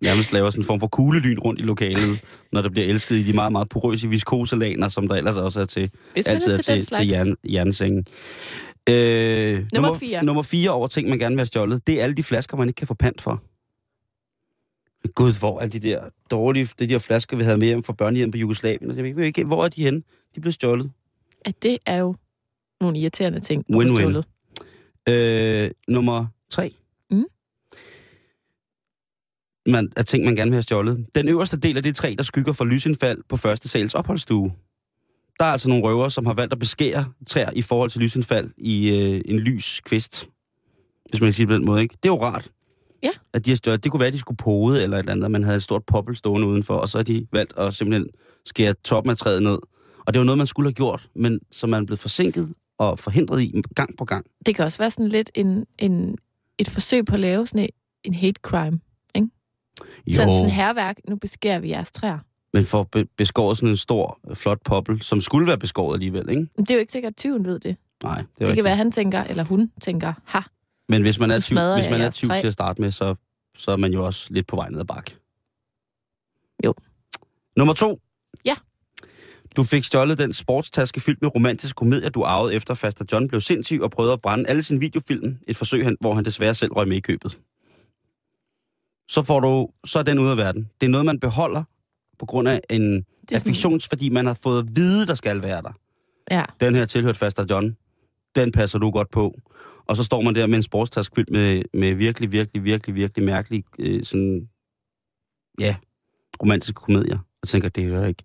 nærmest 0.01 0.33
laver 0.33 0.51
sådan 0.51 0.61
en 0.63 0.67
form 0.67 0.81
for 0.81 0.87
kuglelyn 0.87 1.39
rundt 1.39 1.61
i 1.61 1.63
lokalet, 1.63 2.21
når 2.53 2.63
der 2.63 2.69
bliver 2.69 2.87
elsket 2.87 3.17
i 3.17 3.23
de 3.23 3.33
meget, 3.33 3.53
meget 3.53 3.69
porøse 3.69 4.09
viskoselaner, 4.09 4.89
som 4.89 5.09
der 5.09 5.15
ellers 5.15 5.37
også 5.37 5.61
er 5.61 5.65
til, 5.65 5.91
Hvis 6.13 6.27
altid 6.27 6.53
er 6.53 6.59
er 6.59 6.63
til, 6.63 6.75
den 6.77 6.85
til, 6.85 6.97
til 6.97 7.09
jern, 7.09 7.37
jernsengen. 7.45 8.07
Øh, 8.91 9.67
nummer, 9.73 9.95
fire. 9.99 10.25
Nummer 10.25 10.43
fire 10.43 10.71
over 10.71 10.89
ting, 10.89 11.09
man 11.09 11.19
gerne 11.19 11.35
vil 11.35 11.41
have 11.41 11.47
stjålet, 11.47 11.87
det 11.87 12.01
er 12.01 12.03
alle 12.03 12.15
de 12.15 12.23
flasker, 12.23 12.57
man 12.57 12.69
ikke 12.69 12.79
kan 12.79 12.87
få 12.87 12.95
pant 12.95 13.21
for. 13.21 13.43
Gud, 15.15 15.39
hvor 15.39 15.61
er 15.61 15.67
de 15.67 15.79
der 15.79 16.09
dårlige, 16.31 16.69
de 16.79 16.87
der 16.87 16.99
flasker, 16.99 17.37
vi 17.37 17.43
havde 17.43 17.59
med 17.59 17.67
hjem 17.67 17.83
fra 17.83 17.93
børnehjem 17.93 18.31
på 18.31 18.39
Jugoslavien, 18.39 18.91
og 18.91 18.97
jeg 18.97 19.17
ved 19.17 19.25
ikke, 19.25 19.45
hvor 19.45 19.65
er 19.65 19.69
de 19.69 19.85
henne? 19.85 20.03
De 20.35 20.41
blev 20.41 20.53
stjålet. 20.53 20.91
At 21.45 21.63
det 21.63 21.79
er 21.87 21.97
jo 21.97 22.15
nogle 22.81 22.99
irriterende 22.99 23.41
ting. 23.41 23.65
Win-win. 23.73 23.97
stjålet. 23.97 24.27
Øh, 25.09 25.71
nummer 25.89 26.27
tre. 26.51 26.75
Mm. 27.11 27.25
Man, 29.67 29.93
af 29.97 30.05
ting, 30.05 30.25
man 30.25 30.37
gerne 30.37 30.51
vil 30.51 30.57
have 30.57 30.63
stjålet. 30.63 31.07
Den 31.15 31.29
øverste 31.29 31.57
del 31.57 31.77
af 31.77 31.83
det 31.83 31.97
træ, 31.97 32.15
der 32.19 32.25
skygger 32.25 32.53
for 32.53 32.65
lysindfald 32.65 33.23
på 33.29 33.37
første 33.37 33.69
sals 33.69 33.95
opholdsstue. 33.95 34.53
Der 35.41 35.45
er 35.47 35.51
altså 35.53 35.69
nogle 35.69 35.85
røver, 35.85 36.09
som 36.09 36.27
har 36.27 36.35
valgt 36.35 36.53
at 36.53 36.59
beskære 36.59 37.05
træer 37.27 37.51
i 37.53 37.63
forhold 37.63 37.91
til 37.91 38.01
lysindfald 38.01 38.51
i 38.57 38.89
øh, 38.89 39.21
en 39.25 39.39
lys 39.39 39.81
kvist. 39.85 40.29
Hvis 41.11 41.21
man 41.21 41.27
kan 41.27 41.33
sige 41.33 41.47
det 41.47 41.51
på 41.51 41.55
den 41.55 41.65
måde, 41.65 41.83
ikke? 41.83 41.97
Det 42.03 42.09
er 42.09 42.13
jo 42.13 42.23
rart. 42.23 42.51
Ja. 43.03 43.11
At 43.33 43.47
de 43.47 43.51
har 43.51 43.57
stjålet. 43.57 43.85
Det 43.85 43.93
kunne 43.93 44.01
være, 44.01 44.07
at 44.07 44.13
de 44.13 44.19
skulle 44.19 44.37
pode 44.37 44.83
eller 44.83 44.97
et 44.97 45.01
eller 45.01 45.13
andet, 45.13 45.31
man 45.31 45.43
havde 45.43 45.57
et 45.57 45.63
stort 45.63 45.85
poppel 45.85 46.17
stående 46.17 46.47
udenfor, 46.47 46.75
og 46.75 46.89
så 46.89 46.99
har 46.99 47.03
de 47.03 47.27
valgt 47.33 47.59
at 47.59 47.75
simpelthen 47.75 48.07
skære 48.47 48.75
toppen 48.85 49.11
af 49.11 49.17
træet 49.17 49.43
ned. 49.43 49.59
Og 50.07 50.15
det 50.15 50.19
var 50.19 50.25
noget, 50.25 50.39
man 50.39 50.47
skulle 50.47 50.67
have 50.67 50.75
gjort, 50.75 51.09
men 51.15 51.41
som 51.53 51.71
man 51.71 51.83
er 51.83 51.87
blevet 51.87 51.99
forsinket 51.99 52.55
og 52.79 52.99
forhindret 52.99 53.43
i 53.43 53.63
gang 53.75 53.97
på 53.99 54.05
gang. 54.05 54.27
Det 54.47 54.57
kan 54.57 54.65
også 54.65 54.79
være 54.79 54.91
sådan 54.91 55.09
lidt 55.09 55.31
en, 55.35 55.67
en, 55.79 56.17
et 56.59 56.69
forsøg 56.69 57.05
på 57.05 57.15
at 57.15 57.21
lave 57.21 57.47
sådan 57.47 57.63
en, 57.63 57.69
en 58.05 58.15
hate 58.15 58.41
crime. 58.43 58.81
Jo. 60.07 60.15
Sådan 60.15 60.35
sådan 60.35 60.51
herværk, 60.51 60.97
nu 61.09 61.17
beskærer 61.17 61.59
vi 61.59 61.71
jeres 61.71 61.93
træer. 61.93 62.19
Men 62.55 62.65
for 62.65 62.83
be- 62.83 63.05
beskåret 63.17 63.57
sådan 63.57 63.69
en 63.69 63.77
stor, 63.77 64.21
flot 64.35 64.59
poppel, 64.65 65.03
som 65.03 65.21
skulle 65.21 65.47
være 65.47 65.59
beskåret 65.59 65.95
alligevel, 65.97 66.29
ikke? 66.29 66.41
Men 66.57 66.65
det 66.65 66.71
er 66.71 66.75
jo 66.75 66.81
ikke 66.81 66.93
sikkert, 66.93 67.11
at 67.11 67.17
tyven 67.17 67.45
ved 67.45 67.59
det. 67.61 67.77
Nej, 68.03 68.17
det 68.17 68.27
Det, 68.29 68.39
det 68.39 68.41
rigtigt. 68.41 68.55
kan 68.57 68.65
være, 68.65 68.71
at 68.73 68.77
han 68.79 68.93
tænker, 68.93 69.25
eller 69.25 69.45
hun 69.45 69.71
tænker, 69.81 70.13
ha, 70.25 70.41
Men 70.89 71.03
hvis 71.03 71.19
man 71.19 71.31
er 71.31 71.41
tyv, 71.41 71.57
hvis 71.75 71.91
man 71.91 72.01
er 72.01 72.11
tyv 72.11 72.29
til 72.41 72.47
at 72.47 72.53
starte 72.53 72.81
med, 72.81 72.91
så, 72.91 73.15
så 73.57 73.71
er 73.71 73.77
man 73.77 73.93
jo 73.93 74.07
også 74.07 74.27
lidt 74.31 74.47
på 74.47 74.57
vej 74.57 74.69
ned 74.69 74.81
ad 74.81 74.85
bakke. 74.85 75.17
Jo. 76.65 76.75
Nummer 77.57 77.75
to. 77.75 78.01
Ja. 78.45 78.55
Du 79.57 79.65
fik 79.65 79.85
stjålet 79.85 80.19
den 80.19 80.33
sportstaske 80.33 81.01
fyldt 81.01 81.23
med 81.23 81.35
romantisk 81.35 81.77
komedie, 81.77 82.09
du 82.11 82.23
arvede 82.25 82.55
efter 82.55 82.75
Faster 82.75 83.05
John 83.13 83.29
blev 83.29 83.41
sindssyg 83.41 83.81
og 83.83 83.91
prøvede 83.91 84.13
at 84.13 84.23
brænde 84.23 84.49
alle 84.49 84.63
sine 84.63 84.81
videofilm. 84.81 85.39
Et 85.49 85.57
forsøg, 85.57 85.85
han- 85.85 85.97
hvor 86.01 86.15
han 86.15 86.25
desværre 86.25 86.55
selv 86.55 86.73
røg 86.73 86.89
med 86.89 86.97
i 86.97 87.01
købet. 87.01 87.41
Så 89.09 89.23
får 89.23 89.41
du, 89.41 89.69
så 89.85 89.99
er 89.99 90.03
den 90.03 90.19
ude 90.19 90.31
af 90.31 90.37
verden. 90.37 90.71
Det 90.81 90.87
er 90.87 90.91
noget, 90.91 91.05
man 91.07 91.21
beholder 91.21 91.63
på 92.19 92.27
grund 92.27 92.49
af 92.49 92.61
en 92.71 92.81
sådan, 92.81 93.37
affektions, 93.37 93.89
fordi 93.89 94.09
man 94.09 94.27
har 94.27 94.39
fået 94.43 94.59
at 94.59 94.77
vide, 94.77 95.07
der 95.07 95.15
skal 95.15 95.43
være 95.43 95.63
der. 95.63 95.73
ja, 96.31 96.45
den 96.61 96.75
her 96.75 96.87
tilhørt 96.87 97.17
Faster 97.17 97.45
John, 97.51 97.77
den 98.37 98.53
passer 98.53 98.79
du 98.79 98.91
godt 98.91 99.11
på. 99.11 99.41
Og 99.87 99.97
så 99.97 100.03
står 100.05 100.21
man 100.21 100.35
der 100.35 100.47
med 100.47 100.57
en 100.57 100.63
sportstask 100.63 101.13
fyldt 101.17 101.31
med, 101.31 101.63
med 101.75 101.95
virkelig, 101.95 102.33
virkelig, 102.33 102.65
virkelig, 102.65 102.95
virkelig 102.95 103.25
mærkelige, 103.25 103.65
øh, 103.79 104.05
sådan, 104.05 104.49
ja, 105.61 105.77
romantiske 106.43 106.75
komedier. 106.75 107.19
Og 107.43 107.49
tænker, 107.49 107.69
det 107.69 107.85
er 107.85 107.89
jo 107.89 108.05
ikke 108.05 108.25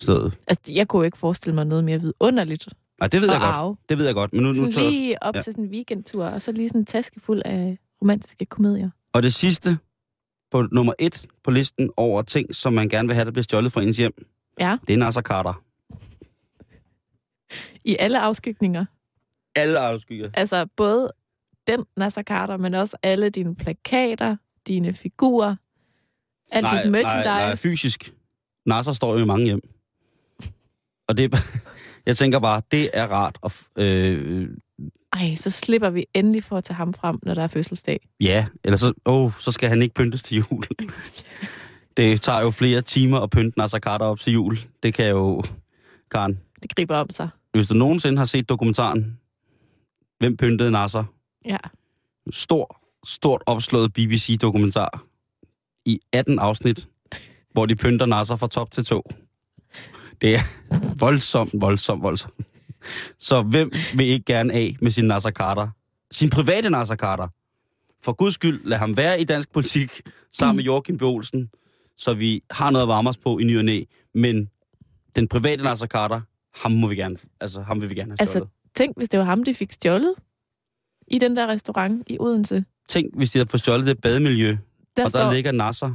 stedet. 0.00 0.38
altså, 0.48 0.72
jeg 0.72 0.88
kunne 0.88 1.00
jo 1.00 1.04
ikke 1.04 1.18
forestille 1.18 1.54
mig 1.54 1.64
noget 1.66 1.84
mere 1.84 2.00
vidunderligt 2.00 2.68
Nej, 3.00 3.08
det 3.08 3.20
ved 3.20 3.28
jeg 3.30 3.40
godt. 3.40 3.54
arve. 3.54 3.76
Det 3.88 3.98
ved 3.98 4.06
jeg 4.06 4.14
godt. 4.14 4.32
Men 4.32 4.42
nu, 4.42 4.48
nu 4.48 4.54
Sådan 4.54 4.72
tager 4.72 4.82
jeg 4.84 4.88
også... 4.88 5.00
lige 5.00 5.22
op 5.22 5.34
ja. 5.36 5.42
til 5.42 5.52
sådan 5.52 5.64
en 5.64 5.70
weekendtur, 5.70 6.24
og 6.24 6.42
så 6.42 6.52
lige 6.52 6.68
sådan 6.68 6.80
en 6.80 6.84
taske 6.86 7.20
fuld 7.20 7.42
af 7.44 7.78
romantiske 8.02 8.46
komedier. 8.46 8.90
Og 9.12 9.22
det 9.22 9.34
sidste 9.34 9.78
på 10.50 10.62
nummer 10.72 10.92
et 10.98 11.26
på 11.44 11.50
listen 11.50 11.90
over 11.96 12.22
ting, 12.22 12.54
som 12.54 12.72
man 12.72 12.88
gerne 12.88 13.08
vil 13.08 13.14
have, 13.14 13.24
der 13.24 13.30
bliver 13.30 13.42
stjålet 13.42 13.72
fra 13.72 13.82
ens 13.82 13.96
hjem, 13.96 14.26
Ja, 14.60 14.76
det 14.86 14.92
er 14.92 14.96
Nasser 14.96 15.22
Carter. 15.22 15.62
i 17.84 17.96
alle 17.98 18.20
afskygninger. 18.20 18.84
Alle 19.54 19.78
afskyer. 19.80 20.30
Altså 20.34 20.66
både 20.76 21.12
den 21.66 21.84
Nasser 21.96 22.22
Carter, 22.22 22.56
men 22.56 22.74
også 22.74 22.96
alle 23.02 23.30
dine 23.30 23.56
plakater, 23.56 24.36
dine 24.66 24.94
figurer, 24.94 25.56
alt 26.50 26.66
dit 26.66 26.90
merchandise. 26.90 27.28
Nej, 27.28 27.46
nej, 27.46 27.56
fysisk. 27.56 28.14
Nasser 28.66 28.92
står 28.92 29.12
jo 29.12 29.18
i 29.22 29.24
mange 29.24 29.44
hjem. 29.44 29.60
Og 31.08 31.16
det 31.16 31.34
er, 31.34 31.38
jeg 32.06 32.16
tænker 32.16 32.38
bare, 32.38 32.62
det 32.70 32.90
er 32.92 33.06
rart. 33.06 33.38
At, 33.42 33.84
øh, 33.84 34.48
Ej, 35.20 35.34
så 35.34 35.50
slipper 35.50 35.90
vi 35.90 36.06
endelig 36.14 36.44
for 36.44 36.56
at 36.56 36.64
tage 36.64 36.76
ham 36.76 36.94
frem, 36.94 37.18
når 37.22 37.34
der 37.34 37.42
er 37.42 37.48
fødselsdag. 37.48 38.08
Ja, 38.20 38.46
eller 38.64 38.76
så, 38.76 38.92
åh, 39.06 39.32
så 39.40 39.52
skal 39.52 39.68
han 39.68 39.82
ikke 39.82 39.94
pyntes 39.94 40.22
til 40.22 40.36
jul. 40.36 40.64
det 41.96 42.20
tager 42.20 42.40
jo 42.40 42.50
flere 42.50 42.82
timer 42.82 43.20
at 43.20 43.30
pynte 43.30 43.58
Nasser 43.58 43.78
Carter 43.78 44.06
op 44.06 44.18
til 44.20 44.32
jul. 44.32 44.56
Det 44.82 44.94
kan 44.94 45.10
jo, 45.10 45.44
Karen. 46.10 46.40
Det 46.62 46.76
griber 46.76 46.96
om 46.96 47.10
sig. 47.10 47.28
Hvis 47.52 47.66
du 47.66 47.74
nogensinde 47.74 48.18
har 48.18 48.24
set 48.24 48.48
dokumentaren, 48.48 49.18
Hvem 50.18 50.36
pyntede 50.36 50.70
Nasser? 50.70 51.04
Ja. 51.44 51.56
Stor, 52.30 52.80
stort 53.06 53.42
opslået 53.46 53.92
BBC-dokumentar 53.92 55.04
i 55.84 56.00
18 56.12 56.38
afsnit, 56.38 56.88
hvor 57.52 57.66
de 57.66 57.76
pynter 57.76 58.06
Nasser 58.06 58.36
fra 58.36 58.48
top 58.48 58.70
til 58.70 58.84
to. 58.84 59.02
Det 60.20 60.34
er 60.34 60.40
voldsomt, 61.00 61.50
voldsomt, 61.54 62.02
voldsomt. 62.02 62.34
Så 63.18 63.42
hvem 63.42 63.72
vil 63.96 64.06
ikke 64.06 64.24
gerne 64.24 64.52
af 64.52 64.76
med 64.80 64.90
sin 64.90 65.04
Nasser 65.04 65.30
Carter? 65.30 65.68
Sin 66.10 66.30
private 66.30 66.70
Nasser 66.70 66.96
Carter. 66.96 67.28
For 68.02 68.12
guds 68.12 68.34
skyld, 68.34 68.60
lad 68.64 68.78
ham 68.78 68.96
være 68.96 69.20
i 69.20 69.24
dansk 69.24 69.52
politik 69.52 70.00
sammen 70.32 70.56
med 70.56 70.64
Joachim 70.64 70.98
B. 70.98 71.02
Olsen, 71.02 71.50
så 71.98 72.14
vi 72.14 72.42
har 72.50 72.70
noget 72.70 72.82
at 72.82 72.88
varme 72.88 73.08
os 73.08 73.16
på 73.18 73.38
i 73.38 73.44
ny 73.44 73.58
og 73.58 73.64
næ. 73.64 73.82
Men 74.14 74.50
den 75.16 75.28
private 75.28 75.62
Nasser 75.62 75.86
Carter, 75.86 76.20
ham 76.62 76.72
må 76.72 76.86
vi 76.86 76.96
gerne, 76.96 77.16
altså 77.40 77.60
ham 77.62 77.80
vil 77.80 77.90
vi 77.90 77.94
gerne 77.94 78.10
have 78.10 78.16
Altså, 78.20 78.32
stjålet. 78.32 78.48
tænk, 78.74 78.96
hvis 78.96 79.08
det 79.08 79.18
var 79.18 79.24
ham, 79.26 79.44
de 79.44 79.54
fik 79.54 79.72
stjålet 79.72 80.14
i 81.08 81.18
den 81.18 81.36
der 81.36 81.46
restaurant 81.46 82.02
i 82.06 82.16
Odense. 82.20 82.64
Tænk, 82.88 83.16
hvis 83.16 83.30
de 83.30 83.38
havde 83.38 83.48
fået 83.50 83.60
stjålet 83.60 83.86
det 83.86 84.00
bademiljø, 84.00 84.48
Der 84.96 85.04
og 85.04 85.12
der 85.12 85.18
står 85.18 85.32
ligger 85.32 85.52
Nasser 85.52 85.94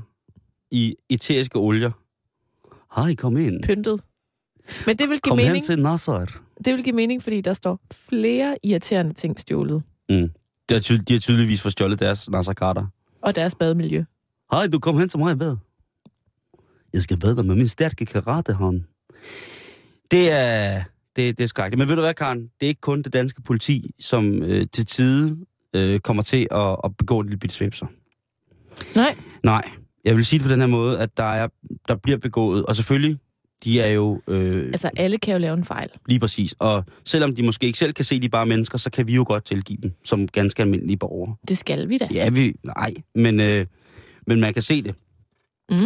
i 0.71 0.95
eteriske 1.09 1.55
olier. 1.59 1.91
Hej, 2.95 3.15
kom 3.15 3.37
ind. 3.37 3.63
pyntet. 3.63 4.01
Men 4.85 4.97
det 4.97 5.09
vil 5.09 5.19
give 5.21 5.29
Kom 5.31 5.37
hen 5.37 5.47
mening, 5.47 5.65
til 5.65 5.79
Nasser. 5.81 6.25
Det 6.66 6.74
vil 6.74 6.84
give 6.84 6.95
mening, 6.95 7.24
fordi 7.24 7.41
der 7.41 7.53
står 7.53 7.80
flere 7.91 8.57
irriterende 8.64 9.14
ting 9.14 9.39
stjålet. 9.39 9.84
Mm. 10.09 10.32
De, 10.70 10.74
har 10.74 11.01
de 11.07 11.14
har 11.14 11.20
tydeligvis 11.20 11.62
fået 11.62 11.72
stjålet 11.72 11.99
deres 11.99 12.30
Nasser 12.30 12.53
Carter. 12.53 12.88
Og 13.22 13.36
deres 13.36 13.55
bademiljø. 13.55 14.03
Hej, 14.51 14.68
du 14.68 14.80
kom 14.80 14.97
hen 14.97 15.09
til 15.09 15.20
mig 15.20 15.34
i 15.34 15.36
bad. 15.36 15.57
Jeg 16.93 17.01
skal 17.01 17.20
bade 17.20 17.36
dig 17.36 17.45
med 17.45 17.55
min 17.55 17.68
stærke 17.68 18.05
karatehånd. 18.05 18.82
Det 20.12 20.32
er, 20.32 20.84
det, 21.16 21.38
det 21.38 21.43
er 21.43 21.47
skrækkeligt. 21.47 21.78
Men 21.78 21.89
ved 21.89 21.95
du 21.95 22.01
hvad, 22.01 22.14
Karen? 22.14 22.41
Det 22.41 22.66
er 22.66 22.68
ikke 22.68 22.82
kun 22.82 23.01
det 23.01 23.14
danske 23.14 23.41
politi, 23.41 23.91
som 23.99 24.43
øh, 24.43 24.68
til 24.74 24.86
tide 24.86 25.38
øh, 25.76 25.99
kommer 25.99 26.24
til 26.24 26.47
at, 26.51 26.76
at 26.84 26.97
begå 26.97 27.20
en 27.20 27.26
lille 27.26 27.39
bitte 27.39 27.55
svipser. 27.55 27.86
Nej, 28.95 29.16
Nej, 29.43 29.70
jeg 30.05 30.16
vil 30.16 30.26
sige 30.26 30.39
det 30.39 30.47
på 30.47 30.53
den 30.53 30.59
her 30.59 30.68
måde, 30.68 30.99
at 30.99 31.18
der, 31.18 31.24
er, 31.24 31.47
der 31.88 31.95
bliver 31.95 32.18
begået, 32.18 32.66
og 32.66 32.76
selvfølgelig, 32.76 33.20
De 33.64 33.82
er 33.82 33.88
jo... 33.88 34.22
Øh, 34.28 34.66
Altså, 34.66 34.89
alle 34.97 35.18
kan 35.18 35.34
jo 35.34 35.39
lave 35.39 35.53
en 35.53 35.66
fejl. 35.66 35.89
Lige 36.07 36.20
præcis. 36.20 36.55
Og 36.59 36.86
selvom 37.05 37.36
de 37.36 37.43
måske 37.43 37.66
ikke 37.66 37.78
selv 37.78 37.93
kan 37.93 38.05
se, 38.05 38.20
de 38.20 38.26
er 38.26 38.30
bare 38.30 38.45
mennesker, 38.45 38.78
så 38.78 38.89
kan 38.89 39.07
vi 39.07 39.14
jo 39.16 39.26
godt 39.28 39.45
tilgive 39.45 39.80
dem 39.82 39.91
som 40.03 40.28
ganske 40.28 40.62
almindelige 40.62 40.97
borgere. 40.97 41.36
Det 41.47 41.57
skal 41.57 41.89
vi 41.89 41.97
da. 41.97 42.07
Ja, 42.14 42.30
vi... 42.30 42.53
Nej, 42.64 42.93
men, 43.16 43.39
øh, 43.39 43.66
men 44.28 44.39
man 44.39 44.53
kan 44.53 44.62
se 44.62 44.82
det. 44.84 44.95
Mm. 45.72 45.78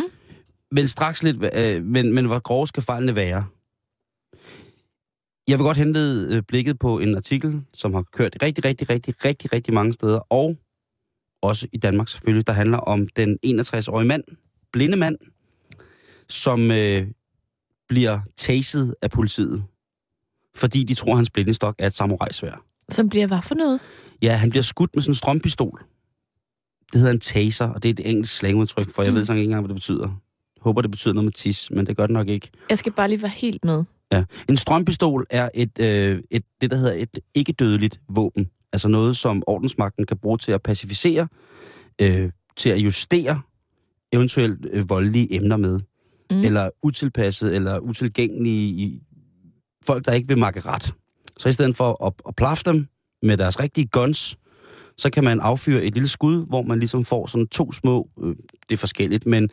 Men 0.72 0.88
straks 0.88 1.24
lidt... 1.24 1.38
Øh, 1.58 1.84
men, 1.84 2.14
men 2.14 2.26
hvor 2.26 2.40
grove 2.40 2.68
skal 2.68 2.84
fejlene 2.84 3.16
være? 3.16 3.46
Jeg 5.48 5.60
vil 5.60 5.64
godt 5.64 5.78
hente 5.78 6.00
øh, 6.30 6.42
blikket 6.48 6.80
på 6.80 7.00
en 7.00 7.16
artikel, 7.16 7.62
som 7.74 7.94
har 7.94 8.02
kørt 8.02 8.38
rigtig, 8.42 8.66
rigtig, 8.66 8.90
rigtig, 8.90 9.26
rigtig, 9.26 9.54
rigtig 9.54 9.74
mange 9.74 9.94
steder, 9.94 10.20
og 10.20 10.58
også 11.42 11.68
i 11.74 11.78
Danmark 11.78 12.08
selvfølgelig, 12.08 12.48
der 12.48 12.54
handler 12.54 12.78
om 12.78 13.08
den 13.08 13.38
61-årige 13.46 14.08
mand, 14.08 14.24
blinde 14.72 14.98
mand, 14.98 15.18
som 16.30 16.72
øh, 16.72 17.08
bliver 17.90 18.20
taset 18.38 18.96
af 19.02 19.12
politiet, 19.12 19.64
fordi 20.56 20.84
de 20.84 20.94
tror, 20.94 21.12
at 21.12 21.18
hans 21.18 21.30
blindestok 21.30 21.76
er 21.80 21.88
et 21.88 21.94
samurajsvær. 21.94 22.66
Som 22.90 23.10
bliver 23.10 23.28
hvad 23.28 23.42
for 23.44 23.56
noget? 23.56 23.80
Ja, 24.22 24.36
han 24.36 24.50
bliver 24.50 24.64
skudt 24.64 24.96
med 24.96 25.04
sådan 25.04 25.12
en 25.12 25.16
strømpistol. 25.16 25.84
Det 26.94 27.00
hedder 27.00 27.14
en 27.14 27.20
taser, 27.20 27.66
og 27.68 27.84
det 27.84 27.90
er 27.90 27.94
et 27.94 28.12
engelsk 28.12 28.38
slangudtryk, 28.38 28.90
for 28.90 29.04
jeg 29.04 29.14
ved 29.14 29.26
så 29.26 29.34
ikke 29.34 29.44
engang, 29.44 29.62
hvad 29.62 29.70
det 29.70 29.76
betyder. 29.76 30.08
Jeg 30.56 30.62
håber, 30.62 30.82
det 30.82 30.92
betyder 30.92 31.14
noget 31.14 31.26
med 31.26 31.34
tis, 31.34 31.72
men 31.72 31.88
det 31.88 31.98
gør 31.98 32.08
det 32.08 32.14
nok 32.14 32.28
ikke. 32.28 32.50
Jeg 32.70 32.78
skal 32.78 32.92
bare 32.92 33.08
lige 33.08 33.22
være 33.22 33.32
helt 33.36 33.66
med. 33.66 33.84
Ja. 34.12 34.24
En 34.50 34.58
strømpistol 34.58 35.26
er 35.30 35.50
et, 35.54 35.80
øh, 35.80 36.22
et, 36.32 36.44
det, 36.62 36.70
der 36.70 36.76
hedder 36.76 36.94
et 36.94 37.20
ikke-dødeligt 37.34 38.00
våben. 38.10 38.50
Altså 38.74 38.88
noget, 38.88 39.18
som 39.18 39.44
ordensmagten 39.48 40.06
kan 40.06 40.18
bruge 40.18 40.38
til 40.38 40.52
at 40.52 40.62
pacificere, 40.62 41.28
øh, 42.02 42.32
til 42.58 42.70
at 42.70 42.78
justere 42.78 43.42
eventuelt 44.12 44.66
øh, 44.72 44.90
voldelige 44.90 45.36
emner 45.36 45.58
med. 45.58 45.80
Mm. 46.32 46.44
Eller 46.44 46.70
utilpasset, 46.84 47.56
eller 47.56 47.80
utilgængelige 47.80 48.68
i 48.68 49.02
folk, 49.86 50.06
der 50.06 50.12
ikke 50.12 50.28
vil 50.28 50.38
makke 50.38 50.60
ret. 50.60 50.94
Så 51.38 51.50
i 51.50 51.54
stedet 51.54 51.76
for 51.76 52.06
at, 52.06 52.14
at 52.28 52.36
plaffe 52.36 52.64
dem 52.64 52.88
med 53.22 53.38
deres 53.38 53.60
rigtige 53.60 53.88
guns, 53.88 54.38
så 54.98 55.10
kan 55.10 55.24
man 55.24 55.40
affyre 55.40 55.84
et 55.84 55.94
lille 55.94 56.10
skud, 56.10 56.46
hvor 56.46 56.62
man 56.62 56.80
ligesom 56.80 57.06
får 57.06 57.26
sådan 57.26 57.48
to 57.48 57.72
små, 57.72 58.10
øh, 58.24 58.36
det 58.70 58.76
er 58.76 58.78
forskelligt, 58.78 59.26
men, 59.26 59.50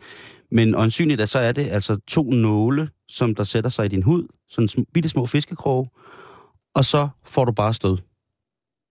men 0.51 0.75
øjensynligt 0.75 1.21
er, 1.21 1.25
så 1.25 1.39
er 1.39 1.51
det 1.51 1.67
altså 1.71 1.97
to 2.07 2.23
nåle, 2.31 2.89
som 3.07 3.35
der 3.35 3.43
sætter 3.43 3.69
sig 3.69 3.85
i 3.85 3.89
din 3.89 4.03
hud, 4.03 4.27
sådan 4.49 4.69
sm- 4.71 4.91
bitte 4.93 5.09
små 5.09 5.25
fiskekroge, 5.25 5.89
og 6.75 6.85
så 6.85 7.09
får 7.25 7.45
du 7.45 7.51
bare 7.51 7.73
stød. 7.73 7.97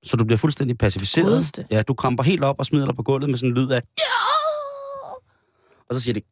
Så 0.04 0.16
du 0.16 0.24
bliver 0.24 0.38
fuldstændig 0.38 0.78
pacificeret. 0.78 1.26
Godeste. 1.26 1.66
Ja, 1.70 1.82
du 1.82 1.94
kramper 1.94 2.22
helt 2.22 2.44
op 2.44 2.56
og 2.58 2.66
smider 2.66 2.86
dig 2.86 2.96
på 2.96 3.02
gulvet 3.02 3.30
med 3.30 3.38
sådan 3.38 3.50
en 3.50 3.56
lyd 3.58 3.68
af... 3.70 3.82
Og 5.92 6.00
så 6.00 6.04
siger 6.04 6.14
det... 6.14 6.24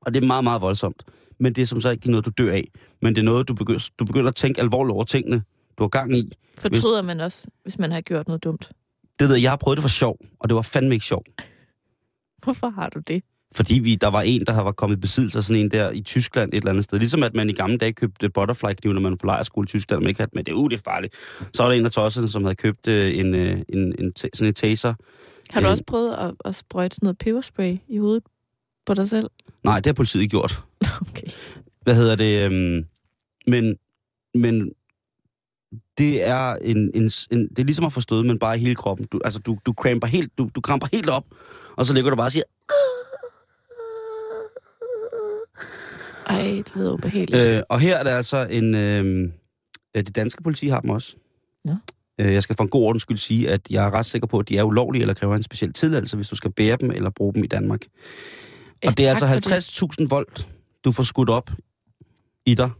Og 0.00 0.14
det 0.14 0.22
er 0.22 0.26
meget, 0.26 0.44
meget 0.44 0.62
voldsomt. 0.62 1.02
Men 1.40 1.52
det 1.52 1.62
er 1.62 1.66
som 1.66 1.80
sagt 1.80 1.92
ikke 1.92 2.10
noget, 2.10 2.26
du 2.26 2.30
dør 2.38 2.52
af. 2.52 2.68
Men 3.02 3.14
det 3.14 3.20
er 3.20 3.24
noget, 3.24 3.48
du 3.48 3.54
begynder, 3.54 3.88
du 3.98 4.04
begynder 4.04 4.28
at 4.28 4.34
tænke 4.34 4.60
alvorligt 4.60 4.94
over 4.94 5.04
tingene, 5.04 5.42
du 5.78 5.82
har 5.82 5.88
gang 5.88 6.16
i. 6.16 6.32
Fortryder 6.58 7.02
man 7.02 7.20
også, 7.20 7.46
hvis 7.62 7.78
man 7.78 7.92
har 7.92 8.00
gjort 8.00 8.28
noget 8.28 8.44
dumt? 8.44 8.70
Det 9.18 9.28
ved 9.28 9.36
jeg, 9.36 9.42
jeg 9.42 9.50
har 9.50 9.56
prøvet 9.56 9.76
det 9.76 9.82
for 9.82 9.88
sjov, 9.88 10.18
og 10.40 10.48
det 10.48 10.56
var 10.56 10.62
fandme 10.62 10.94
ikke 10.94 11.06
sjov. 11.06 11.24
Hvorfor 12.44 12.68
har 12.68 12.88
du 12.88 12.98
det? 12.98 13.22
Fordi 13.52 13.78
vi, 13.78 13.94
der 13.94 14.08
var 14.08 14.22
en, 14.22 14.46
der 14.46 14.62
var 14.62 14.72
kommet 14.72 14.96
i 14.96 15.00
besiddelse 15.00 15.38
af 15.38 15.44
sådan 15.44 15.62
en 15.62 15.70
der 15.70 15.90
i 15.90 16.00
Tyskland 16.00 16.50
et 16.52 16.56
eller 16.56 16.70
andet 16.70 16.84
sted. 16.84 16.98
Ligesom 16.98 17.22
at 17.22 17.34
man 17.34 17.50
i 17.50 17.52
gamle 17.52 17.78
dage 17.78 17.92
købte 17.92 18.30
butterfly-kniv, 18.30 18.92
når 18.92 19.00
man 19.00 19.10
var 19.10 19.16
på 19.16 19.26
lejrskole 19.26 19.64
i 19.64 19.68
Tyskland, 19.68 20.00
man 20.02 20.08
ikke 20.08 20.20
havde 20.20 20.30
med 20.34 20.44
det. 20.44 20.52
Uh, 20.52 20.70
det 20.70 20.76
er 20.76 20.82
farligt. 20.84 21.14
Så 21.54 21.62
var 21.62 21.70
der 21.70 21.78
en 21.78 21.84
af 21.84 21.90
tosserne, 21.90 22.28
som 22.28 22.42
havde 22.42 22.54
købt 22.54 22.88
øh, 22.88 23.18
en, 23.18 23.34
øh, 23.34 23.60
en, 23.68 23.94
en, 23.98 24.12
ta- 24.12 24.28
sådan 24.34 24.48
en 24.48 24.54
taser. 24.54 24.94
Har 25.50 25.60
du 25.60 25.66
Øh. 25.66 25.70
også 25.70 25.84
prøvet 25.86 26.14
at, 26.14 26.34
at 26.44 26.54
sprøjte 26.54 26.94
sådan 26.94 27.06
noget 27.06 27.18
peberspray 27.18 27.76
i 27.88 27.98
hovedet 27.98 28.22
på 28.86 28.94
dig 28.94 29.08
selv? 29.08 29.30
Nej, 29.64 29.76
det 29.76 29.86
har 29.86 29.92
politiet 29.92 30.22
ikke 30.22 30.30
gjort. 30.30 30.62
Okay. 31.10 31.26
Hvad 31.82 31.94
hedder 31.94 32.16
det? 32.16 32.44
Øhm, 32.44 32.84
men, 33.46 33.76
men 34.34 34.72
det 35.98 36.26
er 36.28 36.54
en, 36.54 36.76
en, 36.94 37.10
en, 37.30 37.48
det 37.48 37.58
er 37.58 37.64
ligesom 37.64 37.84
at 37.84 38.02
stød, 38.02 38.22
men 38.24 38.38
bare 38.38 38.56
i 38.56 38.60
hele 38.60 38.74
kroppen. 38.74 39.06
Du, 39.06 39.20
altså, 39.24 39.40
du, 39.40 39.58
du, 39.66 39.72
kramper 39.72 40.06
helt, 40.06 40.38
du, 40.38 40.50
du 40.54 40.60
kramper 40.60 40.86
helt 40.92 41.08
op, 41.10 41.24
og 41.76 41.86
så 41.86 41.92
ligger 41.94 42.10
du 42.10 42.16
bare 42.16 42.26
og 42.26 42.32
siger, 42.32 42.42
Ej, 46.26 46.42
det 46.42 46.72
lyder 46.76 46.92
ubehageligt. 46.92 47.42
Øh, 47.56 47.62
og 47.68 47.80
her 47.80 47.96
er 47.96 48.02
der 48.02 48.16
altså 48.16 48.46
en... 48.50 48.74
Øh, 48.74 49.30
ja, 49.94 50.00
det 50.00 50.16
danske 50.16 50.42
politi 50.42 50.66
har 50.68 50.80
dem 50.80 50.90
også. 50.90 51.16
Nå. 51.64 51.74
Øh, 52.18 52.32
jeg 52.32 52.42
skal 52.42 52.56
for 52.56 52.64
en 52.64 52.70
god 52.70 52.82
ordens 52.82 53.02
skyld 53.02 53.16
sige, 53.16 53.50
at 53.50 53.60
jeg 53.70 53.86
er 53.86 53.90
ret 53.90 54.06
sikker 54.06 54.26
på, 54.26 54.38
at 54.38 54.48
de 54.48 54.58
er 54.58 54.62
ulovlige 54.62 55.02
eller 55.02 55.14
kræver 55.14 55.36
en 55.36 55.42
speciel 55.42 55.72
tilladelse, 55.72 56.16
hvis 56.16 56.28
du 56.28 56.36
skal 56.36 56.52
bære 56.52 56.76
dem 56.80 56.90
eller 56.90 57.10
bruge 57.10 57.34
dem 57.34 57.44
i 57.44 57.46
Danmark. 57.46 57.80
Og 58.86 58.98
det 58.98 59.08
er 59.08 59.14
tak 59.14 59.30
altså 59.30 59.86
50.000 60.00 60.06
volt, 60.08 60.48
du 60.84 60.92
får 60.92 61.02
skudt 61.02 61.30
op 61.30 61.50
i 62.46 62.54
dig, 62.54 62.70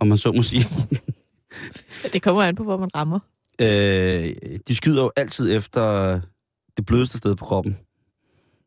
om 0.00 0.06
man 0.06 0.18
så 0.18 0.32
må 0.32 0.42
sige. 0.42 0.64
Det. 2.12 2.22
kommer 2.22 2.42
an 2.42 2.56
på, 2.56 2.62
hvor 2.62 2.76
man 2.76 2.94
rammer. 2.94 3.18
Øh, 3.60 4.58
de 4.68 4.74
skyder 4.74 5.02
jo 5.02 5.12
altid 5.16 5.56
efter 5.56 6.20
det 6.76 6.86
blødeste 6.86 7.18
sted 7.18 7.36
på 7.36 7.44
kroppen. 7.44 7.76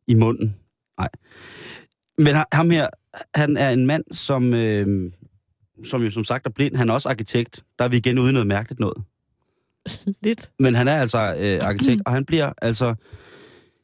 I 0.07 0.13
munden. 0.13 0.55
Nej. 0.97 1.09
Men 2.17 2.35
ha- 2.35 2.43
ham 2.53 2.69
her, 2.69 2.87
han 3.35 3.57
er 3.57 3.69
en 3.69 3.85
mand, 3.85 4.03
som, 4.11 4.53
øh, 4.53 5.11
som 5.85 6.03
jo 6.03 6.11
som 6.11 6.23
sagt 6.23 6.45
er 6.45 6.49
blind. 6.49 6.75
Han 6.75 6.89
er 6.89 6.93
også 6.93 7.09
arkitekt. 7.09 7.63
Der 7.79 7.85
er 7.85 7.89
vi 7.89 7.97
igen 7.97 8.19
ude 8.19 8.29
i 8.29 8.33
noget 8.33 8.47
mærkeligt 8.47 8.79
noget. 8.79 9.03
Lidt. 10.25 10.51
Men 10.59 10.75
han 10.75 10.87
er 10.87 10.95
altså 10.95 11.35
øh, 11.39 11.67
arkitekt, 11.67 12.01
og 12.05 12.11
han 12.11 12.25
bliver 12.25 12.53
altså 12.61 12.95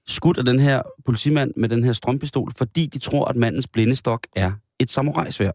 skudt 0.08 0.38
af 0.38 0.45
den 0.45 0.60
her 0.60 0.82
politimand 1.06 1.54
med 1.56 1.70
den 1.70 1.84
her 1.84 1.93
strømpistol, 1.93 2.52
fordi 2.58 2.86
de 2.86 3.00
tror, 3.00 3.26
at 3.26 3.36
mandens 3.36 3.68
blindestok 3.68 4.28
er 4.36 4.52
et 4.80 4.91
samurajsvær. 4.91 5.52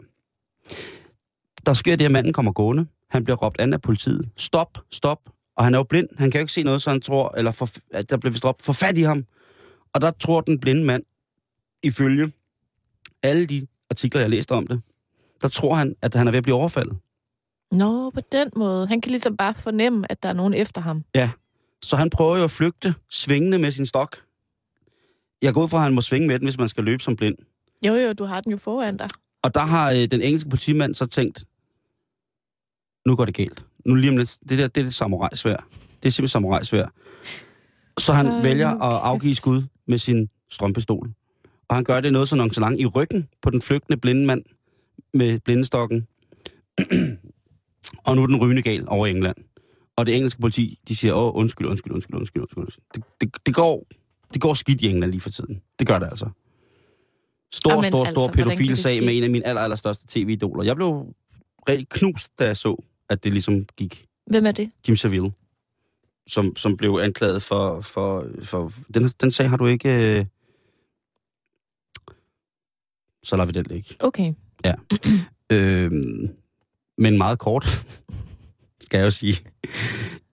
Der 1.66 1.74
sker 1.74 1.96
det, 1.96 2.04
at 2.04 2.10
manden 2.10 2.32
kommer 2.32 2.52
gående. 2.52 2.86
Han 3.10 3.24
bliver 3.24 3.36
råbt 3.36 3.60
an 3.60 3.72
af 3.72 3.80
politiet. 3.80 4.28
Stop, 4.36 4.78
stop. 4.90 5.18
Og 5.56 5.64
han 5.64 5.74
er 5.74 5.78
jo 5.78 5.82
blind. 5.82 6.08
Han 6.18 6.30
kan 6.30 6.38
jo 6.38 6.42
ikke 6.42 6.52
se 6.52 6.62
noget, 6.62 6.82
så 6.82 6.90
han 6.90 7.00
tror, 7.00 7.34
eller 7.36 7.50
for, 7.50 7.68
at 7.90 8.10
der 8.10 8.16
bliver 8.16 8.32
vist 8.32 8.44
råbt, 8.44 8.62
for 8.62 8.72
fat 8.72 8.98
i 8.98 9.02
ham. 9.02 9.24
Og 9.92 10.00
der 10.00 10.10
tror 10.10 10.40
den 10.40 10.60
blinde 10.60 10.84
mand, 10.84 11.02
ifølge 11.82 12.32
alle 13.22 13.46
de 13.46 13.66
artikler, 13.90 14.20
jeg 14.20 14.30
læste 14.30 14.52
om 14.52 14.66
det, 14.66 14.82
der 15.42 15.48
tror 15.48 15.74
han, 15.74 15.94
at 16.02 16.14
han 16.14 16.26
er 16.26 16.30
ved 16.30 16.38
at 16.38 16.42
blive 16.42 16.56
overfaldet. 16.56 16.96
Nå, 17.72 18.10
på 18.10 18.20
den 18.32 18.50
måde. 18.56 18.86
Han 18.86 19.00
kan 19.00 19.10
ligesom 19.10 19.36
bare 19.36 19.54
fornemme, 19.54 20.12
at 20.12 20.22
der 20.22 20.28
er 20.28 20.32
nogen 20.32 20.54
efter 20.54 20.80
ham. 20.80 21.04
Så 21.82 21.96
han 21.96 22.10
prøver 22.10 22.36
jo 22.36 22.44
at 22.44 22.50
flygte, 22.50 22.94
svingende 23.10 23.58
med 23.58 23.70
sin 23.70 23.86
stok. 23.86 24.16
Jeg 25.42 25.54
går 25.54 25.62
ud 25.62 25.68
fra, 25.68 25.76
at 25.76 25.82
han 25.82 25.94
må 25.94 26.00
svinge 26.00 26.28
med 26.28 26.38
den, 26.38 26.46
hvis 26.46 26.58
man 26.58 26.68
skal 26.68 26.84
løbe 26.84 27.02
som 27.02 27.16
blind. 27.16 27.36
Jo, 27.86 27.94
jo, 27.94 28.12
du 28.12 28.24
har 28.24 28.40
den 28.40 28.52
jo 28.52 28.58
foran 28.58 28.96
dig. 28.96 29.08
Og 29.42 29.54
der 29.54 29.60
har 29.60 29.90
øh, 29.92 29.96
den 29.96 30.22
engelske 30.22 30.50
politimand 30.50 30.94
så 30.94 31.06
tænkt, 31.06 31.44
nu 33.06 33.16
går 33.16 33.24
det 33.24 33.34
galt. 33.34 33.64
Nu 33.84 33.94
lige 33.94 34.10
om 34.10 34.16
lidt, 34.16 34.38
det 34.48 34.58
der, 34.58 34.68
det 34.68 34.80
er 34.80 34.84
det 34.84 34.94
samurajsvær. 34.94 35.56
Det 36.02 36.08
er 36.08 36.12
simpelthen 36.12 36.28
samurajsvær. 36.28 36.86
Så 37.98 38.12
han 38.12 38.26
Ej, 38.26 38.42
vælger 38.42 38.68
at 38.68 39.00
afgive 39.02 39.34
skud 39.34 39.62
med 39.86 39.98
sin 39.98 40.28
strømpistol. 40.50 41.10
Og 41.68 41.76
han 41.76 41.84
gør 41.84 42.00
det 42.00 42.12
noget 42.12 42.28
så 42.28 42.36
nonchalant 42.36 42.80
i 42.80 42.86
ryggen 42.86 43.28
på 43.42 43.50
den 43.50 43.62
flygtende 43.62 43.96
blinde 44.00 44.26
mand 44.26 44.44
med 45.14 45.40
blindestokken. 45.40 46.06
og 48.04 48.16
nu 48.16 48.22
er 48.22 48.26
den 48.26 48.36
rygende 48.36 48.62
gal 48.62 48.84
over 48.88 49.06
England. 49.06 49.36
Og 49.96 50.06
det 50.06 50.16
engelske 50.16 50.40
politi, 50.40 50.78
de 50.88 50.96
siger, 50.96 51.14
åh, 51.14 51.36
undskyld, 51.36 51.66
undskyld, 51.66 51.92
undskyld, 51.92 52.16
undskyld, 52.16 52.42
undskyld. 52.42 52.84
Det, 52.94 53.02
det, 53.20 53.46
det, 53.46 53.54
går, 53.54 53.86
det 54.34 54.42
går 54.42 54.54
skidt 54.54 54.80
i 54.80 54.86
England 54.90 55.10
lige 55.10 55.20
for 55.20 55.30
tiden. 55.30 55.62
Det 55.78 55.86
gør 55.86 55.98
det 55.98 56.06
altså. 56.06 56.28
Stor, 57.52 57.70
Jamen, 57.70 57.84
stor, 57.84 57.98
altså, 57.98 58.12
stor 58.12 58.26
det 58.26 58.36
pædofil 58.36 58.76
sag 58.76 59.04
med 59.04 59.16
en 59.16 59.24
af 59.24 59.30
mine 59.30 59.46
aller, 59.46 59.62
allerstørste 59.62 60.06
tv-idoler. 60.08 60.64
Jeg 60.64 60.76
blev 60.76 61.14
reelt 61.68 61.88
knust, 61.88 62.38
da 62.38 62.46
jeg 62.46 62.56
så, 62.56 62.82
at 63.08 63.24
det 63.24 63.32
ligesom 63.32 63.64
gik 63.76 64.06
Hvem 64.26 64.46
er 64.46 64.52
det? 64.52 64.70
Jim 64.88 64.96
Savile, 64.96 65.32
som, 66.26 66.56
som 66.56 66.76
blev 66.76 66.98
anklaget 67.02 67.42
for... 67.42 67.80
for, 67.80 68.26
for 68.42 68.72
den, 68.94 69.08
den 69.08 69.30
sag 69.30 69.48
har 69.48 69.56
du 69.56 69.66
ikke... 69.66 70.18
Øh... 70.18 70.26
Så 73.24 73.36
lader 73.36 73.46
vi 73.46 73.52
den 73.52 73.64
ligge. 73.64 73.94
Okay. 73.98 74.34
Øh, 75.52 75.92
men 76.98 77.18
meget 77.18 77.38
kort, 77.38 77.86
skal 78.80 78.98
jeg 78.98 79.04
jo 79.04 79.10
sige. 79.10 79.36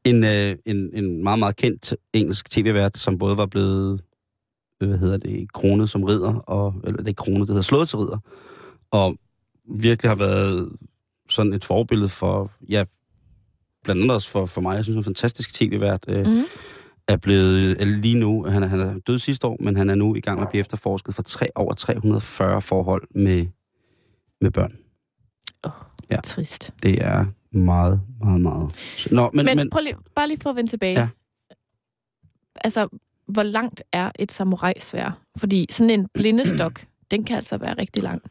En, 0.03 0.23
øh, 0.23 0.55
en, 0.65 0.89
en 0.93 1.23
meget, 1.23 1.39
meget 1.39 1.55
kendt 1.55 1.95
engelsk 2.13 2.49
tv-vært, 2.49 2.97
som 2.97 3.17
både 3.17 3.37
var 3.37 3.45
blevet, 3.45 4.01
øh, 4.81 4.89
hvad 4.89 4.97
hedder 4.97 5.17
det, 5.17 5.53
kronet 5.53 5.89
som 5.89 6.03
ridder, 6.03 6.33
og, 6.33 6.75
eller 6.83 7.03
det 7.03 7.09
er 7.09 7.23
kronet, 7.23 7.39
det 7.41 7.49
hedder 7.49 7.61
slået 7.61 7.89
til 7.89 7.97
ridder, 7.97 8.17
og 8.91 9.15
virkelig 9.79 10.09
har 10.09 10.15
været 10.15 10.69
sådan 11.29 11.53
et 11.53 11.63
forbillede 11.63 12.09
for, 12.09 12.51
ja, 12.69 12.83
blandt 13.83 14.01
andet 14.01 14.15
også 14.15 14.29
for, 14.29 14.45
for 14.45 14.61
mig, 14.61 14.75
jeg 14.75 14.83
synes, 14.83 14.95
han 14.95 14.97
er 14.97 15.01
en 15.01 15.05
fantastisk 15.05 15.53
tv-vært, 15.53 16.05
øh, 16.07 16.27
Mm. 16.27 16.43
er 17.07 17.17
blevet, 17.17 17.81
eller 17.81 17.97
lige 17.97 18.15
nu, 18.19 18.45
han 18.45 18.63
er, 18.63 18.67
han 18.67 18.79
er 18.79 18.99
død 19.07 19.19
sidste 19.19 19.47
år, 19.47 19.57
men 19.59 19.75
han 19.75 19.89
er 19.89 19.95
nu 19.95 20.15
i 20.15 20.19
gang 20.19 20.39
med 20.39 20.47
at 20.47 20.49
blive 20.49 20.59
efterforsket 20.59 21.15
for 21.15 21.21
tre, 21.23 21.47
over 21.55 21.73
340 21.73 22.61
forhold 22.61 23.07
med, 23.15 23.45
med 24.41 24.51
børn. 24.51 24.75
Ja. 26.11 26.21
Trist. 26.23 26.73
Det 26.83 27.05
er 27.05 27.25
meget, 27.51 28.01
meget, 28.23 28.41
meget... 28.41 28.71
Nå, 29.11 29.29
men, 29.33 29.45
Men, 29.45 29.57
men, 29.57 29.69
prøv 29.69 29.81
lige, 29.83 29.95
bare 30.15 30.27
lige 30.27 30.39
for 30.39 30.49
at 30.49 30.55
vende 30.55 30.69
tilbage. 30.69 30.99
Ja. 30.99 31.07
Altså, 32.55 32.87
hvor 33.27 33.43
langt 33.43 33.83
er 33.91 34.11
et 34.19 34.31
samurajsvær? 34.31 35.21
Fordi 35.37 35.65
sådan 35.69 35.89
en 35.89 36.07
blindestok, 36.13 36.85
den 37.11 37.23
kan 37.23 37.37
altså 37.37 37.57
være 37.57 37.73
rigtig 37.73 38.03
lang. 38.03 38.21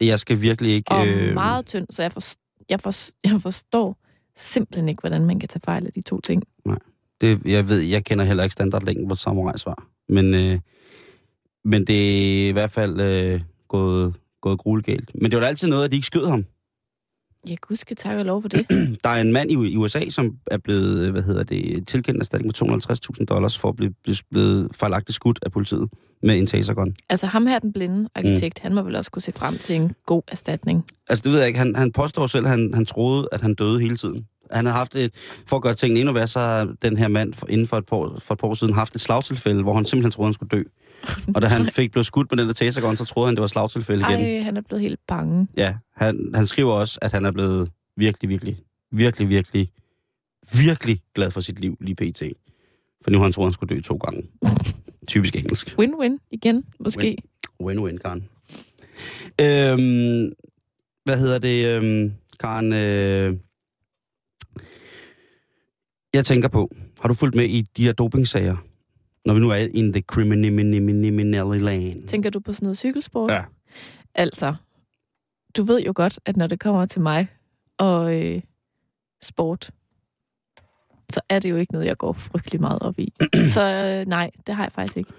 Jeg 0.00 0.18
skal 0.18 0.40
virkelig 0.40 0.72
ikke... 0.72 0.92
Og 0.92 1.06
øh... 1.06 1.34
meget 1.34 1.66
tynd, 1.66 1.86
så 1.90 2.02
jeg, 2.02 2.12
for, 2.12 2.22
jeg, 2.68 2.80
for, 2.80 2.92
jeg 3.24 3.40
forstår 3.42 3.96
simpelthen 4.36 4.88
ikke, 4.88 5.00
hvordan 5.00 5.26
man 5.26 5.40
kan 5.40 5.48
tage 5.48 5.60
fejl 5.64 5.86
af 5.86 5.92
de 5.92 6.02
to 6.02 6.20
ting. 6.20 6.42
Nej. 6.64 6.78
Det, 7.20 7.40
jeg 7.44 7.68
ved, 7.68 7.80
jeg 7.80 8.04
kender 8.04 8.24
heller 8.24 8.42
ikke 8.42 8.52
standardlængden 8.52 9.08
på 9.08 9.12
et 9.12 9.18
samurajsvar. 9.18 9.86
Men, 10.08 10.34
øh, 10.34 10.58
men 11.64 11.86
det 11.86 11.96
er 12.44 12.48
i 12.48 12.52
hvert 12.52 12.70
fald 12.70 13.00
øh, 13.00 13.40
gået, 13.68 14.14
gået 14.40 14.58
gruelegalt. 14.58 15.10
Men 15.14 15.30
det 15.30 15.36
var 15.36 15.40
da 15.40 15.48
altid 15.48 15.68
noget, 15.68 15.84
at 15.84 15.90
de 15.90 15.96
ikke 15.96 16.06
skød 16.06 16.26
ham. 16.26 16.44
Ja, 17.48 17.54
gud 17.60 17.76
skal 17.76 17.96
takke 17.96 18.20
og 18.20 18.26
lov 18.26 18.42
for 18.42 18.48
det. 18.48 18.66
Der 19.04 19.10
er 19.10 19.20
en 19.20 19.32
mand 19.32 19.50
i, 19.50 19.76
USA, 19.76 20.10
som 20.10 20.36
er 20.46 20.58
blevet, 20.58 21.10
hvad 21.10 21.22
hedder 21.22 21.42
det, 21.42 21.86
tilkendt 21.86 22.20
erstatning 22.20 22.52
med 22.60 22.80
250.000 23.20 23.24
dollars 23.24 23.58
for 23.58 23.68
at 23.68 23.76
blive, 23.76 23.94
blive 24.30 24.68
fejlagtigt 24.72 25.16
skudt 25.16 25.38
af 25.42 25.52
politiet 25.52 25.88
med 26.22 26.38
en 26.38 26.46
tasergun. 26.46 26.94
Altså 27.08 27.26
ham 27.26 27.46
her, 27.46 27.58
den 27.58 27.72
blinde 27.72 28.08
arkitekt, 28.14 28.58
mm. 28.58 28.62
han 28.62 28.74
må 28.74 28.82
vel 28.82 28.96
også 28.96 29.10
kunne 29.10 29.22
se 29.22 29.32
frem 29.32 29.58
til 29.58 29.76
en 29.76 29.92
god 30.06 30.22
erstatning. 30.28 30.84
Altså 31.08 31.22
det 31.22 31.32
ved 31.32 31.38
jeg 31.38 31.48
ikke. 31.48 31.58
Han, 31.58 31.76
han 31.76 31.92
påstår 31.92 32.26
selv, 32.26 32.44
at 32.44 32.50
han, 32.50 32.70
han 32.74 32.86
troede, 32.86 33.28
at 33.32 33.40
han 33.40 33.54
døde 33.54 33.80
hele 33.80 33.96
tiden. 33.96 34.26
Han 34.50 34.66
har 34.66 34.72
haft 34.72 34.96
et, 34.96 35.14
for 35.46 35.56
at 35.56 35.62
gøre 35.62 35.74
tingene 35.74 36.00
endnu 36.00 36.12
værre, 36.12 36.26
så 36.26 36.38
har 36.38 36.74
den 36.82 36.96
her 36.96 37.08
mand 37.08 37.34
for, 37.34 37.46
inden 37.48 37.66
for 37.66 37.76
et, 37.76 37.86
par, 37.86 38.16
for 38.18 38.34
et 38.34 38.40
par 38.40 38.48
år 38.48 38.54
siden 38.54 38.74
haft 38.74 38.94
et 38.94 39.00
slagtilfælde, 39.00 39.62
hvor 39.62 39.74
han 39.74 39.84
simpelthen 39.84 40.10
troede, 40.10 40.26
han 40.26 40.34
skulle 40.34 40.48
dø. 40.50 40.62
Og 41.34 41.42
da 41.42 41.46
han 41.46 41.66
fik 41.66 41.90
blevet 41.92 42.06
skudt 42.06 42.32
med 42.32 42.38
den 42.38 42.46
der 42.46 42.54
tasergun, 42.54 42.96
så 42.96 43.04
troede 43.04 43.28
han, 43.28 43.34
det 43.34 43.40
var 43.40 43.46
slagtilfælde 43.46 44.04
igen. 44.10 44.20
Ej, 44.20 44.42
han 44.42 44.56
er 44.56 44.60
blevet 44.60 44.82
helt 44.82 45.00
bange. 45.08 45.48
Ja, 45.56 45.74
han, 45.96 46.30
han 46.34 46.46
skriver 46.46 46.72
også, 46.72 46.98
at 47.02 47.12
han 47.12 47.24
er 47.24 47.30
blevet 47.30 47.70
virkelig, 47.96 48.28
virkelig, 48.30 48.56
virkelig, 48.90 49.28
virkelig, 49.28 49.70
virkelig 50.52 51.00
glad 51.14 51.30
for 51.30 51.40
sit 51.40 51.60
liv 51.60 51.76
lige 51.80 51.94
pt. 51.94 52.22
For 53.04 53.10
nu 53.10 53.18
har 53.18 53.24
han 53.24 53.32
troet, 53.32 53.46
han 53.46 53.52
skulle 53.52 53.74
dø 53.76 53.80
to 53.80 53.96
gange. 53.96 54.22
Typisk 55.08 55.36
engelsk. 55.36 55.76
Win-win 55.80 56.18
igen, 56.30 56.64
måske. 56.80 57.16
Win-win, 57.62 57.98
Karen. 57.98 58.28
Øhm, 59.40 60.32
hvad 61.04 61.18
hedder 61.18 61.38
det, 61.38 61.66
øhm, 61.66 62.12
Karen? 62.40 62.72
Øh, 62.72 63.36
jeg 66.14 66.26
tænker 66.26 66.48
på, 66.48 66.74
har 67.00 67.08
du 67.08 67.14
fulgt 67.14 67.34
med 67.34 67.44
i 67.44 67.66
de 67.76 67.84
her 67.84 67.92
dopingsager? 67.92 68.56
Når 69.28 69.34
vi 69.34 69.40
nu 69.40 69.50
er 69.50 69.56
in 69.74 69.92
the 69.92 70.02
criminal 70.02 71.60
lane. 71.60 72.06
Tænker 72.06 72.30
du 72.30 72.40
på 72.40 72.52
sådan 72.52 72.66
noget 72.66 72.78
cykelsport? 72.78 73.30
Ja. 73.30 73.42
Altså, 74.14 74.54
du 75.56 75.62
ved 75.62 75.82
jo 75.82 75.92
godt, 75.94 76.20
at 76.24 76.36
når 76.36 76.46
det 76.46 76.60
kommer 76.60 76.86
til 76.86 77.00
mig 77.00 77.28
og 77.78 78.24
øh, 78.24 78.40
sport, 79.22 79.70
så 81.12 81.20
er 81.28 81.38
det 81.38 81.50
jo 81.50 81.56
ikke 81.56 81.72
noget, 81.72 81.86
jeg 81.86 81.96
går 81.96 82.12
frygtelig 82.12 82.60
meget 82.60 82.78
op 82.82 82.98
i. 82.98 83.12
så 83.54 83.62
øh, 83.62 84.06
nej, 84.06 84.30
det 84.46 84.54
har 84.54 84.62
jeg 84.62 84.72
faktisk 84.72 84.96
ikke. 84.96 85.10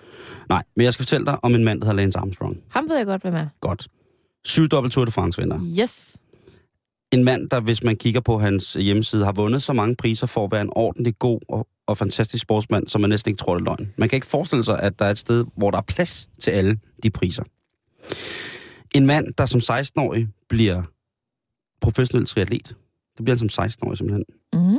Nej, 0.50 0.64
men 0.76 0.84
jeg 0.84 0.94
skal 0.94 1.04
fortælle 1.04 1.26
dig 1.26 1.44
om 1.44 1.56
en 1.56 1.64
mand, 1.64 1.82
der 1.82 1.86
hedder 1.86 2.02
Lance 2.02 2.20
Armstrong. 2.20 2.58
Ham 2.70 2.90
ved 2.90 2.98
jeg 2.98 3.06
godt, 3.06 3.22
hvem 3.22 3.36
er. 3.36 3.48
Godt. 3.62 3.88
Syv 4.46 4.68
dobbelt 4.68 4.94
Tour 4.94 5.06
de 5.06 5.12
France 5.12 5.42
vinder. 5.42 5.60
Yes. 5.80 6.18
En 7.12 7.24
mand, 7.24 7.50
der 7.50 7.60
hvis 7.60 7.84
man 7.84 7.96
kigger 7.96 8.22
på 8.22 8.38
hans 8.38 8.74
hjemmeside, 8.74 9.26
har 9.26 9.32
vundet 9.32 9.64
så 9.64 9.74
mange 9.74 9.96
priser 9.96 10.28
for 10.28 10.46
at 10.46 10.52
være 10.52 10.62
en 10.62 10.72
ordentlig 10.72 11.20
god 11.20 11.40
og, 11.50 11.68
og 11.90 11.98
fantastisk 11.98 12.42
sportsmand, 12.42 12.88
som 12.88 13.02
man 13.02 13.10
næsten 13.10 13.30
ikke 13.30 13.40
tror, 13.40 13.54
det 13.54 13.62
er 13.62 13.66
løgn. 13.66 13.94
Man 13.98 14.10
kan 14.10 14.18
ikke 14.18 14.28
forestille 14.28 14.64
sig, 14.64 14.80
at 14.80 15.00
der 15.00 15.06
er 15.06 15.12
et 15.12 15.18
sted, 15.18 15.46
hvor 15.58 15.72
der 15.72 15.78
er 15.78 15.82
plads 15.82 16.30
til 16.40 16.52
alle 16.52 16.80
de 17.04 17.10
priser. 17.10 17.44
En 18.96 19.06
mand, 19.06 19.34
der 19.38 19.46
som 19.46 19.60
16-årig 19.60 20.28
bliver 20.50 20.84
professionel 21.82 22.26
triatlet. 22.28 22.68
Det 23.18 23.26
bliver 23.26 23.38
han 23.38 23.50
som 23.50 23.66
16-årig 23.66 23.98
simpelthen. 23.98 24.26
Mm. 24.54 24.78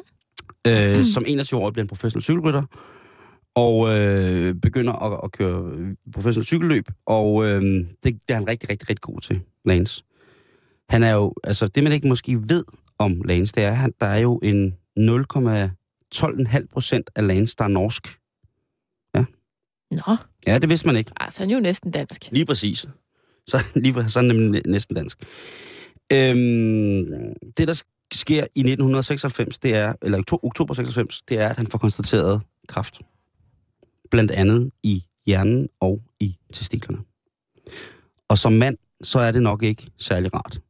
Øh, 0.67 1.07
som 1.07 1.25
21-årig 1.25 1.73
bliver 1.73 1.83
han 1.85 1.89
professionel 1.89 2.23
cykelrytter, 2.23 2.63
og 3.55 3.99
øh, 3.99 4.55
begynder 4.55 4.93
at, 4.93 5.21
at 5.25 5.33
køre 5.33 5.95
professionel 6.13 6.47
cykelløb, 6.47 6.89
og 7.07 7.47
øh, 7.47 7.63
det, 7.63 8.05
det 8.05 8.21
er 8.29 8.35
han 8.35 8.49
rigtig, 8.49 8.71
rigtig, 8.71 8.91
rigtig 8.91 9.03
god 9.03 9.21
til, 9.21 9.41
Lance. 9.65 10.05
Han 10.89 11.03
er 11.03 11.13
jo, 11.13 11.35
altså 11.45 11.67
det 11.67 11.85
man 11.85 11.93
ikke 11.93 12.09
måske 12.09 12.49
ved 12.49 12.65
om 12.99 13.23
Lance, 13.25 13.55
det 13.55 13.65
er, 13.65 13.85
at 13.85 13.91
der 14.01 14.07
er 14.07 14.19
jo 14.19 14.41
en 14.43 14.75
0,12,5 16.15 16.67
procent 16.73 17.11
af 17.17 17.27
Lance, 17.27 17.55
der 17.59 17.65
er 17.65 17.69
norsk. 17.69 18.19
Ja. 19.15 19.25
Nå. 19.91 20.17
Ja, 20.47 20.59
det 20.59 20.69
vidste 20.69 20.87
man 20.87 20.97
ikke. 20.97 21.13
Altså, 21.21 21.39
han 21.41 21.51
er 21.51 21.55
jo 21.55 21.61
næsten 21.61 21.91
dansk. 21.91 22.29
Lige 22.31 22.47
præcis. 22.47 22.87
Så, 23.47 23.65
lige, 23.75 24.11
så 24.11 24.19
er 24.19 24.23
han 24.23 24.37
nemlig 24.37 24.63
næsten 24.67 24.97
dansk. 24.97 25.19
Øhm, 26.13 27.35
det, 27.57 27.69
der 27.69 27.83
sker 28.13 28.43
i 28.55 28.61
1996, 28.61 29.59
det 29.59 29.75
er, 29.75 29.95
eller 30.03 30.23
oktober 30.43 30.75
96, 30.75 31.23
det 31.23 31.39
er, 31.39 31.49
at 31.49 31.57
han 31.57 31.67
får 31.67 31.79
konstateret 31.79 32.43
kræft. 32.69 33.01
Blandt 34.11 34.31
andet 34.31 34.71
i 34.83 35.05
hjernen 35.27 35.69
og 35.81 36.03
i 36.21 36.37
testiklerne. 36.53 36.99
Og 38.29 38.39
som 38.39 38.53
mand, 38.53 38.77
så 39.03 39.19
er 39.19 39.31
det 39.31 39.43
nok 39.43 39.63
ikke 39.63 39.91
særlig 39.99 40.35
rart. 40.35 40.61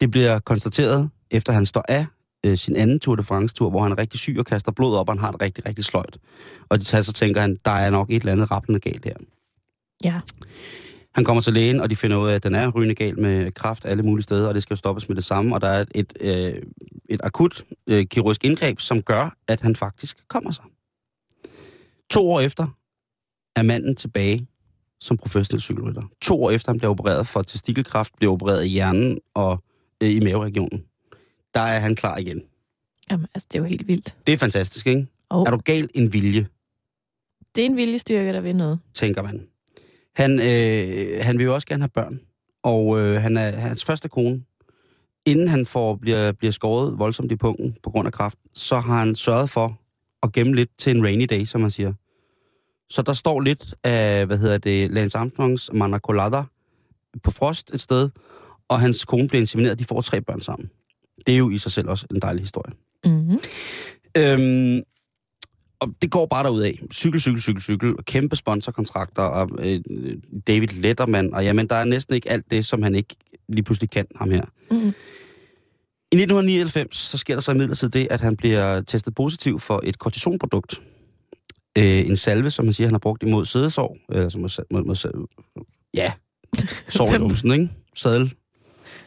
Det 0.00 0.10
bliver 0.10 0.38
konstateret, 0.38 1.10
efter 1.30 1.52
han 1.52 1.66
står 1.66 1.84
af 1.88 2.06
øh, 2.44 2.56
sin 2.56 2.76
anden 2.76 3.00
Tour 3.00 3.16
de 3.16 3.22
France-tur, 3.22 3.70
hvor 3.70 3.82
han 3.82 3.92
er 3.92 3.98
rigtig 3.98 4.20
syg 4.20 4.36
og 4.38 4.46
kaster 4.46 4.72
blod 4.72 4.96
op, 4.96 5.08
og 5.08 5.14
han 5.14 5.20
har 5.20 5.30
det 5.30 5.40
rigtig, 5.40 5.66
rigtig 5.66 5.84
sløjt. 5.84 6.18
Og 6.68 6.82
så 6.82 7.12
tænker 7.12 7.40
han, 7.40 7.58
der 7.64 7.70
er 7.70 7.90
nok 7.90 8.10
et 8.10 8.16
eller 8.16 8.32
andet 8.32 8.50
rappelende 8.50 8.80
galt 8.80 9.04
her. 9.04 9.14
Ja. 10.04 10.20
Han 11.14 11.24
kommer 11.24 11.40
til 11.40 11.52
lægen, 11.52 11.80
og 11.80 11.90
de 11.90 11.96
finder 11.96 12.16
ud 12.16 12.28
af, 12.28 12.34
at 12.34 12.42
den 12.42 12.54
er 12.54 12.70
rygende 12.70 12.94
gal 12.94 13.18
med 13.18 13.52
kraft 13.52 13.84
alle 13.86 14.02
mulige 14.02 14.22
steder, 14.22 14.48
og 14.48 14.54
det 14.54 14.62
skal 14.62 14.74
jo 14.74 14.76
stoppes 14.76 15.08
med 15.08 15.16
det 15.16 15.24
samme. 15.24 15.54
Og 15.54 15.60
der 15.60 15.68
er 15.68 15.80
et, 15.80 15.88
et, 15.94 16.12
øh, 16.20 16.62
et 17.08 17.20
akut 17.24 17.64
øh, 17.86 18.06
kirurgisk 18.06 18.44
indgreb, 18.44 18.80
som 18.80 19.02
gør, 19.02 19.36
at 19.48 19.60
han 19.60 19.76
faktisk 19.76 20.16
kommer 20.28 20.50
sig. 20.50 20.64
To 22.10 22.30
år 22.30 22.40
efter 22.40 22.66
er 23.56 23.62
manden 23.62 23.96
tilbage 23.96 24.46
som 25.00 25.16
professionel 25.16 25.62
cykelrytter. 25.62 26.02
To 26.20 26.44
år 26.44 26.50
efter 26.50 26.72
han 26.72 26.78
bliver 26.78 26.90
opereret 26.90 27.26
for 27.26 27.42
testikelkræft, 27.42 28.16
bliver 28.16 28.32
opereret 28.32 28.64
i 28.64 28.68
hjernen 28.68 29.18
og 29.34 29.64
øh, 30.02 30.10
i 30.10 30.20
maveregionen. 30.20 30.84
Der 31.54 31.60
er 31.60 31.78
han 31.80 31.96
klar 31.96 32.16
igen. 32.18 32.42
Jamen, 33.10 33.26
altså, 33.34 33.46
det 33.52 33.58
er 33.58 33.62
jo 33.62 33.68
helt 33.68 33.88
vildt. 33.88 34.16
Det 34.26 34.32
er 34.32 34.36
fantastisk, 34.36 34.86
ikke? 34.86 35.06
Oh. 35.30 35.44
Er 35.46 35.50
du 35.50 35.56
gal 35.64 35.88
en 35.94 36.12
vilje, 36.12 36.46
Det 37.54 37.62
er 37.62 37.66
en 37.66 37.76
viljestyrke, 37.76 38.32
der 38.32 38.40
vil 38.40 38.56
noget. 38.56 38.78
tænker 38.94 39.22
man. 39.22 39.46
Han, 40.16 40.30
øh, 40.40 41.24
han 41.24 41.38
vil 41.38 41.44
jo 41.44 41.54
også 41.54 41.66
gerne 41.66 41.82
have 41.82 41.88
børn. 41.88 42.20
Og 42.62 43.00
øh, 43.00 43.22
han 43.22 43.36
er 43.36 43.50
hans 43.50 43.84
første 43.84 44.08
kone. 44.08 44.42
Inden 45.26 45.48
han 45.48 45.66
får, 45.66 45.94
bliver, 45.96 46.32
bliver 46.32 46.52
skåret 46.52 46.98
voldsomt 46.98 47.32
i 47.32 47.36
punkten 47.36 47.76
på 47.82 47.90
grund 47.90 48.06
af 48.06 48.12
kræft, 48.12 48.38
så 48.54 48.80
har 48.80 48.98
han 48.98 49.14
sørget 49.14 49.50
for 49.50 49.80
at 50.22 50.32
gemme 50.32 50.54
lidt 50.54 50.70
til 50.78 50.96
en 50.96 51.04
rainy 51.04 51.24
day, 51.30 51.44
som 51.44 51.60
man 51.60 51.70
siger. 51.70 51.92
Så 52.90 53.02
der 53.02 53.12
står 53.12 53.40
lidt 53.40 53.74
af, 53.84 54.26
hvad 54.26 54.38
hedder 54.38 54.58
det, 54.58 54.90
Lance 54.90 55.18
Armstrongs 55.18 55.70
Mana 55.72 55.98
Colada 55.98 56.42
på 57.22 57.30
frost 57.30 57.70
et 57.74 57.80
sted, 57.80 58.10
og 58.68 58.80
hans 58.80 59.04
kone 59.04 59.28
bliver 59.28 59.40
insemineret, 59.40 59.78
de 59.78 59.84
får 59.84 60.00
tre 60.00 60.20
børn 60.20 60.40
sammen. 60.40 60.70
Det 61.28 61.34
er 61.34 61.38
jo 61.38 61.50
i 61.50 61.58
sig 61.58 61.72
selv 61.72 61.88
også 61.88 62.06
en 62.10 62.20
dejlig 62.20 62.42
historie. 62.42 62.74
Mm-hmm. 63.04 63.38
Øhm, 64.16 64.82
og 65.80 65.88
det 66.02 66.10
går 66.10 66.26
bare 66.26 66.44
derud 66.44 66.62
af. 66.62 66.78
Cykel, 66.92 67.20
cykel, 67.20 67.40
cykel, 67.40 67.62
cykel. 67.62 67.96
Og 67.96 68.04
kæmpe 68.04 68.36
sponsorkontrakter. 68.36 69.22
Og 69.22 69.50
øh, 69.58 69.80
David 70.46 70.68
Letterman. 70.68 71.34
Og 71.34 71.44
jamen, 71.44 71.66
der 71.66 71.76
er 71.76 71.84
næsten 71.84 72.14
ikke 72.14 72.30
alt 72.30 72.50
det, 72.50 72.66
som 72.66 72.82
han 72.82 72.94
ikke 72.94 73.16
lige 73.48 73.62
pludselig 73.62 73.90
kan, 73.90 74.06
ham 74.16 74.30
her. 74.30 74.44
Mm-hmm. 74.70 74.92
I 76.12 76.16
1999, 76.16 76.96
så 76.96 77.18
sker 77.18 77.34
der 77.34 77.40
så 77.40 77.52
imidlertid 77.52 77.88
det, 77.88 78.08
at 78.10 78.20
han 78.20 78.36
bliver 78.36 78.80
testet 78.80 79.14
positiv 79.14 79.60
for 79.60 79.80
et 79.84 79.98
kortisonprodukt. 79.98 80.82
Øh, 81.78 82.06
en 82.06 82.16
salve, 82.16 82.50
som 82.50 82.64
man 82.64 82.74
siger, 82.74 82.86
han 82.86 82.94
har 82.94 82.98
brugt 82.98 83.22
imod 83.22 83.44
sædesår. 83.44 83.96
Øh, 84.12 84.30
som 84.30 84.40
mod, 84.40 84.64
mod, 84.70 84.84
mod, 84.84 85.26
ja, 85.94 86.12
sår 86.88 87.14
i 87.14 87.18
lumsen, 87.18 87.52
ikke? 87.52 87.70
Sadel. 87.94 88.34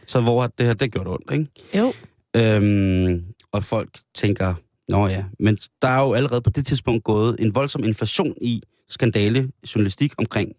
Så 0.06 0.20
hvor 0.20 0.46
det 0.46 0.66
her, 0.66 0.74
det 0.74 0.92
gjorde 0.92 1.10
det 1.10 1.14
ondt, 1.14 1.32
ikke? 1.32 1.78
Jo. 1.78 1.92
Øhm, 2.36 3.24
og 3.52 3.64
folk 3.64 4.00
tænker, 4.14 4.54
nå 4.88 5.06
ja, 5.06 5.24
men 5.38 5.58
der 5.82 5.88
er 5.88 6.02
jo 6.02 6.12
allerede 6.12 6.40
på 6.40 6.50
det 6.50 6.66
tidspunkt 6.66 7.04
gået 7.04 7.36
en 7.40 7.54
voldsom 7.54 7.84
inflation 7.84 8.34
i 8.40 8.62
skandale 8.88 9.52
journalistik 9.74 10.12
omkring 10.18 10.52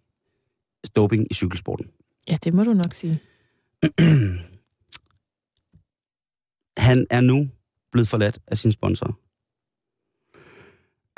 doping 0.96 1.28
i 1.32 1.34
cykelsporten. 1.34 1.86
Ja, 2.30 2.38
det 2.44 2.54
må 2.54 2.64
du 2.64 2.74
nok 2.74 2.94
sige. 2.94 3.20
Han 6.78 7.08
er 7.10 7.22
nu 7.22 7.50
blevet 7.92 8.08
forladt 8.08 8.40
af 8.48 8.58
sin 8.58 8.72
sponsor. 8.72 9.20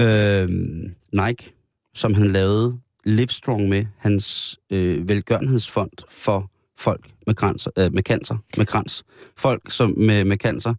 Øhm, 0.01 0.95
Nike, 1.13 1.53
som 1.93 2.13
han 2.13 2.31
lavede 2.31 2.79
Livestrong 3.03 3.69
med, 3.69 3.85
hans 3.97 4.59
øh, 4.69 5.07
velgørenhedsfond 5.07 5.91
for 6.09 6.51
folk 6.85 7.09
med, 7.27 7.35
krans, 7.35 7.67
øh, 7.77 7.93
med 7.93 8.03
cancer, 8.03 8.37
med 8.57 8.65
krans. 8.65 9.03
Folk 9.37 9.71
som 9.71 9.93
med, 9.97 10.23
med 10.25 10.37
cancer. 10.37 10.73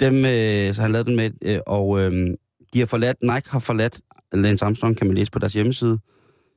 Dem, 0.00 0.14
øh, 0.24 0.74
så 0.74 0.82
han 0.82 0.92
lavede 0.92 1.08
den 1.08 1.16
med, 1.16 1.30
øh, 1.42 1.60
og 1.66 2.00
øh, 2.00 2.12
de 2.72 2.78
har 2.78 2.86
forladt, 2.86 3.16
Nike 3.22 3.50
har 3.50 3.58
forladt 3.58 4.00
Lance 4.32 4.64
Armstrong, 4.64 4.96
kan 4.96 5.06
man 5.06 5.16
læse 5.16 5.30
på 5.30 5.38
deres 5.38 5.52
hjemmeside, 5.52 5.98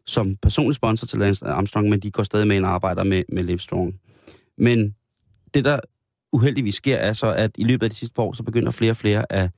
som 0.06 0.36
personlig 0.36 0.76
sponsor 0.76 1.08
til 1.08 1.20
Lance 1.20 1.46
Armstrong, 1.46 1.90
men 1.90 2.00
de 2.00 2.12
går 2.12 2.24
stadig 2.24 2.48
med 2.48 2.58
en 2.58 2.66
arbejder 2.66 3.04
med, 3.04 3.24
med 3.30 3.44
Livestrong. 3.44 4.00
Men 4.58 4.96
det, 5.54 5.64
der 5.64 5.80
uheldigvis 6.34 6.76
sker, 6.76 6.98
er 6.98 7.14
så, 7.14 7.34
at 7.34 7.52
i 7.58 7.64
løbet 7.64 7.84
af 7.84 7.90
de 7.90 7.96
sidste 7.96 8.14
par 8.14 8.24
år, 8.24 8.34
så 8.34 8.44
begynder 8.44 8.72
flere 8.72 8.92
og 8.92 8.98
flere 8.98 9.32
af 9.32 9.50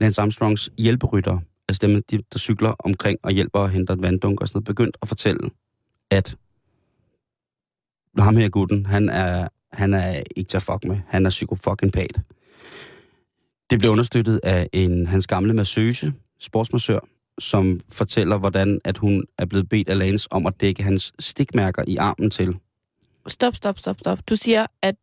Lance 0.00 0.20
Armstrongs 0.20 0.70
hjælperytter, 0.78 1.38
altså 1.68 1.86
dem, 1.86 2.02
de, 2.02 2.18
der 2.32 2.38
cykler 2.38 2.74
omkring 2.78 3.18
og 3.22 3.30
hjælper 3.30 3.60
og 3.60 3.70
henter 3.70 3.94
et 3.94 4.02
vanddunk 4.02 4.40
og 4.40 4.48
sådan 4.48 4.56
noget, 4.56 4.66
begyndt 4.66 4.96
at 5.02 5.08
fortælle, 5.08 5.50
at 6.10 6.36
ham 8.22 8.36
her 8.36 8.48
gutten, 8.48 8.86
han 8.86 9.08
er, 9.08 9.48
han 9.72 9.94
er 9.94 10.22
ikke 10.36 10.48
til 10.48 10.56
at 10.56 10.62
fuck 10.62 10.84
med. 10.84 10.98
Han 11.06 11.26
er 11.26 11.30
psyko-fucking-pat. 11.30 12.20
Det 13.70 13.78
blev 13.78 13.90
understøttet 13.90 14.40
af 14.42 14.68
en 14.72 15.06
hans 15.06 15.26
gamle 15.26 15.52
massøse, 15.52 16.12
sportsmassør, 16.38 17.00
som 17.38 17.80
fortæller, 17.88 18.38
hvordan 18.38 18.80
at 18.84 18.98
hun 18.98 19.24
er 19.38 19.46
blevet 19.46 19.68
bedt 19.68 19.88
af 19.88 19.98
Lance 19.98 20.32
om 20.32 20.46
at 20.46 20.60
dække 20.60 20.82
hans 20.82 21.12
stikmærker 21.18 21.84
i 21.86 21.96
armen 21.96 22.30
til. 22.30 22.56
Stop, 23.26 23.56
stop, 23.56 23.78
stop, 23.78 23.98
stop. 23.98 24.28
Du 24.28 24.36
siger, 24.36 24.66
at, 24.82 24.96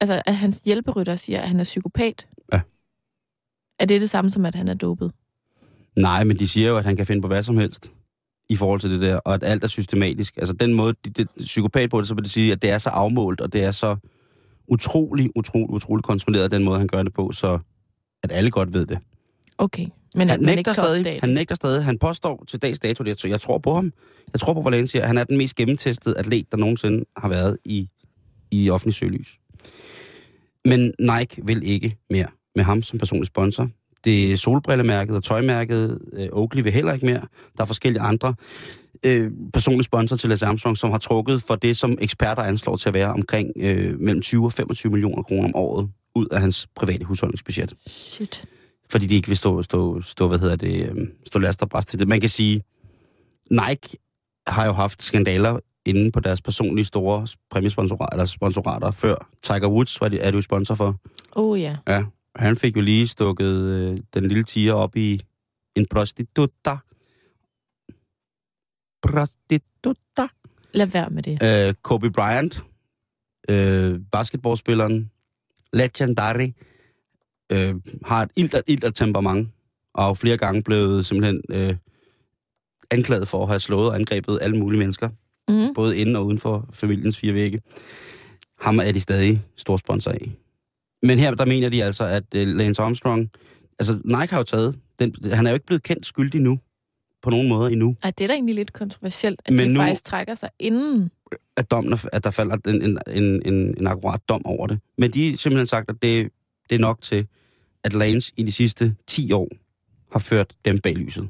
altså, 0.00 0.22
at 0.26 0.36
hans 0.36 0.60
hjælperytter 0.64 1.16
siger, 1.16 1.40
at 1.40 1.48
han 1.48 1.60
er 1.60 1.64
psykopat. 1.64 2.28
Ja. 2.52 2.60
Er 3.78 3.84
det 3.84 4.00
det 4.00 4.10
samme 4.10 4.30
som, 4.30 4.46
at 4.46 4.54
han 4.54 4.68
er 4.68 4.74
dopet? 4.74 5.12
Nej, 5.96 6.24
men 6.24 6.38
de 6.38 6.48
siger 6.48 6.68
jo, 6.68 6.76
at 6.76 6.84
han 6.84 6.96
kan 6.96 7.06
finde 7.06 7.22
på 7.22 7.28
hvad 7.28 7.42
som 7.42 7.56
helst 7.56 7.92
i 8.50 8.56
forhold 8.56 8.80
til 8.80 8.90
det 8.90 9.00
der, 9.00 9.16
og 9.16 9.34
at 9.34 9.42
alt 9.42 9.64
er 9.64 9.68
systematisk. 9.68 10.36
Altså 10.36 10.52
den 10.52 10.74
måde, 10.74 10.94
de, 11.04 11.10
de, 11.10 11.26
psykopat 11.38 11.90
på 11.90 12.00
det, 12.00 12.08
så 12.08 12.14
vil 12.14 12.24
det 12.24 12.32
sige, 12.32 12.52
at 12.52 12.62
det 12.62 12.70
er 12.70 12.78
så 12.78 12.90
afmålt, 12.90 13.40
og 13.40 13.52
det 13.52 13.64
er 13.64 13.72
så 13.72 13.96
utrolig, 14.68 15.30
utrolig, 15.36 15.70
utrolig 15.70 16.04
kontrolleret, 16.04 16.50
den 16.50 16.64
måde, 16.64 16.78
han 16.78 16.86
gør 16.88 17.02
det 17.02 17.12
på, 17.12 17.32
så 17.32 17.58
at 18.22 18.32
alle 18.32 18.50
godt 18.50 18.74
ved 18.74 18.86
det. 18.86 18.98
Okay. 19.58 19.86
Men 20.16 20.28
han 20.28 20.40
ikke 20.40 20.54
nægter 20.54 20.72
stadig, 20.72 21.04
han 21.20 21.28
det. 21.28 21.34
nægter 21.34 21.54
stadig, 21.54 21.84
han 21.84 21.98
påstår 21.98 22.44
til 22.48 22.62
dags 22.62 22.78
dato, 22.78 23.04
det, 23.04 23.20
så 23.20 23.28
jeg 23.28 23.40
tror 23.40 23.58
på 23.58 23.74
ham. 23.74 23.92
Jeg 24.32 24.40
tror 24.40 24.54
på 24.54 24.60
Valencia, 24.60 25.06
han 25.06 25.18
er 25.18 25.24
den 25.24 25.36
mest 25.36 25.54
gennemtestede 25.54 26.18
atlet, 26.18 26.52
der 26.52 26.56
nogensinde 26.56 27.04
har 27.16 27.28
været 27.28 27.58
i, 27.64 27.88
i 28.50 28.70
offentlig 28.70 28.94
søgelys. 28.94 29.38
Men 30.64 30.92
Nike 30.98 31.46
vil 31.46 31.62
ikke 31.62 31.96
mere 32.10 32.26
med 32.54 32.64
ham 32.64 32.82
som 32.82 32.98
personlig 32.98 33.26
sponsor. 33.26 33.70
Det 34.04 34.32
er 34.32 34.36
solbrillemærket 34.36 35.16
og 35.16 35.22
tøjmærket, 35.22 35.98
øh, 36.12 36.28
Oakley 36.32 36.62
vil 36.62 36.72
heller 36.72 36.92
ikke 36.92 37.06
mere. 37.06 37.20
Der 37.56 37.62
er 37.62 37.64
forskellige 37.64 38.02
andre 38.02 38.34
øh, 39.04 39.30
personlige 39.52 39.84
sponsorer 39.84 40.18
til 40.18 40.28
Lance 40.28 40.46
Armstrong, 40.46 40.76
som 40.76 40.90
har 40.90 40.98
trukket 40.98 41.42
for 41.42 41.54
det, 41.54 41.76
som 41.76 41.98
eksperter 42.00 42.42
anslår 42.42 42.76
til 42.76 42.88
at 42.88 42.94
være 42.94 43.12
omkring 43.12 43.52
øh, 43.56 44.00
mellem 44.00 44.22
20 44.22 44.44
og 44.44 44.52
25 44.52 44.92
millioner 44.92 45.22
kroner 45.22 45.44
om 45.48 45.56
året 45.56 45.90
ud 46.14 46.26
af 46.32 46.40
hans 46.40 46.68
private 46.76 47.04
husholdningsbudget 47.04 47.74
Shit. 47.86 48.44
fordi 48.90 49.06
de 49.06 49.14
ikke 49.14 49.28
vil 49.28 49.36
stå, 49.36 49.62
stå, 49.62 50.02
stå 50.02 50.28
hvad 50.28 50.38
hedder 50.38 50.56
det, 50.56 50.88
øhm, 50.88 51.10
stå 51.26 51.38
last 51.38 51.62
og 51.62 51.68
bræst 51.68 51.88
til 51.88 51.98
det. 51.98 52.08
Man 52.08 52.20
kan 52.20 52.30
sige, 52.30 52.62
Nike 53.50 53.96
har 54.46 54.66
jo 54.66 54.72
haft 54.72 55.02
skandaler 55.02 55.58
inde 55.86 56.12
på 56.12 56.20
deres 56.20 56.42
personlige 56.42 56.84
store 56.84 57.26
præmiesponsorater, 57.50 58.12
eller 58.12 58.24
sponsorater 58.24 58.90
før. 58.90 59.28
Tiger 59.42 59.68
Woods 59.68 60.00
var 60.00 60.08
de, 60.08 60.18
er 60.18 60.30
du 60.30 60.40
sponsor 60.40 60.74
for. 60.74 60.96
Oh 61.32 61.60
ja. 61.60 61.76
Ja, 61.88 62.02
han 62.36 62.56
fik 62.56 62.76
jo 62.76 62.80
lige 62.80 63.08
stukket 63.08 63.54
øh, 63.54 63.98
den 64.14 64.28
lille 64.28 64.42
tiger 64.42 64.72
op 64.72 64.96
i 64.96 65.20
en 65.76 65.86
prostituta. 65.86 66.76
Prostituta. 69.02 70.26
Lad 70.74 70.86
være 70.86 71.10
med 71.10 71.22
det. 71.22 71.68
Øh, 71.68 71.74
Kobe 71.82 72.10
Bryant, 72.10 72.62
øh, 73.48 74.00
basketballspilleren, 74.12 75.10
legendary, 75.72 76.48
øh, 77.52 77.74
har 78.04 78.22
et 78.22 78.30
ildt, 78.36 78.54
ildt 78.66 78.96
temperament, 78.96 79.48
og 79.94 80.10
er 80.10 80.14
flere 80.14 80.36
gange 80.36 80.62
blevet 80.62 81.06
simpelthen 81.06 81.42
øh, 81.50 81.76
anklaget 82.90 83.28
for 83.28 83.42
at 83.42 83.48
have 83.48 83.60
slået 83.60 83.88
og 83.88 83.94
angrebet 83.94 84.38
alle 84.42 84.56
mulige 84.58 84.78
mennesker, 84.78 85.08
Mm. 85.48 85.74
både 85.74 85.98
inden 85.98 86.16
og 86.16 86.26
uden 86.26 86.38
for 86.38 86.68
familiens 86.72 87.18
fire 87.18 87.34
vægge. 87.34 87.62
Ham 88.60 88.78
er 88.78 88.92
de 88.92 89.00
stadig 89.00 89.42
stor 89.56 89.76
sponsor 89.76 90.10
af. 90.10 90.30
Men 91.02 91.18
her, 91.18 91.30
der 91.34 91.44
mener 91.44 91.68
de 91.68 91.84
altså, 91.84 92.04
at 92.04 92.24
øh, 92.34 92.48
Lance 92.48 92.82
Armstrong, 92.82 93.30
altså 93.78 93.98
Nike 94.04 94.30
har 94.30 94.36
jo 94.38 94.42
taget, 94.42 94.78
den, 94.98 95.14
han 95.32 95.46
er 95.46 95.50
jo 95.50 95.54
ikke 95.54 95.66
blevet 95.66 95.82
kendt 95.82 96.06
skyldig 96.06 96.40
nu, 96.40 96.58
på 97.22 97.30
nogen 97.30 97.48
måder 97.48 97.68
endnu. 97.68 97.96
Ej, 98.02 98.10
det 98.18 98.24
er 98.24 98.28
da 98.28 98.34
egentlig 98.34 98.54
lidt 98.54 98.72
kontroversielt, 98.72 99.40
at 99.44 99.52
Men 99.52 99.68
de 99.68 99.72
nu- 99.74 99.80
faktisk 99.80 100.04
trækker 100.04 100.34
sig 100.34 100.50
inden. 100.58 101.10
at, 101.56 101.70
dommen, 101.70 101.92
er- 101.92 102.08
at 102.12 102.24
der 102.24 102.30
falder 102.30 102.56
en, 102.66 102.82
en, 102.82 102.98
en, 103.06 103.42
en, 103.54 103.74
en 103.78 103.86
akkurat 103.86 104.20
dom 104.28 104.46
over 104.46 104.66
det. 104.66 104.80
Men 104.98 105.10
de 105.10 105.30
har 105.30 105.36
simpelthen 105.36 105.66
sagt, 105.66 105.88
at 105.90 105.96
det, 106.02 106.28
det 106.70 106.76
er 106.76 106.80
nok 106.80 107.02
til, 107.02 107.26
at 107.84 107.94
Lance 107.94 108.32
i 108.36 108.42
de 108.42 108.52
sidste 108.52 108.94
10 109.06 109.32
år 109.32 109.48
har 110.12 110.18
ført 110.20 110.54
dem 110.64 110.78
bag 110.78 110.94
lyset. 110.94 111.28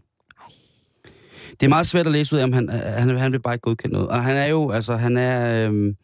Det 1.50 1.66
er 1.66 1.68
meget 1.68 1.86
svært 1.86 2.06
at 2.06 2.12
læse 2.12 2.34
ud 2.36 2.40
af, 2.40 2.44
om 2.44 2.52
han, 2.52 2.68
han, 2.68 3.18
han 3.18 3.32
vil 3.32 3.40
bare 3.40 3.54
ikke 3.54 3.62
godkende 3.62 3.92
noget. 3.92 4.08
Og 4.08 4.24
han 4.24 4.36
er 4.36 4.46
jo, 4.46 4.70
altså 4.70 4.96
han 4.96 5.16
er... 5.16 5.66
Øhm, 5.66 5.96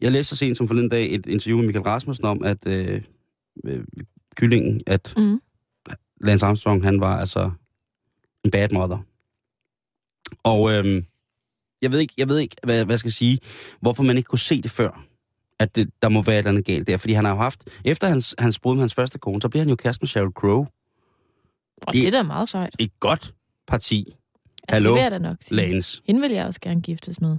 jeg 0.00 0.12
læste 0.12 0.30
så 0.30 0.36
sent 0.36 0.56
som 0.56 0.68
forleden 0.68 0.88
dag 0.88 1.14
et 1.14 1.26
interview 1.26 1.56
med 1.58 1.66
Michael 1.66 1.84
Rasmussen 1.84 2.24
om, 2.24 2.42
at 2.44 2.66
øh, 2.66 3.02
øh, 3.64 3.84
kyllingen, 4.36 4.80
at 4.86 5.14
Mm. 5.16 5.40
Lance 6.20 6.46
Armstrong, 6.46 6.84
han 6.84 7.00
var 7.00 7.18
altså 7.20 7.50
en 8.44 8.50
bad 8.50 8.68
mother. 8.72 8.98
Og 10.42 10.72
øhm, 10.72 11.04
jeg 11.82 11.92
ved 11.92 11.98
ikke, 11.98 12.14
jeg 12.18 12.28
ved 12.28 12.38
ikke 12.38 12.56
hvad, 12.62 12.84
hvad 12.84 12.92
jeg 12.92 12.98
skal 13.00 13.12
sige, 13.12 13.38
hvorfor 13.80 14.02
man 14.02 14.16
ikke 14.16 14.26
kunne 14.28 14.38
se 14.38 14.62
det 14.62 14.70
før, 14.70 15.04
at 15.58 15.76
det, 15.76 15.90
der 16.02 16.08
må 16.08 16.22
være 16.22 16.34
et 16.34 16.38
eller 16.38 16.50
andet 16.50 16.64
galt 16.64 16.86
der. 16.86 16.96
Fordi 16.96 17.12
han 17.12 17.24
har 17.24 17.32
jo 17.32 17.38
haft, 17.38 17.68
efter 17.84 18.08
hans, 18.08 18.34
hans 18.38 18.58
brud 18.58 18.74
med 18.74 18.82
hans 18.82 18.94
første 18.94 19.18
kone, 19.18 19.42
så 19.42 19.48
bliver 19.48 19.60
han 19.62 19.68
jo 19.70 19.76
kæreste 19.76 20.02
med 20.02 20.08
Sheryl 20.08 20.30
Crow. 20.32 20.58
Og 21.86 21.92
Det- 21.94 21.94
det 21.94 22.06
er 22.06 22.10
da 22.10 22.22
meget 22.22 22.48
sejt. 22.48 22.76
Et 22.78 23.00
godt 23.00 23.34
parti, 23.66 24.04
Ja, 24.68 24.74
Hallo, 24.74 24.88
det 24.88 24.94
vil 24.94 25.02
jeg 25.02 25.10
da 25.10 25.18
nok 25.18 25.36
sige. 25.40 25.56
Lance. 25.56 26.02
Hende 26.06 26.20
vil 26.20 26.30
jeg 26.30 26.46
også 26.46 26.60
gerne 26.60 26.82
giftes 26.82 27.20
med. 27.20 27.36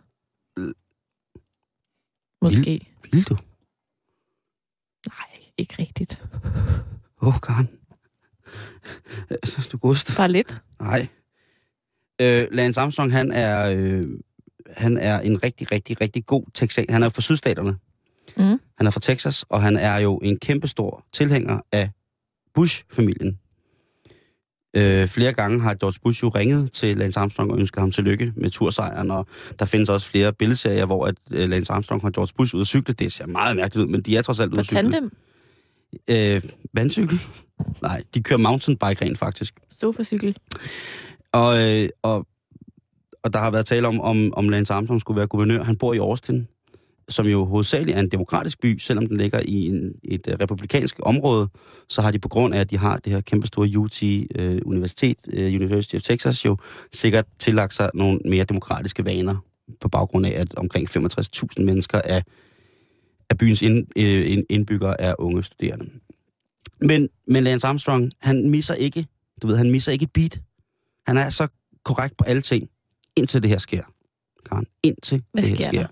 Måske. 2.48 2.88
Vil 3.12 3.24
du? 3.24 3.38
Nej, 5.08 5.40
ikke 5.58 5.76
rigtigt. 5.80 6.24
Åh, 7.22 7.28
oh, 7.28 7.40
Karen. 7.42 7.70
Du 9.72 9.78
godste. 9.78 10.14
Bare 10.18 10.32
lidt. 10.32 10.62
Nej. 10.80 11.08
Øh, 12.22 12.48
Lance 12.52 12.82
Armstrong, 12.82 13.12
han 13.12 13.32
er, 13.32 13.70
øh, 13.70 14.04
han 14.78 14.98
er 14.98 15.20
en 15.20 15.44
rigtig, 15.44 15.72
rigtig, 15.72 16.02
rigtig 16.02 16.26
god 16.26 16.44
Texan. 16.54 16.86
Han 16.90 17.04
er 17.04 17.10
fra 17.10 17.22
sydstaterne. 17.22 17.78
Mm. 18.38 18.60
Han 18.78 18.88
er 18.88 18.90
fra 18.90 19.00
Texas, 19.00 19.46
og 19.50 19.62
han 19.62 19.78
er 19.78 19.98
jo 19.98 20.18
en 20.18 20.40
kæmpestor 20.40 21.06
tilhænger 21.14 21.60
af 21.72 21.90
Bush-familien. 22.54 23.40
Øh, 24.78 25.08
flere 25.08 25.34
gange 25.34 25.62
har 25.62 25.74
George 25.74 26.00
Bush 26.04 26.24
jo 26.24 26.30
ringet 26.30 26.72
til 26.72 26.98
Lance 26.98 27.20
Armstrong 27.20 27.52
og 27.52 27.60
ønsket 27.60 27.80
ham 27.80 27.92
tillykke 27.92 28.34
med 28.36 28.50
tursejren, 28.50 29.12
og 29.12 29.28
der 29.60 29.66
findes 29.66 29.90
også 29.90 30.10
flere 30.10 30.34
billedserier, 30.34 30.86
hvor 30.86 31.06
at, 31.06 31.16
øh, 31.32 31.50
Lance 31.50 31.74
Armstrong 31.74 32.02
har 32.02 32.10
George 32.10 32.34
Bush 32.38 32.56
ude 32.56 32.62
at 32.62 32.68
cykle. 32.68 32.94
Det 32.94 33.12
ser 33.12 33.28
meget 33.28 33.56
mærkeligt 33.56 33.86
ud, 33.86 33.92
men 33.92 34.02
de 34.02 34.18
er 34.18 34.22
trods 34.22 34.40
alt 34.40 34.52
ude 34.52 34.60
at 34.60 34.66
cykle. 34.66 34.92
tandem. 34.92 35.12
Øh, 36.08 36.42
vandcykel? 36.74 37.20
Nej, 37.82 38.04
de 38.14 38.24
kører 38.24 38.40
mountainbike 38.40 39.06
rent 39.06 39.18
faktisk. 39.18 39.54
Sofacykel. 39.70 40.38
Og, 41.32 41.60
øh, 41.60 41.90
og, 42.02 42.28
og 43.24 43.34
der 43.34 43.40
har 43.40 43.52
været 43.52 43.66
tale 43.66 43.88
om, 43.88 44.02
om, 44.02 44.34
om 44.34 44.50
Lance 44.50 44.74
Armstrong 44.74 45.02
skulle 45.02 45.18
være 45.18 45.28
guvernør. 45.28 45.64
Han 45.64 45.76
bor 45.76 45.94
i 45.94 45.98
Austin, 45.98 46.48
som 47.10 47.26
jo 47.26 47.46
hovedsageligt 47.46 47.96
er 47.96 48.00
en 48.00 48.10
demokratisk 48.10 48.62
by, 48.62 48.78
selvom 48.78 49.08
den 49.08 49.18
ligger 49.18 49.40
i 49.46 49.68
en, 49.68 49.92
et 50.04 50.28
uh, 50.28 50.34
republikansk 50.34 50.96
område, 51.04 51.50
så 51.90 52.02
har 52.02 52.12
de 52.12 52.20
på 52.20 52.28
grund 52.28 52.54
af, 52.54 52.60
at 52.60 52.72
de 52.72 52.78
har 52.78 52.98
det 52.98 53.14
her 53.14 53.22
kæmpestore 53.22 53.78
UT 53.78 54.04
uh, 54.04 54.58
Universitet, 54.66 55.18
uh, 55.28 55.40
University 55.40 55.96
of 55.96 56.02
Texas, 56.02 56.46
jo 56.46 56.58
sikkert 56.92 57.26
tillagt 57.40 57.74
sig 57.74 57.90
nogle 57.94 58.20
mere 58.26 58.44
demokratiske 58.44 59.06
vaner, 59.06 59.36
på 59.82 59.90
baggrund 59.90 60.26
af, 60.26 60.32
at 60.32 60.56
omkring 60.56 60.90
65.000 60.98 61.64
mennesker 61.64 62.02
af, 62.02 62.24
af 63.30 63.38
byens 63.38 63.62
ind, 63.62 63.88
øh, 63.98 64.32
ind, 64.32 64.46
indbyggere 64.50 65.02
er 65.02 65.16
unge 65.20 65.44
studerende. 65.44 65.90
Men, 66.82 67.10
men 67.28 67.44
Lance 67.44 67.68
Armstrong, 67.68 68.12
han 68.20 68.50
misser 68.50 68.74
ikke, 68.74 69.08
du 69.42 69.48
ved, 69.48 69.58
han 69.58 69.72
misser 69.72 69.92
ikke 69.92 70.04
et 70.04 70.12
beat. 70.14 70.42
Han 71.08 71.18
er 71.18 71.30
så 71.30 71.48
korrekt 71.86 72.18
på 72.18 72.24
alle 72.24 72.42
ting, 72.42 72.70
indtil 73.16 73.42
det 73.42 73.50
her 73.50 73.58
sker. 73.58 73.84
Karen, 74.50 74.68
indtil 74.84 75.24
Hvad 75.32 75.44
det 75.44 75.50
her 75.50 75.56
sker 75.56 75.70
sker. 75.70 75.82
der? 75.82 75.88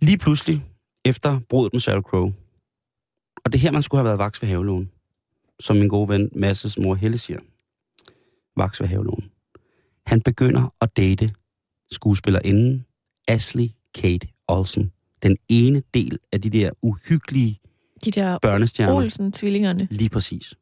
Lige 0.00 0.18
pludselig, 0.18 0.64
efter 1.04 1.40
brudet 1.48 1.72
med 1.72 1.80
Sheryl 1.80 2.02
Crow, 2.02 2.32
og 3.44 3.52
det 3.52 3.54
er 3.54 3.62
her, 3.62 3.70
man 3.70 3.82
skulle 3.82 3.98
have 3.98 4.04
været 4.04 4.18
vaks 4.18 4.42
ved 4.42 4.48
havelån, 4.48 4.90
som 5.60 5.76
min 5.76 5.88
gode 5.88 6.08
ven 6.08 6.30
Masses 6.34 6.78
mor 6.78 6.94
Helle 6.94 7.18
siger. 7.18 7.38
Vaks 8.56 8.80
ved 8.80 8.88
havelån. 8.88 9.30
Han 10.06 10.20
begynder 10.20 10.74
at 10.80 10.96
date 10.96 11.34
skuespillerinden 11.90 12.86
Ashley 13.28 13.68
Kate 13.94 14.28
Olsen. 14.48 14.92
Den 15.22 15.36
ene 15.48 15.82
del 15.94 16.18
af 16.32 16.42
de 16.42 16.50
der 16.50 16.70
uhyggelige 16.82 17.60
De 18.04 18.10
der 18.10 18.38
børnestjerner. 18.38 18.94
Olsen-tvillingerne. 18.94 19.88
Lige 19.90 20.10
præcis. 20.10 20.54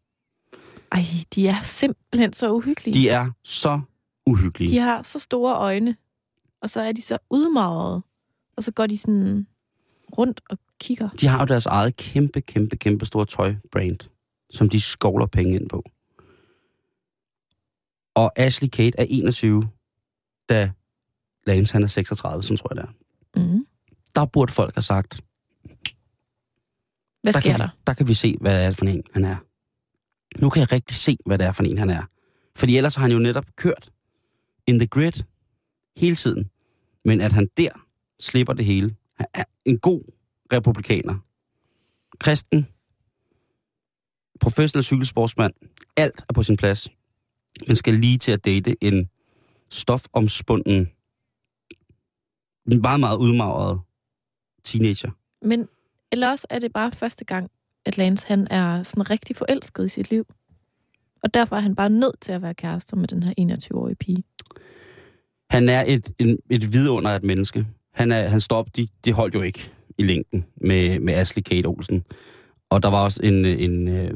Ej, 0.93 1.03
de 1.35 1.49
er 1.49 1.63
simpelthen 1.63 2.33
så 2.33 2.53
uhyggelige. 2.53 2.95
De 2.95 3.09
er 3.09 3.31
så 3.45 3.81
uhyggelige. 4.27 4.71
De 4.71 4.79
har 4.79 5.03
så 5.03 5.19
store 5.19 5.55
øjne, 5.55 5.97
og 6.63 6.71
så 6.71 6.81
er 6.81 6.93
de 6.93 7.03
så 7.03 7.19
udmagrede, 7.31 8.03
og 8.57 8.65
så 8.65 8.73
går 8.73 8.87
de 8.87 8.97
sådan 8.97 9.47
rundt 10.19 10.41
og 10.51 10.59
kigger. 10.81 11.09
De 11.09 11.27
har 11.27 11.41
jo 11.41 11.47
deres 11.47 11.67
eget 11.67 11.97
kæmpe, 11.97 12.41
kæmpe, 12.41 12.77
kæmpe 12.77 13.07
store 13.07 13.27
tøjbrand, 13.27 13.99
som 14.51 14.69
de 14.69 14.81
skovler 14.81 15.27
penge 15.27 15.55
ind 15.55 15.69
på. 15.69 15.83
Og 18.15 18.33
Ashley 18.37 18.69
Kate 18.69 18.99
er 18.99 19.07
21, 19.09 19.69
da 20.49 20.73
Lance 21.47 21.73
han 21.73 21.83
er 21.83 21.87
36, 21.87 22.43
som 22.43 22.57
tror 22.57 22.75
jeg 22.75 22.77
det 22.77 22.89
er. 22.89 23.53
Mm. 23.55 23.67
Der 24.15 24.25
burde 24.25 24.53
folk 24.53 24.75
have 24.75 24.83
sagt, 24.83 25.21
Hvad 27.23 27.33
der 27.33 27.41
sker 27.41 27.51
kan, 27.51 27.61
der? 27.61 27.67
Vi, 27.67 27.83
der 27.87 27.95
kan 27.95 28.09
vi 28.09 28.15
se, 28.15 28.37
hvad 28.41 28.59
det 28.59 28.67
er 28.67 28.71
for 28.71 28.85
en, 28.85 29.03
han 29.13 29.25
er. 29.25 29.37
Nu 30.41 30.51
kan 30.51 30.61
jeg 30.61 30.73
rigtig 30.73 30.97
se, 30.97 31.17
hvad 31.27 31.39
det 31.39 31.47
er 31.47 31.53
for 31.53 31.63
en, 31.63 31.79
han 31.79 31.91
er. 31.91 32.03
Fordi 32.57 32.77
ellers 32.77 32.95
har 32.95 33.03
han 33.03 33.13
jo 33.13 33.19
netop 33.19 33.47
kørt 33.57 33.91
in 34.67 34.79
the 34.79 34.87
grid 34.87 35.13
hele 35.97 36.17
tiden. 36.17 36.51
Men 37.05 37.21
at 37.21 37.33
han 37.33 37.49
der 37.57 37.86
slipper 38.21 38.53
det 38.53 38.65
hele. 38.65 38.97
Han 39.15 39.27
er 39.35 39.45
en 39.65 39.79
god 39.79 40.03
republikaner. 40.53 41.15
Kristen, 42.19 42.67
professionel 44.41 44.85
cykelsportsmand, 44.85 45.53
alt 45.97 46.25
er 46.29 46.33
på 46.33 46.43
sin 46.43 46.57
plads. 46.57 46.89
Man 47.67 47.77
skal 47.77 47.95
lige 47.95 48.19
til 48.19 48.33
at 48.33 48.45
date 48.45 48.85
en 48.85 49.11
stofomspunden, 49.71 50.91
en 52.71 52.81
meget, 52.83 53.01
meget 53.01 53.17
udmagret 53.17 53.81
teenager. 54.65 55.11
Men 55.43 55.69
eller 56.13 56.31
også 56.31 56.47
er 56.51 56.59
det 56.59 56.73
bare 56.73 56.93
første 56.93 57.25
gang, 57.25 57.51
at 57.85 57.99
Lance 57.99 58.27
han 58.27 58.49
er 58.51 58.83
sådan 58.83 59.11
rigtig 59.11 59.37
forelsket 59.37 59.85
i 59.85 59.89
sit 59.89 60.11
liv. 60.11 60.27
Og 61.23 61.35
derfor 61.35 61.57
er 61.57 61.61
han 61.61 61.75
bare 61.75 61.91
nødt 61.91 62.21
til 62.21 62.33
at 62.33 62.43
være 62.43 62.55
kærester 62.55 62.97
med 62.97 63.09
den 63.09 63.23
her 63.23 63.35
21-årige 63.41 63.97
pige. 63.97 64.25
Han 65.51 65.69
er 65.69 65.85
et, 65.87 66.11
en, 66.19 66.39
et 66.51 66.73
vidunder 66.73 67.11
af 67.11 67.17
et 67.17 67.23
menneske. 67.23 67.67
Han, 67.97 68.13
er, 68.13 68.29
han 68.29 68.41
står 68.41 68.57
op, 68.57 68.77
de, 68.77 68.89
de 69.05 69.13
holdt 69.13 69.35
jo 69.35 69.43
ikke 69.43 69.73
i 69.99 70.03
længden 70.03 70.45
med, 70.61 71.01
med 71.01 71.15
Ashley 71.15 71.43
Kate 71.43 71.67
Olsen. 71.67 72.05
Og 72.71 72.83
der 72.83 72.89
var 72.89 73.05
også 73.05 73.21
en, 73.23 73.45
en, 73.45 73.89
øh, 73.89 74.11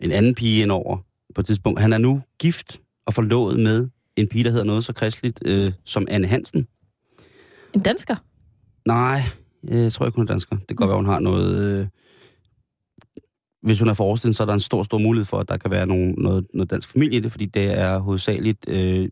en 0.00 0.12
anden 0.12 0.34
pige 0.34 0.62
indover 0.62 0.98
på 1.34 1.40
et 1.40 1.46
tidspunkt. 1.46 1.80
Han 1.80 1.92
er 1.92 1.98
nu 1.98 2.22
gift 2.38 2.80
og 3.06 3.14
forlovet 3.14 3.60
med 3.60 3.88
en 4.16 4.28
pige, 4.28 4.44
der 4.44 4.50
hedder 4.50 4.64
noget 4.64 4.84
så 4.84 4.92
kristeligt 4.92 5.42
øh, 5.46 5.72
som 5.84 6.06
Anne 6.10 6.26
Hansen. 6.26 6.66
En 7.74 7.80
dansker? 7.80 8.16
Nej, 8.86 9.22
jeg 9.68 9.92
tror 9.92 10.06
ikke, 10.06 10.16
hun 10.16 10.24
er 10.24 10.32
dansker. 10.32 10.56
Det 10.56 10.68
kan 10.68 10.76
godt 10.76 10.88
være, 10.88 10.96
hun 10.96 11.06
har 11.06 11.20
noget... 11.20 11.80
Øh, 11.80 11.86
hvis 13.62 13.78
hun 13.80 13.88
er 13.88 14.00
Austin, 14.00 14.34
så 14.34 14.42
er 14.42 14.46
der 14.46 14.54
en 14.54 14.60
stor, 14.60 14.82
stor 14.82 14.98
mulighed 14.98 15.24
for, 15.24 15.38
at 15.38 15.48
der 15.48 15.56
kan 15.56 15.70
være 15.70 15.86
nogen, 15.86 16.14
noget, 16.18 16.46
noget 16.54 16.70
dansk 16.70 16.88
familie 16.88 17.18
i 17.18 17.20
det, 17.20 17.30
fordi 17.30 17.46
det 17.46 17.64
er 17.64 17.98
hovedsageligt 17.98 18.68
øh, 18.68 19.08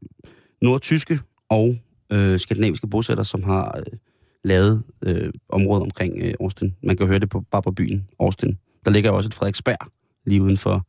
nordtyske 0.62 1.20
og 1.48 1.76
øh, 2.12 2.40
skandinaviske 2.40 2.86
bosætter, 2.86 3.24
som 3.24 3.42
har 3.42 3.78
øh, 3.78 3.98
lavet 4.44 4.82
øh, 5.02 5.32
området 5.48 5.82
omkring 5.82 6.18
øh, 6.18 6.34
Austin. 6.40 6.74
Man 6.82 6.96
kan 6.96 7.06
høre 7.06 7.18
det 7.18 7.30
på, 7.30 7.44
bare 7.50 7.62
på 7.62 7.70
byen 7.70 8.08
Austin. 8.20 8.58
Der 8.84 8.90
ligger 8.90 9.10
jo 9.10 9.16
også 9.16 9.28
et 9.28 9.34
Frederiksberg 9.34 9.90
lige 10.26 10.42
uden 10.42 10.56
for, 10.56 10.86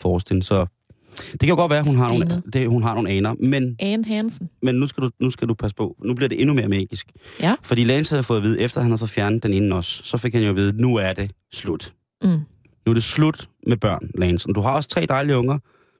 for 0.00 0.12
Austin, 0.12 0.42
så 0.42 0.66
det 1.32 1.40
kan 1.40 1.48
jo 1.48 1.56
godt 1.56 1.70
være, 1.70 1.78
at 1.78 1.86
hun 1.86 1.96
har, 1.96 2.08
nogle, 2.08 2.42
det, 2.52 2.68
hun 2.68 2.82
har 2.82 2.94
nogle 2.94 3.10
aner, 3.10 3.34
men, 3.40 3.76
Anne 3.78 4.04
Hansen. 4.04 4.50
men 4.62 4.74
nu, 4.74 4.86
skal 4.86 5.02
du, 5.02 5.10
nu 5.20 5.30
skal 5.30 5.48
du 5.48 5.54
passe 5.54 5.74
på. 5.74 5.96
Nu 6.04 6.14
bliver 6.14 6.28
det 6.28 6.40
endnu 6.40 6.54
mere 6.54 6.68
magisk. 6.68 7.12
Ja. 7.40 7.54
Fordi 7.62 7.84
Lance 7.84 8.10
havde 8.10 8.22
fået 8.22 8.36
at 8.36 8.42
vide, 8.42 8.60
efter 8.60 8.80
han 8.80 8.90
havde 8.90 8.98
fået 8.98 9.10
fjernet 9.10 9.42
den 9.42 9.52
ene 9.52 9.74
også, 9.74 10.02
så 10.04 10.16
fik 10.16 10.34
han 10.34 10.42
jo 10.42 10.48
at 10.48 10.56
vide, 10.56 10.72
nu 10.72 10.96
er 10.96 11.12
det 11.12 11.30
slut. 11.52 11.94
Mm. 12.22 12.28
Nu 12.28 12.90
er 12.90 12.94
det 12.94 13.02
slut 13.02 13.48
med 13.66 13.76
børn, 13.76 14.10
Lance. 14.14 14.48
Du 14.48 14.60
har 14.60 14.72
også 14.72 14.88
tre 14.88 15.06
dejlige 15.08 15.36
unger, 15.36 15.58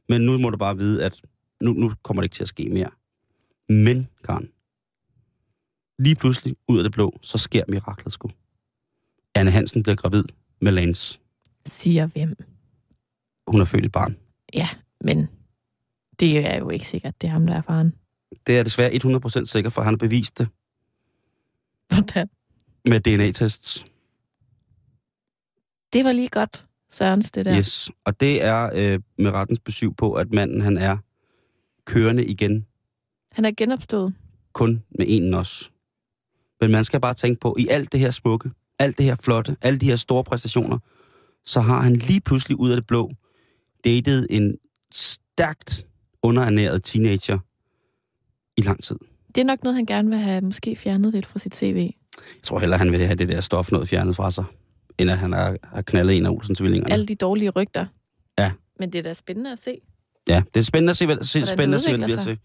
men 0.08 0.20
nu 0.20 0.38
må 0.38 0.50
du 0.50 0.56
bare 0.56 0.76
vide, 0.76 1.04
at 1.04 1.20
nu, 1.60 1.72
nu 1.72 1.92
kommer 2.02 2.20
det 2.20 2.24
ikke 2.24 2.34
til 2.34 2.44
at 2.44 2.48
ske 2.48 2.68
mere. 2.72 2.88
Men, 3.68 4.08
Karen, 4.24 4.48
lige 5.98 6.14
pludselig, 6.14 6.56
ud 6.68 6.78
af 6.78 6.82
det 6.84 6.92
blå, 6.92 7.18
så 7.22 7.38
sker 7.38 7.64
miraklet 7.68 8.12
sgu. 8.12 8.30
Anne 9.34 9.50
Hansen 9.50 9.82
bliver 9.82 9.96
gravid 9.96 10.24
med 10.60 10.72
Lance. 10.72 11.18
Siger 11.66 12.06
hvem? 12.06 12.36
Hun 13.46 13.60
har 13.60 13.64
født 13.64 13.84
et 13.84 13.92
barn. 13.92 14.16
Ja, 14.54 14.68
men 15.00 15.28
det 16.20 16.46
er 16.46 16.58
jo 16.58 16.70
ikke 16.70 16.86
sikkert, 16.86 17.20
det 17.20 17.26
er 17.26 17.32
ham, 17.32 17.46
der 17.46 17.54
er 17.54 17.62
faren. 17.62 17.94
Det 18.46 18.58
er 18.58 18.62
desværre 18.62 18.90
100% 18.90 19.44
sikker, 19.44 19.70
for 19.70 19.82
han 19.82 19.92
har 19.92 19.98
bevist 19.98 20.38
det 20.38 20.48
Hvordan? 21.88 22.28
med 22.84 23.00
DNA-tests. 23.00 23.84
Det 25.92 26.04
var 26.04 26.12
lige 26.12 26.28
godt, 26.28 26.66
Sørens, 26.90 27.30
det 27.30 27.44
der. 27.44 27.58
Yes. 27.58 27.90
Og 28.04 28.20
det 28.20 28.42
er 28.42 28.70
øh, 28.74 29.00
med 29.18 29.30
rettens 29.30 29.60
besøg 29.60 29.96
på, 29.96 30.12
at 30.12 30.30
manden 30.32 30.60
han 30.60 30.78
er 30.78 30.96
kørende 31.84 32.24
igen 32.24 32.66
Han 33.32 33.44
er 33.44 33.50
genopstået. 33.56 34.14
kun 34.52 34.82
med 34.98 35.06
en 35.08 35.34
os. 35.34 35.72
Men 36.60 36.70
man 36.70 36.84
skal 36.84 37.00
bare 37.00 37.14
tænke 37.14 37.40
på, 37.40 37.56
i 37.58 37.68
alt 37.68 37.92
det 37.92 38.00
her 38.00 38.10
smukke, 38.10 38.50
alt 38.78 38.98
det 38.98 39.06
her 39.06 39.16
flotte, 39.22 39.56
alle 39.62 39.78
de 39.78 39.86
her 39.86 39.96
store 39.96 40.24
præstationer, 40.24 40.78
så 41.44 41.60
har 41.60 41.80
han 41.80 41.96
lige 41.96 42.20
pludselig 42.20 42.60
ud 42.60 42.70
af 42.70 42.76
det 42.76 42.86
blå 42.86 43.10
datet 43.84 44.26
en 44.30 44.56
stærkt 44.92 45.86
underernæret 46.22 46.84
teenager 46.84 47.38
i 48.56 48.62
lang 48.62 48.82
tid. 48.82 48.96
Det 49.34 49.40
er 49.40 49.44
nok 49.44 49.64
noget, 49.64 49.76
han 49.76 49.86
gerne 49.86 50.10
vil 50.10 50.18
have 50.18 50.40
måske 50.40 50.76
fjernet 50.76 51.12
lidt 51.12 51.26
fra 51.26 51.38
sit 51.38 51.56
CV. 51.56 51.76
Jeg 51.76 52.42
tror 52.42 52.58
hellere, 52.58 52.78
han 52.78 52.92
vil 52.92 53.06
have 53.06 53.14
det 53.14 53.28
der 53.28 53.40
stof 53.40 53.72
noget 53.72 53.88
fjernet 53.88 54.16
fra 54.16 54.30
sig, 54.30 54.44
end 54.98 55.10
at 55.10 55.18
han 55.18 55.32
har, 55.32 55.56
har 55.62 55.82
knaldet 55.82 56.16
en 56.16 56.26
af 56.26 56.30
Olsens 56.30 56.58
tvillingerne. 56.58 56.92
Alle 56.92 57.06
de 57.06 57.14
dårlige 57.14 57.50
rygter. 57.50 57.86
Ja. 58.38 58.52
Men 58.78 58.92
det 58.92 58.98
er 58.98 59.02
da 59.02 59.12
spændende 59.12 59.52
at 59.52 59.58
se, 59.58 59.80
Ja, 60.28 60.42
det 60.54 60.60
er 60.60 60.64
spændende 60.64 60.90
at 60.90 60.96
se, 60.96 61.06
hvad, 61.06 61.16
se, 61.22 61.46
spændende 61.46 61.74
at 61.74 61.80
se, 61.80 61.88
hvad 61.90 61.98
det 61.98 62.04
bliver 62.04 62.18
sig. 62.18 62.38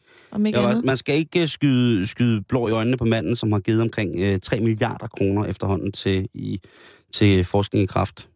til. 0.51 0.55
andet. 0.55 0.85
man 0.85 0.97
skal 0.97 1.17
ikke 1.17 1.41
øh, 1.41 1.47
skyde, 1.47 2.07
skyde 2.07 2.41
blå 2.41 2.67
i 2.67 2.71
øjnene 2.71 2.97
på 2.97 3.05
manden, 3.05 3.35
som 3.35 3.51
har 3.51 3.59
givet 3.59 3.81
omkring 3.81 4.15
øh, 4.19 4.39
3 4.39 4.59
milliarder 4.59 5.07
kroner 5.07 5.45
efterhånden 5.45 5.91
til, 5.91 6.27
i, 6.33 6.59
til 7.13 7.43
forskning 7.43 7.83
i 7.83 7.85
kraft. 7.85 8.29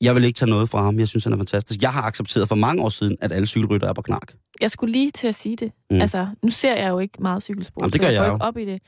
Jeg 0.00 0.14
vil 0.14 0.24
ikke 0.24 0.36
tage 0.36 0.50
noget 0.50 0.68
fra 0.68 0.82
ham. 0.82 0.98
Jeg 0.98 1.08
synes, 1.08 1.24
han 1.24 1.32
er 1.32 1.36
fantastisk. 1.36 1.82
Jeg 1.82 1.92
har 1.92 2.02
accepteret 2.02 2.48
for 2.48 2.54
mange 2.54 2.82
år 2.82 2.88
siden, 2.88 3.16
at 3.20 3.32
alle 3.32 3.46
cykelrytter 3.46 3.88
er 3.88 3.92
på 3.92 4.02
knak. 4.02 4.32
Jeg 4.60 4.70
skulle 4.70 4.92
lige 4.92 5.10
til 5.10 5.26
at 5.26 5.34
sige 5.34 5.56
det. 5.56 5.72
Mm. 5.90 6.00
Altså, 6.00 6.28
nu 6.42 6.50
ser 6.50 6.74
jeg 6.76 6.90
jo 6.90 6.98
ikke 6.98 7.22
meget 7.22 7.42
cykelsport, 7.42 7.82
Jamen, 7.82 7.92
det 7.92 8.00
så 8.00 8.06
gør 8.06 8.12
jeg 8.12 8.14
jeg 8.14 8.22
går 8.22 8.28
jo. 8.28 8.34
ikke 8.34 8.44
op 8.44 8.56
i 8.56 8.64
det. 8.64 8.82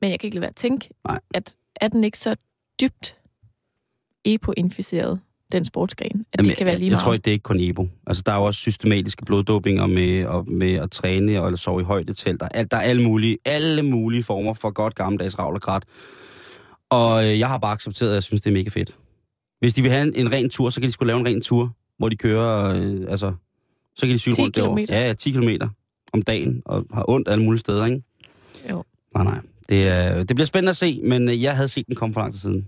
Men 0.00 0.10
jeg 0.10 0.20
kan 0.20 0.26
ikke 0.26 0.34
lade 0.34 0.40
være 0.40 0.48
at 0.50 0.56
tænke, 0.56 0.88
Nej. 1.08 1.20
at 1.34 1.56
er 1.80 1.88
den 1.88 2.04
ikke 2.04 2.18
så 2.18 2.36
dybt 2.80 3.16
EPO-inficeret, 4.24 5.20
den 5.52 5.64
sportsgren, 5.64 6.26
at 6.32 6.38
Jamen, 6.38 6.48
det 6.48 6.56
kan 6.56 6.66
være 6.66 6.74
lige 6.74 6.84
jeg, 6.84 6.90
jeg 6.90 6.94
meget. 6.94 7.02
tror 7.02 7.12
ikke, 7.12 7.24
det 7.24 7.30
er 7.30 7.32
ikke 7.32 7.42
kun 7.42 7.60
Ebo. 7.60 7.88
Altså, 8.06 8.22
der 8.26 8.32
er 8.32 8.36
jo 8.36 8.44
også 8.44 8.60
systematiske 8.60 9.24
bloddopinger 9.24 9.86
med, 9.86 10.26
og, 10.26 10.50
med 10.50 10.74
at 10.74 10.90
træne 10.90 11.42
og 11.42 11.58
sove 11.58 11.80
i 11.80 11.84
højdetelt. 11.84 12.40
Der, 12.40 12.48
er, 12.50 12.64
der 12.64 12.76
er 12.76 12.80
alle 12.80 13.02
mulige, 13.02 13.38
alle 13.44 13.82
mulige 13.82 14.22
former 14.22 14.52
for 14.52 14.70
godt 14.70 14.94
gammeldags 14.94 15.38
ravl 15.38 15.54
og 15.54 15.60
krat. 15.60 15.82
Og 16.90 17.24
øh, 17.24 17.38
jeg 17.38 17.48
har 17.48 17.58
bare 17.58 17.72
accepteret, 17.72 18.10
at 18.10 18.14
jeg 18.14 18.22
synes, 18.22 18.42
det 18.42 18.50
er 18.50 18.54
mega 18.54 18.70
fedt. 18.70 18.94
Hvis 19.60 19.74
de 19.74 19.82
vil 19.82 19.90
have 19.90 20.02
en, 20.02 20.26
en 20.26 20.32
ren 20.32 20.50
tur, 20.50 20.70
så 20.70 20.80
kan 20.80 20.86
de 20.88 20.92
skulle 20.92 21.06
lave 21.06 21.20
en 21.20 21.26
ren 21.26 21.40
tur, 21.40 21.76
hvor 21.98 22.08
de 22.08 22.16
kører, 22.16 22.74
øh, 22.76 23.06
altså, 23.08 23.32
så 23.96 24.06
kan 24.06 24.14
de 24.14 24.18
cykle 24.18 24.34
10 24.36 24.42
rundt 24.42 24.56
derovre. 24.56 24.86
Ja, 24.88 25.06
ja, 25.06 25.12
10 25.12 25.30
km 25.30 25.48
om 26.12 26.22
dagen, 26.22 26.62
og 26.64 26.86
har 26.94 27.10
ondt 27.10 27.28
alle 27.28 27.44
mulige 27.44 27.60
steder, 27.60 27.84
ikke? 27.86 28.02
Jo. 28.70 28.84
Nej, 29.14 29.24
nej. 29.24 29.40
Det, 29.68 29.88
er, 29.88 30.18
det 30.18 30.36
bliver 30.36 30.46
spændende 30.46 30.70
at 30.70 30.76
se, 30.76 31.00
men 31.04 31.28
øh, 31.28 31.42
jeg 31.42 31.56
havde 31.56 31.68
set 31.68 31.86
den 31.86 31.94
komme 31.96 32.14
for 32.14 32.20
lang 32.20 32.32
tid 32.32 32.40
siden. 32.40 32.66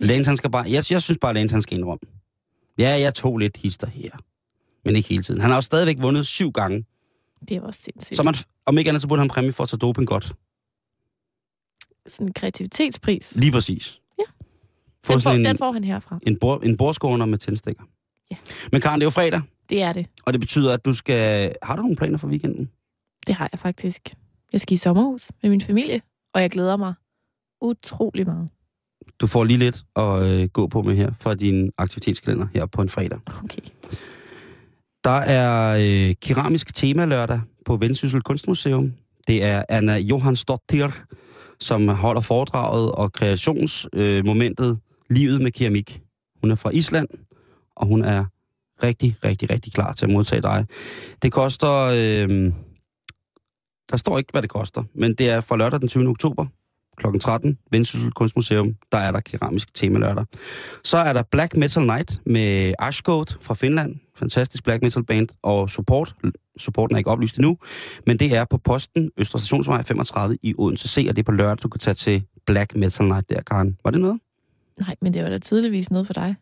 Lance, 0.00 0.28
han 0.28 0.36
skal 0.36 0.50
bare... 0.50 0.64
Jeg, 0.70 0.84
jeg 0.90 1.02
synes 1.02 1.18
bare, 1.20 1.34
Lance, 1.34 1.52
han 1.52 1.62
skal 1.62 1.78
indrømme. 1.78 2.00
Ja, 2.78 2.88
jeg 3.00 3.14
tog 3.14 3.38
lidt 3.38 3.56
hister 3.56 3.86
her. 3.86 4.10
Men 4.84 4.96
ikke 4.96 5.08
hele 5.08 5.22
tiden. 5.22 5.40
Han 5.40 5.50
har 5.50 5.56
jo 5.56 5.60
stadigvæk 5.62 5.96
vundet 6.02 6.26
syv 6.26 6.52
gange. 6.52 6.84
Det 7.48 7.62
var 7.62 7.70
sindssygt. 7.70 8.16
Så 8.16 8.22
man, 8.22 8.34
om 8.66 8.78
ikke 8.78 8.88
andet, 8.88 9.02
så 9.02 9.08
burde 9.08 9.20
han 9.20 9.28
præmie 9.28 9.52
for 9.52 9.62
at 9.62 9.68
tage 9.68 9.78
doping 9.78 10.06
godt. 10.06 10.32
Sådan 12.06 12.26
en 12.26 12.32
kreativitetspris. 12.32 13.36
Lige 13.36 13.52
præcis. 13.52 14.00
Ja. 14.18 14.24
Få 15.04 15.12
Den 15.12 15.20
får, 15.22 15.30
sådan 15.30 15.44
den 15.44 15.50
en, 15.50 15.58
får 15.58 15.72
han 15.72 15.84
herfra. 15.84 16.18
en, 16.26 16.38
bord, 16.38 16.62
en 16.64 16.76
bordskåner 16.76 17.26
med 17.26 17.38
tændstikker. 17.38 17.82
Ja. 18.30 18.36
Men 18.72 18.80
Karen, 18.80 19.00
det 19.00 19.04
er 19.04 19.06
jo 19.06 19.10
fredag, 19.10 19.40
Det 19.70 19.82
er 19.82 19.92
det. 19.92 20.06
og 20.24 20.32
det 20.32 20.40
betyder, 20.40 20.72
at 20.74 20.84
du 20.84 20.92
skal... 20.92 21.54
Har 21.62 21.76
du 21.76 21.82
nogle 21.82 21.96
planer 21.96 22.18
for 22.18 22.28
weekenden? 22.28 22.70
Det 23.26 23.34
har 23.34 23.48
jeg 23.52 23.58
faktisk. 23.60 24.14
Jeg 24.52 24.60
skal 24.60 24.74
i 24.74 24.76
sommerhus 24.76 25.30
med 25.42 25.50
min 25.50 25.60
familie, 25.60 26.02
og 26.34 26.42
jeg 26.42 26.50
glæder 26.50 26.76
mig 26.76 26.94
utrolig 27.60 28.26
meget. 28.26 28.48
Du 29.20 29.26
får 29.26 29.44
lige 29.44 29.58
lidt 29.58 29.84
at 29.96 30.22
øh, 30.22 30.48
gå 30.48 30.66
på 30.66 30.82
med 30.82 30.96
her 30.96 31.12
fra 31.20 31.34
din 31.34 31.70
aktivitetskalender 31.78 32.46
her 32.54 32.66
på 32.66 32.82
en 32.82 32.88
fredag. 32.88 33.18
Okay. 33.44 33.62
Der 35.04 35.20
er 35.20 35.76
øh, 35.78 36.14
keramisk 36.22 36.74
tema 36.74 37.04
lørdag 37.04 37.40
på 37.64 37.76
Vendsyssel 37.76 38.22
Kunstmuseum. 38.22 38.92
Det 39.26 39.44
er 39.44 39.62
Anna 39.68 39.96
Johansdottir, 39.96 40.90
som 41.60 41.88
holder 41.88 42.20
foredraget 42.20 42.92
og 42.92 43.12
kreationsmomentet 43.12 44.70
øh, 44.70 44.76
Livet 45.10 45.40
med 45.40 45.50
keramik. 45.50 46.02
Hun 46.40 46.50
er 46.50 46.54
fra 46.54 46.70
Island, 46.70 47.08
og 47.76 47.86
hun 47.86 48.04
er 48.04 48.24
rigtig, 48.82 49.16
rigtig, 49.24 49.50
rigtig 49.50 49.72
klar 49.72 49.92
til 49.92 50.06
at 50.06 50.12
modtage 50.12 50.42
dig. 50.42 50.66
Det 51.22 51.32
koster... 51.32 51.70
Øh, 51.70 52.52
der 53.90 53.96
står 53.96 54.18
ikke, 54.18 54.32
hvad 54.32 54.42
det 54.42 54.50
koster, 54.50 54.84
men 54.94 55.14
det 55.14 55.30
er 55.30 55.40
fra 55.40 55.56
lørdag 55.56 55.80
den 55.80 55.88
20. 55.88 56.08
oktober 56.08 56.46
kl. 56.96 57.18
13, 57.18 57.58
Vendsyssel 57.70 58.10
Kunstmuseum, 58.10 58.74
der 58.92 58.98
er 58.98 59.10
der 59.10 59.20
keramisk 59.20 59.74
tema 59.74 59.98
lørdag. 59.98 60.24
Så 60.84 60.96
er 60.98 61.12
der 61.12 61.22
Black 61.22 61.56
Metal 61.56 61.86
Night 61.86 62.20
med 62.26 62.74
Ashcode 62.78 63.34
fra 63.40 63.54
Finland. 63.54 63.96
Fantastisk 64.14 64.64
black 64.64 64.82
metal 64.82 65.04
band 65.04 65.28
og 65.42 65.70
support. 65.70 66.14
Supporten 66.58 66.96
er 66.96 66.98
ikke 66.98 67.10
oplyst 67.10 67.36
endnu, 67.36 67.58
men 68.06 68.18
det 68.18 68.36
er 68.36 68.44
på 68.44 68.58
posten 68.58 69.10
Østre 69.16 69.38
Stationsvej 69.38 69.82
35 69.82 70.38
i 70.42 70.54
Odense 70.58 70.88
C, 70.88 71.06
og 71.08 71.16
det 71.16 71.22
er 71.22 71.24
på 71.24 71.32
lørdag, 71.32 71.62
du 71.62 71.68
kan 71.68 71.78
tage 71.80 71.94
til 71.94 72.22
Black 72.46 72.76
Metal 72.76 73.06
Night 73.06 73.30
der, 73.30 73.42
Karen. 73.42 73.76
Var 73.84 73.90
det 73.90 74.00
noget? 74.00 74.20
Nej, 74.80 74.96
men 75.02 75.14
det 75.14 75.22
var 75.22 75.28
da 75.28 75.38
tydeligvis 75.38 75.90
noget 75.90 76.06
for 76.06 76.14
dig. 76.14 76.34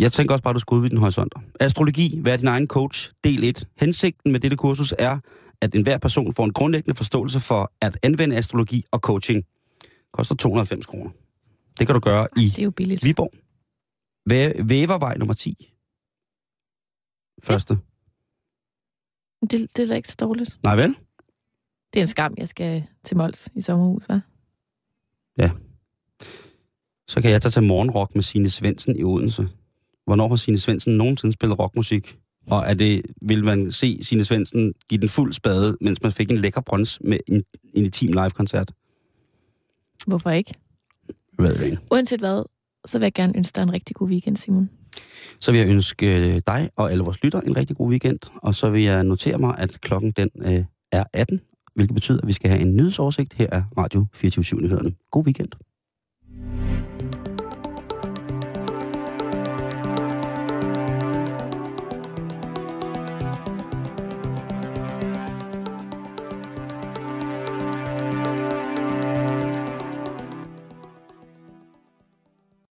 Jeg 0.00 0.12
tænker 0.12 0.34
også 0.34 0.42
bare, 0.42 0.50
at 0.50 0.54
du 0.54 0.60
skal 0.60 0.74
udvide 0.74 0.90
din 0.90 0.98
horisonter. 0.98 1.40
Astrologi, 1.60 2.20
vær 2.22 2.36
din 2.36 2.48
egen 2.48 2.66
coach, 2.66 3.12
del 3.24 3.44
1. 3.44 3.64
Hensigten 3.80 4.32
med 4.32 4.40
dette 4.40 4.56
kursus 4.56 4.94
er, 4.98 5.18
at 5.62 5.74
enhver 5.74 5.98
person 5.98 6.34
får 6.34 6.44
en 6.44 6.52
grundlæggende 6.52 6.96
forståelse 6.96 7.40
for 7.40 7.72
at 7.80 7.98
anvende 8.02 8.36
astrologi 8.36 8.84
og 8.90 8.98
coaching. 8.98 9.44
Koster 10.12 10.34
290 10.34 10.86
kroner. 10.86 11.10
Det 11.78 11.86
kan 11.86 11.94
du 11.94 12.00
gøre 12.00 12.28
i 12.36 12.44
Det 12.48 12.58
er 12.58 12.62
jo 12.64 12.70
billigt. 12.70 13.04
Viborg. 13.04 13.32
Væ- 14.30 14.62
Vævervej 14.68 15.16
nummer 15.16 15.34
10. 15.34 15.72
Første. 17.42 17.74
Det, 19.50 19.76
det 19.76 19.82
er 19.82 19.86
da 19.86 19.94
ikke 19.94 20.08
så 20.08 20.16
dårligt. 20.20 20.58
Nej 20.64 20.76
vel? 20.76 20.88
Det 21.92 21.98
er 21.98 22.02
en 22.02 22.06
skam, 22.08 22.34
jeg 22.38 22.48
skal 22.48 22.84
til 23.04 23.16
Mols 23.16 23.48
i 23.54 23.60
sommerhus, 23.60 24.04
hva'? 24.10 24.18
Så 27.08 27.22
kan 27.22 27.30
jeg 27.30 27.42
tage 27.42 27.50
til 27.52 27.62
morgenrock 27.62 28.14
med 28.14 28.22
Sine 28.22 28.50
Svendsen 28.50 28.96
i 28.96 29.02
Odense. 29.04 29.48
Hvornår 30.04 30.28
har 30.28 30.36
Sine 30.36 30.58
Svendsen 30.58 30.96
nogensinde 30.96 31.32
spillet 31.32 31.58
rockmusik? 31.58 32.18
Og 32.50 32.64
er 32.66 32.74
det, 32.74 33.02
vil 33.22 33.44
man 33.44 33.72
se 33.72 33.98
Sine 34.02 34.24
Svendsen 34.24 34.72
give 34.88 35.00
den 35.00 35.08
fuld 35.08 35.32
spade, 35.32 35.76
mens 35.80 36.02
man 36.02 36.12
fik 36.12 36.30
en 36.30 36.36
lækker 36.36 36.60
brons 36.60 36.98
med 37.04 37.18
en, 37.26 37.42
en 37.74 37.84
intim 37.84 38.12
live-koncert? 38.12 38.72
Hvorfor 40.06 40.30
ikke? 40.30 40.54
Ved 41.38 41.54
det 41.54 41.64
ikke. 41.64 41.78
Uanset 41.90 42.20
hvad, 42.20 42.42
så 42.86 42.98
vil 42.98 43.04
jeg 43.04 43.12
gerne 43.12 43.32
ønske 43.36 43.56
dig 43.56 43.62
en 43.62 43.72
rigtig 43.72 43.96
god 43.96 44.08
weekend, 44.08 44.36
Simon. 44.36 44.70
Så 45.40 45.52
vil 45.52 45.60
jeg 45.60 45.68
ønske 45.68 46.34
øh, 46.34 46.42
dig 46.46 46.70
og 46.76 46.90
alle 46.90 47.04
vores 47.04 47.22
lytter 47.22 47.40
en 47.40 47.56
rigtig 47.56 47.76
god 47.76 47.90
weekend. 47.90 48.18
Og 48.42 48.54
så 48.54 48.70
vil 48.70 48.82
jeg 48.82 49.04
notere 49.04 49.38
mig, 49.38 49.58
at 49.58 49.80
klokken 49.80 50.10
den 50.10 50.30
øh, 50.44 50.64
er 50.92 51.04
18, 51.12 51.40
hvilket 51.74 51.94
betyder, 51.94 52.20
at 52.20 52.26
vi 52.26 52.32
skal 52.32 52.50
have 52.50 52.62
en 52.62 52.76
nyhedsoversigt. 52.76 53.34
Her 53.34 53.46
er 53.52 53.62
Radio 53.78 54.06
24 54.14 54.60
nyhederne 54.60 54.94
God 55.10 55.24
weekend. 55.24 55.52